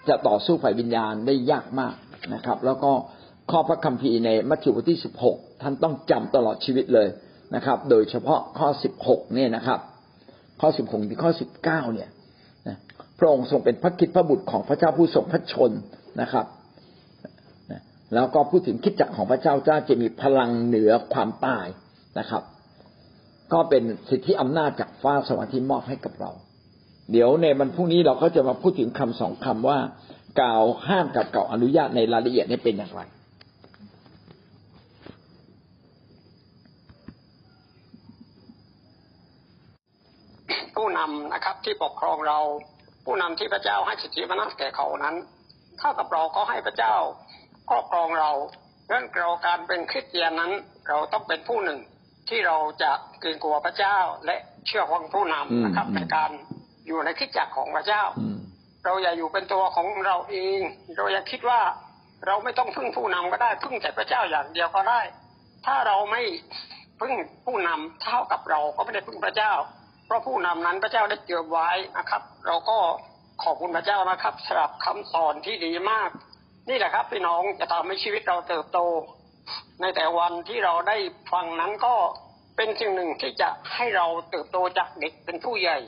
[0.08, 1.94] จะต่อสู้ฝ่ายวิญญาณได้ยากมาก
[2.34, 2.92] นะครับ แล้วก็
[3.50, 7.08] ข้อพระคัมภีร์ในมัทธิวบทที่สิบหกท่านต้องจำตลอดชีวิตเลย
[7.54, 9.80] นะครับ โดยเฉพาะข้อสิบหกเนี่ยนะครับ
[10.60, 12.08] ข้อสิบหกถึงข้อสิบเก้าเนี่ย
[13.18, 15.70] พระองค์ทรงเป็นพระคิดพระบุตรของพระเจ้าผู้ทรงพระชน
[16.20, 16.46] นะครับ
[18.14, 21.66] แล้วก็พูดถึงคิดจักของพระเจ้าเจ้าจะมีพลังเหนือความตาย
[22.18, 22.42] นะครับ
[23.52, 26.30] ก็เป็นสิทธิอำนาจจากฟ้าสวรรค์ที่มอบให้กับเรา
[27.10, 29.78] เดี๋ยวในวันพรุ่งนี้เราก็จะมาพูดถึงคำสองคำว่า
[30.40, 33.02] กล่าวห้ามกับกล่าวอนุญาตในรายละเอียดนี้เป็นอย่างไร
[40.76, 42.38] ผู้นำนะครับที่ปกครองเรา
[43.04, 45.16] ผู้นำที่พระเจ้าให้สิทธิอำนาจแก่เขานั้น
[45.78, 46.94] เท่ากับเราก็ให้พระเจ้า
[47.70, 48.30] ครอบครองเรา
[48.88, 50.52] เรื่องเราการเป็นคริสเตียนนั้น
[50.88, 51.78] เราต้องเป็นผู้หนึ่ง
[52.28, 52.90] ที่เราจะ
[53.20, 54.36] เกรงกลัวพระเจ้าและ
[54.66, 56.30] เชื่อฟังผู้นำนะครับในการ
[56.90, 58.02] อยู่ในคิดจักของพระเจ้า
[58.84, 60.60] เราอย่าอยู่เป็นตัวของเราเอง
[60.96, 61.60] เราอย่าคิดว่า
[62.26, 65.00] เราไม่ต้องพึ่งผู้นำก็ได้ พึ่งแต่พระเจ้าอย่างเดียวก็ได้
[65.66, 66.22] ถ้าเราไม่
[67.00, 67.12] พึ่ง
[67.44, 69.52] ผู้นำเท่ากับเราก็ไม่ได้พึ่งพระเจ้า
[70.06, 72.78] เพราะผู้นำนั้นพระเจ้าได้เตรียมไว้นะครับ เราก็
[73.42, 76.10] ขอบคุณพระเจ้านะครับสำหรับคำสอนที่ดีมาก
[76.68, 78.78] นี่แหละครับพี่น้องจะทำให้ชีวิตเราเติบโต
[79.80, 80.96] ในแต่วันที่เราได้
[81.32, 81.94] ฟังนั้นก็
[82.56, 85.78] เป็นสิ่งหนึ่งที่จะให้เราเติบโตจากเด็กเป็นผู้ใหญ่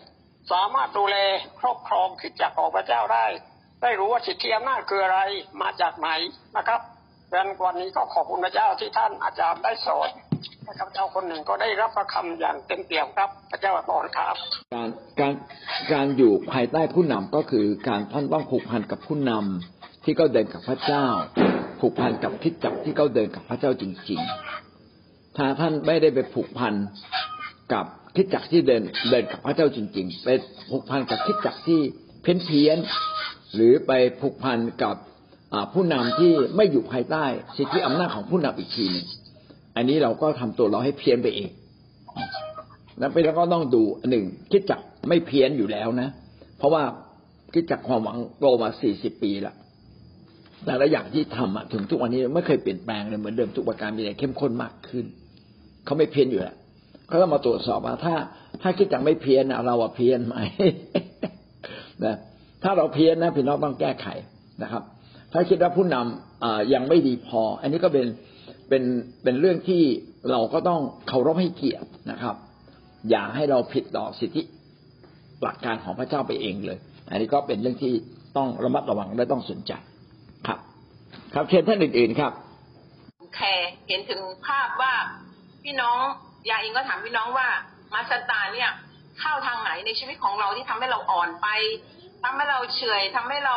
[0.50, 1.16] สามารถดูแล
[1.60, 3.26] ครอบครองคิดจักของพระเจ้าได้
[3.82, 5.20] ได้รู้ว่าสิทธิอำนาจคืออะไร
[5.62, 6.08] มาจากไหน
[6.56, 6.80] นะครับ
[7.30, 10.08] ดังนั้นวันนี้ก็ขอบคุณพระเจ้าที่ท่านอาจารย์ได้สอน
[10.64, 14.34] และเจ้าคนหนึ่งก็ได้รับพระคำอย่างเต็มเปี่ยมครับ พระเจ้าอวยพรครับ
[14.74, 14.88] การ
[15.20, 15.34] การ
[15.92, 21.06] การอยู่ภายใต้ผู้นำก็คือการท่านต้องผูกพันกับผู้นำที่เขาเดินกับพระเจ้า
[21.80, 24.20] ผูกพันกับคิดจักที่เขาเดินกับพระเจ้าจริง
[24.78, 26.74] ๆ ถ้าท่านไม่ได้ไปผูกพัน
[27.72, 27.86] กับ
[28.16, 30.28] คิดจักรที่เดินเดินกับพระเจ้าจริง ๆ ไป
[30.70, 31.80] ผูกพันกับคิดจักรที่
[32.22, 32.78] เพี้ยนเพี้ยน
[33.54, 34.96] หรือไปผูกพันกับ
[35.74, 37.24] ผู้นำที่ไม่อยู่ภายใต้
[37.56, 39.06] สิทธิอำนาจของผู้นำอีกทีหนึ่ง
[39.76, 41.50] อันนี้เราก็ทำตัวเราให้เพี้ยนไปเอง
[42.98, 46.08] แล้วไปแล้วก็ต้องดูอันหนึ่งคิดจักไม่เพี้ยนอยู่แล้วนะ
[46.58, 46.82] เพราะว่า
[47.52, 49.56] คิดจักความหวังโตมาสี่สิบปีล้ว
[50.66, 55.04] แต่ละอย่างที่ทำถึงทุกวันนี้ไม่เคยเปลี่ยนแปลงเลยเหมือนเดิมทุกประการมีแต่เข้มข้นมากขึ้น
[55.84, 56.56] เขาไม่เพี้ยนอยู่แล้ว
[57.12, 58.14] เขาต้องมาตรวจสอบว่าถ้า
[58.62, 60.36] ถ้าคิดจักไม่เพี้ยนเราอะเพี้ยนไหม
[62.04, 62.16] นะ
[62.62, 64.06] ถ้าเราเพี้ยนนะพี่น้องต้องแก้ไข
[64.62, 64.82] นะครับ
[65.32, 68.06] ถ้าคิดว่าผู้นำยังไม่ดีพอ อันนี้ก็เป็น
[68.68, 68.82] เป็น
[69.22, 69.82] เป็นเรื่องที่
[70.30, 72.34] เราก็ต้องเคารพให้เกียรตินะครับ
[73.10, 74.42] อย่าให้เราผิดต่อสิทธิ
[75.42, 76.78] หลักการของพระเจ้าไปเองเลย
[77.10, 77.92] อันนี้ก็เป็นเรื่องที่
[78.36, 79.72] ต้องระมัดระวังและต้องสนใจ
[80.46, 80.58] ครับ
[81.34, 82.32] ครับเชิญท่านอื่นๆครับ
[83.34, 84.94] แคร์เห็นถึงภาพว่า
[85.64, 86.02] พี่น้อง
[86.48, 87.48] ยาเองก็ถามพี่น้องว่า
[87.92, 88.70] มาสตาร์เนี่ย
[89.20, 91.48] เข้าทางไหนในชีวิตของเราที่ทำให้เราอ่อนไป
[92.22, 93.56] ทำให้เราเฉยทำให้เรา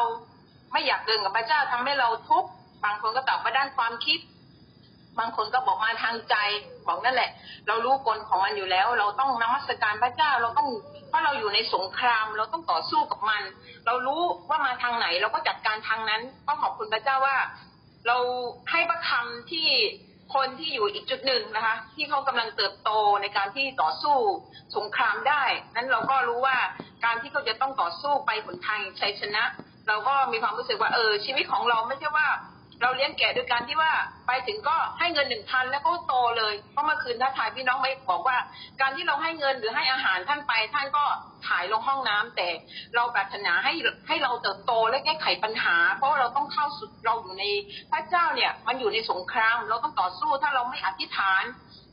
[0.72, 2.50] ไม่อยากเดินกับพระเจ้าทำให้เราทุกข์
[2.86, 4.20] บางคนก็ตอบว่าด้านความคิด
[5.20, 6.36] บางคนก็บอกมาทางใจ
[6.88, 7.30] บอกนั่นแหละ
[7.68, 10.70] เรารู้กลของมันอยู่แล้ว เราต้องนมัสการพระเจ้าเราต้อง
[11.10, 13.44] เพราะเราอยู่ในสงคราม เราต้องต่อสู้กับมัน
[13.86, 17.38] เรารู้ว่ามาทางไหน เราก็จัดการทางนั้นก็ขอบคุณพระเจ้าว่า
[18.08, 18.18] เรา
[18.72, 19.68] ให้พระคำที่
[20.34, 22.90] คนที่อยู่อีกจุดหนึ่งนะคะที่เขากำลังเติบโต
[23.22, 24.18] ในการที่ต่อสู้
[24.78, 25.44] สงครามได้
[25.76, 26.58] นั้นเราก็รู้ว่า
[27.06, 29.44] การที่เขาจะต้องต่อสู้ไปผลทางชัยชนะ
[29.88, 32.28] เราก็มีความรู้สึกว่าเออชีวิตของเราไม่ใช่ว่า
[32.82, 33.92] เราเลี้ยงแกะโดยการที่ว่า
[34.28, 38.38] ไปถึงก็ให้เงินหนึ่งพันแล้วก็โตเลยเพราะเมื่อคืนถ้าถ่ายพี่น้องไม่บอกว่า
[38.82, 41.04] การที่เราให้เงินหรือให้อาหารท่านไป ท่านก็
[41.48, 42.48] ถ่ายลงห้องน้ำแต่
[42.96, 43.74] เราปรารถนาให้
[44.08, 47.44] ให้เราเติบโตและแก้ไขปัญหา เพราะว่าเราต้องเข้าสุดเราอยู่ใน
[47.92, 51.44] พระเจ้าเนี่ย มันอยู่ในสงคราม เราต้องต่อสู้ถ้าเราไม่อธิษฐาน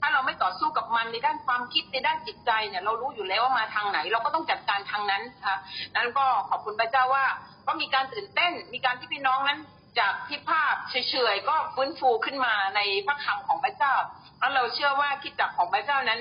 [0.00, 5.56] ถ้าเราไม่ต่อสู้กับมันในด้านความคิดในด้านจิตใจเนี่ยเรารู้อยู่แล้วว่ามาทางไหน เราก็ต้องจัดการทางนั้นค่ะ
[5.96, 7.24] นั้นก็ขอบคุณพระเจ้าว่า
[7.66, 9.58] ก็มีการตื่นเต้นมีการที่พี่น้องนั้น
[9.98, 13.94] จากที่ภาพเฉยๆก็ฟื้นฟูขึ้นมาในพระคำของพระเจ้า
[14.38, 16.20] แล้วเราเชื่อว่าคิดจักของพระเจ้านั้น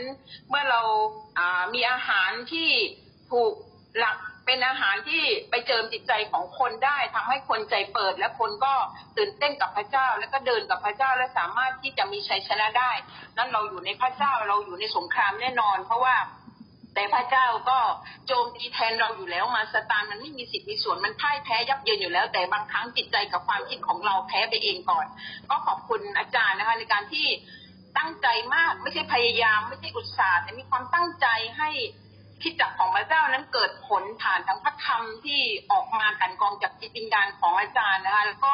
[0.49, 0.81] เมื่อเรา
[1.73, 2.69] มีอาหารที่
[3.31, 3.53] ถูก
[3.99, 8.73] หลักเป็นอาหารที่ไปเจิมจิตใจของคนได้ทำให้คนใจเปิด และคนก็
[9.17, 12.91] ตื่นเต้นกับพระเจ้า แล้วก็เดินกับพระเจ้าและสามารถที่จะมีชัยชนะได้
[13.37, 16.15] นั้นเราอยู่ในพระเจ้าเราอยู่ในสงครามแน่นอน เพราะว่า
[16.93, 17.79] แต่พระเจ้าก็
[18.27, 25.05] โจมตีแทนเราอยู่แล้วมาสตานมันไม่มีสิทธิ์มีส่วนมันพ่ายแพ้ยับเยินอยู่แล้ว แต่บางครั้งจิตใจกับความคิดของเราแพ้ไปเองก่อน
[25.49, 27.27] ก็ขอบคุณอาจารย์นะคะในการที่
[27.97, 31.27] ตั้งใจมากไม่ใช่พยายาม ไม่ใช่อุตสาห์แต่มีความตั้งใจ
[31.57, 31.69] ให้
[32.43, 38.53] คิดจักของพระเจ้านั้นเกิดผลผ่านทั้งพระธรรมที่ออกมากันกองจากจิตวิญญาณของอาจารย์นะคะแล้วก็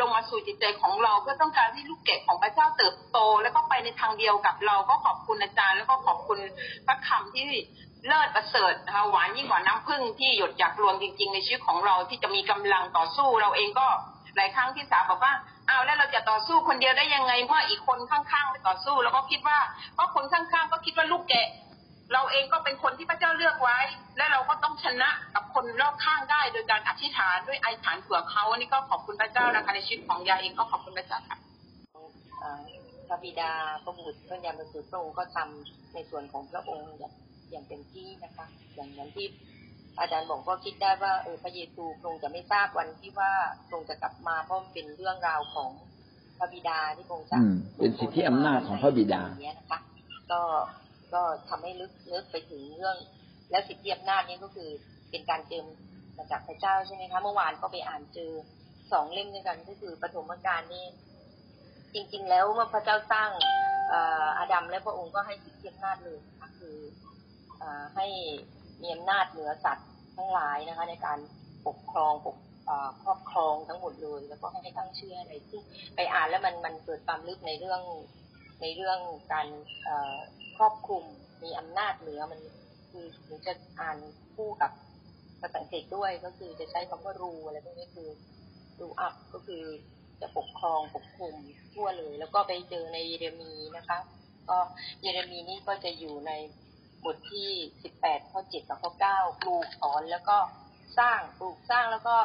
[0.00, 6.38] ลงมาสู่จิตใจของเราเพื่อต้องการที่ลูกเกดของพระเจ้าเติบโต แล้วก็ไปในทางเดียวกับเราก็ขอบคุณอาจารย์ แล้วก็ขอบคุณ
[6.86, 7.44] พระคำที่
[8.08, 13.86] เลิศประเสริฐนะคะหวานยิ่งกว่าน้ำผึ้งที่หยดหยักรวมจริง ๆ ในชีวิตของเราที่จะมีกำลังต่อสู้เราเองก็
[14.36, 15.34] หลายครั้งที่สาวบอกว่า
[15.68, 19.58] เอาแล้วเราจะต่อสู้คนเดียวได้ยังไงเมื่ออีกคนข้างๆไม่ต่อสู้ แล้วก็คิดว่า
[19.94, 21.46] เพราะคนข้างๆ ก็คิดว่าลูกแกะ
[22.12, 23.78] เราเองก็เป็นคนที่พระเจ้าเลือกไว้
[24.16, 31.38] และเราก็ต้องชนะกับคนรอบข้างได้ โดยการอธิษฐานด้วยไอฐานเผื่อเขาอันนี้ก็ขอบคุณพระเจ้านะคะในชีวิตของยาเองก็ขอบคุณพระเจ้าค่ะ
[32.40, 32.62] เอ่อ
[33.08, 33.52] พระบิดา
[33.82, 37.12] พระบุตรพระยามพระสุตพระองค์ก็ทำในส่วนของพระองค์อย่าง
[37.50, 39.26] อย่างเต็มที่นะคะ อย่างอย่างที่
[39.98, 43.32] อาจารย์บอกก็คิดได้ว่าเออพระเยซูคงจะไม่ทราบวันที่ว่า
[43.70, 45.70] คงจะกลับมาเพราะมันเป็นเรื่องราวของ
[46.38, 49.80] พระบิดาที่คงจะอืมเป็นสิทธิอำนาจของพระบิดาอย่างเงี้ยนะคะ
[50.32, 50.40] ก็
[51.14, 52.96] ก็ทำให้ลึกนึกไปถึงเรื่อง
[53.50, 54.70] และสิทธิอำนาจนี้ก็คือ
[55.10, 55.66] เป็นการเจิม
[56.16, 58.32] มาจากพระเจ้าใช่ไหมคะเมื่อวานก็ไปอ่านเจอ
[58.92, 60.84] สองเล่มด้วยกันก็คือปฐมกาลนี่
[61.94, 63.30] จริง ๆ แล้วเมื่อพระเจ้าสร้าง
[64.38, 66.76] อาดัมและพระองค์ก็ให้สิทธิอำนาจเลยนะคะคือ
[67.62, 67.64] อ
[67.96, 68.06] ให้
[68.82, 71.18] มีอำนาจเหนือสัตว์ทั้งหลายนะคะ ในการ
[71.66, 72.36] ปกครองปก
[73.02, 75.62] ครอบครองทั้งหมดเลย แล้วก็ให้ตั้งชื่ออะไรซึ่ง
[75.96, 77.80] ไปอ่านแล้วมันมันเกิดความลึกในเรื่อง
[78.60, 78.98] ในเรื่อง
[79.32, 79.46] การ
[80.56, 81.04] ครอบคลุม
[81.42, 82.40] มีอำนาจเหนือมัน
[82.90, 83.98] คือหนูจะอ่าน
[84.34, 84.70] คู่กับ
[85.40, 88.08] ภาษาอังกฤษด้วยก็คือจะใช้คำว่ารูอะไรพวกนี้คือ
[88.80, 89.62] รูอัพก็คือ
[90.20, 91.34] จะปกครองปกคลุม
[91.74, 93.98] ทั่วเลย แล้วก็ไปเจอในเยเรมีนะคะ
[94.48, 94.58] ก็
[95.00, 96.32] เยเรมีนี่ก็จะอยู่ใน
[97.04, 97.50] บทที่
[97.82, 100.38] สิบแปดข้อเจ็ดกับข้อเก้าปลูกถอนแล้วก็
[100.98, 102.16] สร้างปลูกสร้างแล้วก็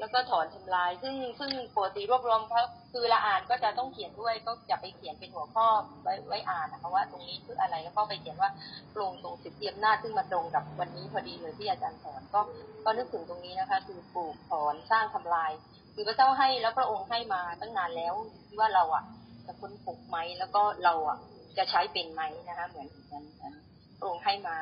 [0.00, 5.66] แล้วก็ถอนทำลาย ซึ่งซึ่งปกติรวบรวมเขาคือละอ่านก็จะต้องเขียนด้วยก็จะไปเขียนเป็นหัวข้อ
[6.02, 8.50] ไว้ไว้อ่านนะคะว่าตรงนี้คืออะไรแล้วก็ไปเขียนว่า
[8.94, 12.40] ปรงตรงสิทธิอำนาจซึ่งมาตรงกับวันนี้พอดีเลยที่อาจารย์สอนก็
[12.84, 15.50] ก็นึกถึงตรงนี้นะคะ คือปลูกถอนสร้างทำลาย
[15.94, 18.14] คือพระเจ้าให้แล้วพระองค์ให้มาตั้งนานแล้ว
[18.58, 19.04] ว่าเราอะ
[19.46, 21.18] จะค้นพบไหมแล้วก็เราอะ
[21.58, 23.54] จะใช้เป็นไหมนะคะ เหมือนเหมือนเหมือน
[23.98, 24.56] พระองค์ให้มา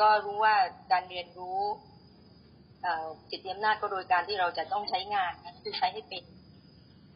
[0.00, 0.54] ก็รู้ว่า
[0.92, 1.60] การเรียนรู้
[3.30, 6.24] สิทธิอำนาจก็โดยการที่เราจะต้องใช้งานคือใช้ให้เป็น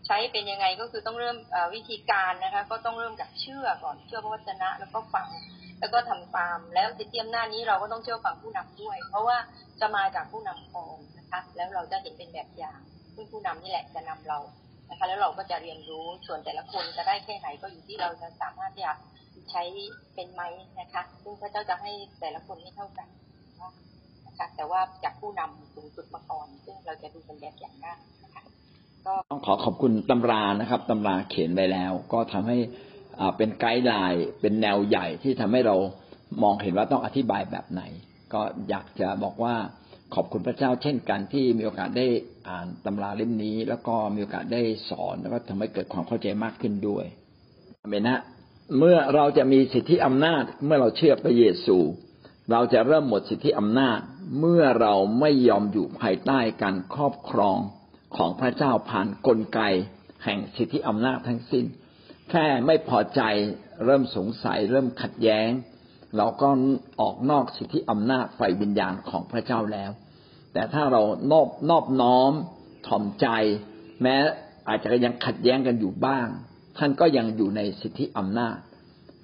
[0.07, 1.37] ใช้เป็นยังไงก็คือต้องเริ่ม
[1.75, 5.29] วิธีการนะคะ ก็ต้องเริ่มจากเชื่อก่อนเชื่อพระวจนะ แล้วก็ฟัง
[5.81, 9.37] แล้วก็ทำตามแล้วสิทธิอำนาจนี้เราก็ต้องเชื่อฟังผู้นำด้วย เพราะว่า
[9.81, 12.79] จะมาจากผู้นำของนะคะ แล้วเราจะเห็นเป็นแบบอย่าง
[13.15, 14.39] ซึ่งผู้นำนี่แหละจะนำเรา
[14.91, 18.95] นะคะ แล้วเราก็จะเรียนรู้ส่วนแต่ละคนจะได้แค่ไหนก็อยู่ที่เราจะสามารถที่จะ
[19.51, 19.63] ใช้
[20.15, 20.43] เป็นไหม
[20.81, 23.09] นะคะซึ่งพระเจ้าจะให้แต่ละคนไม่เท่ากัน
[24.33, 27.93] นะคะแต่ว่าจากผู้นำสูงสุดมาก่อนซึ่งเราจะดูเป็นแบบอย่างได้
[28.25, 28.43] นะคะ
[29.07, 32.59] ก็ต้องขอขอบคุณตำรานะครับตำราเขียนไปแล้ว ก็ทำให้
[33.37, 35.77] เป็นไกด์ไลน์เป็นแนวใหญ่ที่ทำให้เรา
[36.43, 37.83] มองเห็นว่าต้องอธิบายแบบไหน
[38.33, 39.55] ก็อยากจะบอกว่า
[40.15, 42.07] ขอบคุณพระเจ้าเช่นกันที่มีโอกาสได้
[42.49, 47.05] อ่านตำราเล่มนี้ แล้วก็มีโอกาสได้สอนแล้วก็ทำให้เกิดความเข้าใจมากขึ้นด้วย
[47.91, 48.17] เมนะ
[48.79, 51.79] เมื่อเราจะมีสิทธิอำนาจเมื่อเราเชื่อพระเยซู
[52.51, 54.01] เราจะเริ่มหมดสิทธิอำนาจ
[54.39, 57.59] เมื่อเราไม่ยอมอยู่ภายใต้การครอบครอง
[58.17, 59.61] ของพระเจ้าผ่านนกลไก
[60.25, 61.65] แห่งสิทธิอำนาจทั้งสิ้น
[62.31, 63.23] แค่ไม่พอใจ
[63.85, 65.51] เริ่มสงสัย เริ่มขัดแย้ง
[66.17, 66.49] เราก็
[67.01, 69.91] ออกนอกสิทธิอำนาจไฟวิญญาณของพระเจ้าแล้ว
[70.53, 72.33] แต่ถ้าเรานอบนอบน้อม
[72.87, 73.27] ถ่อมใจ
[74.03, 74.17] แม้
[74.69, 76.27] อาจจะยังขัดแย้งกันอยู่บ้าง
[76.79, 78.57] ท่านก็ยังอยู่ในสิทธิอำนาจ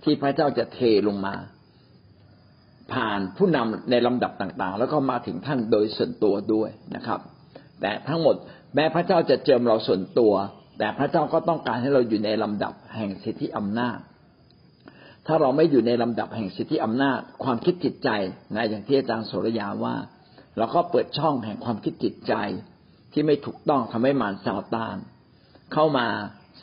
[0.05, 1.35] ที่พระเจ้าจะเทลงมา
[2.93, 7.21] ผ่านผู้นำในลำดับต่างๆ แล้วก็มาถึงท่านโดยส่วนตัวด้วยนะครับ
[7.81, 8.37] แต่ทั้งหมด
[8.75, 10.33] แม้พระเจ้าจะเจิมเราส่วนตัว
[10.79, 13.99] แต่พระเจ้าก็ต้องการให้เราอยู่ในลำดับแห่งสิทธิอำนาจ
[15.27, 18.11] ถ้าเราไม่อยู่ในลำดับแห่งสิทธิอำนาจ ความคิดจิตใจ
[18.57, 19.97] นะอย่างที่อาจารย์โสรยาว่า
[20.57, 22.35] เราก็เปิดช่องแห่งความคิดจิตใจ
[23.13, 24.97] ที่ไม่ถูกต้องทำให้มารซาตาน
[25.73, 26.07] เข้ามา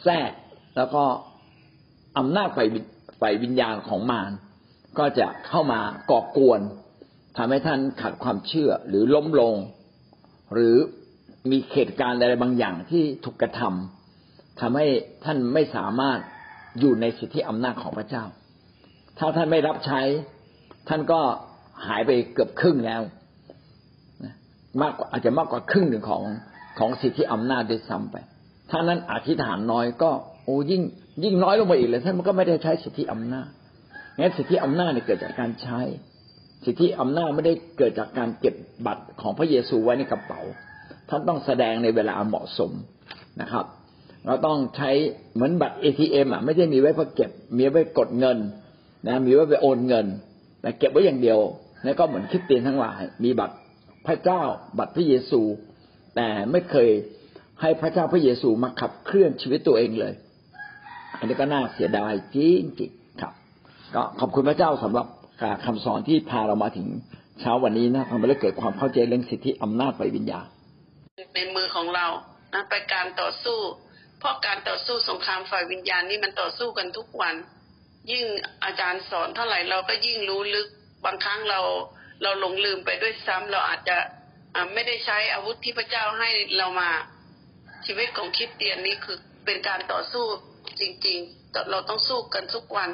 [0.03, 0.32] แทรก
[0.78, 1.03] แล้วก็
[2.17, 2.59] อำนาจไฟ
[3.17, 4.32] ไฟวิญญาณของมาร
[4.99, 5.79] ก็จะเข้ามา
[6.11, 6.61] ก่อกวน
[7.37, 9.55] ทำให้ท่านขาดความเชื่อหรือล้มลง
[10.53, 10.75] หรือ
[11.51, 14.87] มีเหตุการณ์อะไรบางอย่างที่ถูกกระทำทำให้
[15.25, 16.19] ท่านไม่สามารถ
[16.79, 18.23] อยู่ในสิทธิอำนาจของพระเจ้า
[19.17, 20.01] ถ้าท่านไม่รับใช้
[20.89, 21.21] ท่านก็
[21.87, 23.01] หายไปเกือบครึ่งแล้ว
[24.81, 26.23] มากอาจจะมากกว่าครึ่งหนึ่งของ
[26.79, 28.15] ของสิทธิอำนาจด้วยซ้ำไป
[28.71, 30.11] ถ้านั้นอธิษฐานน้อยก็
[30.45, 30.81] โอ้ยิ่ง
[31.23, 33.47] ยิ่งน้อยลงไปอีกเลยท่านมันก็ไม่ได้ใช้สิทธิอำนาจ
[34.20, 35.80] งั้นสิทธิอำนาจเนี่ยเกิดจากการใช้
[36.66, 38.55] สิทธิอำนาจไม่ได้เกิดจากการเก็บ
[38.86, 40.41] บัตรของพระเยซูไว้ในกระเป๋า
[41.09, 42.72] ท่านต้องแสดงในเวลาเหมาะสม
[43.41, 43.66] นะครับ
[44.26, 44.91] เราต้องใช้
[45.36, 48.38] เหมือนบัตรเอทีเอ็มอะไม่ใช่มีไว้เพื่อเก็บ มีไว้กดเงิน
[49.07, 50.05] นะมีไว้ไปโอนเงิน
[50.61, 51.39] แต่เก็บไว้อย่างเดียว
[51.86, 53.55] นั่นก็เหมือนคิดเตียนทั้งหลาย มีบัตร
[54.08, 54.42] พระเจ้า
[54.78, 55.42] บัตรพระเยซู
[56.16, 56.89] แต่ไม่เคย
[57.62, 60.13] ให้พระเจ้าพระเยซูมาขับเคลื่อนชีวิตตัวเองเลย
[61.17, 62.92] อันนี้ก็น่าเสียดายจริงจริง
[63.93, 65.07] ก็ขอบคุณพระเจ้าสำหรับ
[65.41, 66.87] การคำสอนที่พาเรามาถึง
[67.39, 70.45] เช้าวันนี้นะทำให้เราเกิดความเข้าใจเรื่องสิทธิอำนาจไฟวิญญาณ
[71.36, 72.07] ในมือของเรา
[72.53, 73.59] นะไปการต่อสู้
[74.20, 77.36] เพราะการต่อสู้สงครามฝ่ายวิญญาณนี่มันต่อสู้กันทุกวัน
[78.12, 78.25] ยิ่ง
[78.63, 80.67] อาจารย์สอนเท่าไหร่เราก็ยิ่งรู้ลึก
[81.05, 81.59] บางครั้งเรา
[82.21, 83.97] เราหลงลืมไปด้วยซ้ำเราอาจจะ
[84.74, 86.89] ไม่ได้ใช้อาวุธที่พระเจ้าให้เรามา
[87.86, 90.25] ชีวิตของคริสเตียนนี่คือเป็นการต่อสู้
[90.79, 92.89] จริง ๆ เราต้องสู้กันทุกวัน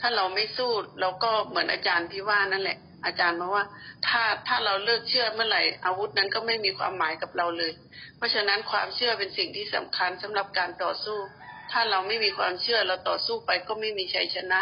[0.00, 0.70] ถ้าเราไม่สู้
[1.00, 3.64] เราก็เหมือนอาจารย์ที่ว่านั่นแหละ อาจารย์บอกว่า
[4.06, 7.72] ถ้าถ้าเราเลิกเชื่อเมื่อไหร่อาวุธนั้นก็ไม่มีความหมายกับเราเลย
[8.16, 11.18] เพราะฉะนั้นความเชื่อเป็นสิ่งที่สำคัญสำหรับการต่อสู้
[11.72, 14.60] ถ้าเราไม่มีความเชื่อเราต่อสู้ไปก็ไม่มีชัยชนะ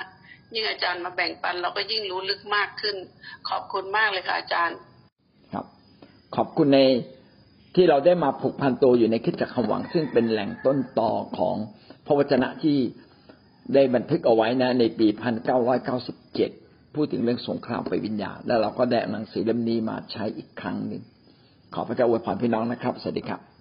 [0.54, 2.96] ยิ่งอาจารย์มาแบ่งปัน เราก็ยิ่งรู้ลึกมากขึ้น
[3.48, 4.78] ขอบคุณมากเลยค่ะอาจารย์
[5.52, 5.64] ครับ
[6.36, 6.80] ขอบคุณใน
[7.74, 11.56] ที่เราได้มาผูกพันตัวอยู่ในคิดจักรหวัง ซึ่งเป็นแหล่งต้นตอของ
[12.06, 12.78] พระวจนะที่
[13.74, 16.51] ได้บันทึกเอาไว้นะ ในปีพันเก้าร้อยเก้าสิบเจ็ด
[16.94, 21.02] พูดถึงเรื่องสงครามไปวิญญาณ แล้วเราก็ได้หนังสือเล่มนี้มาใช้อีกครั้งหนึ่ง
[21.74, 23.55] ขอพระเจ้าอวยพรพี่น้องนะครับ สวัสดีครับ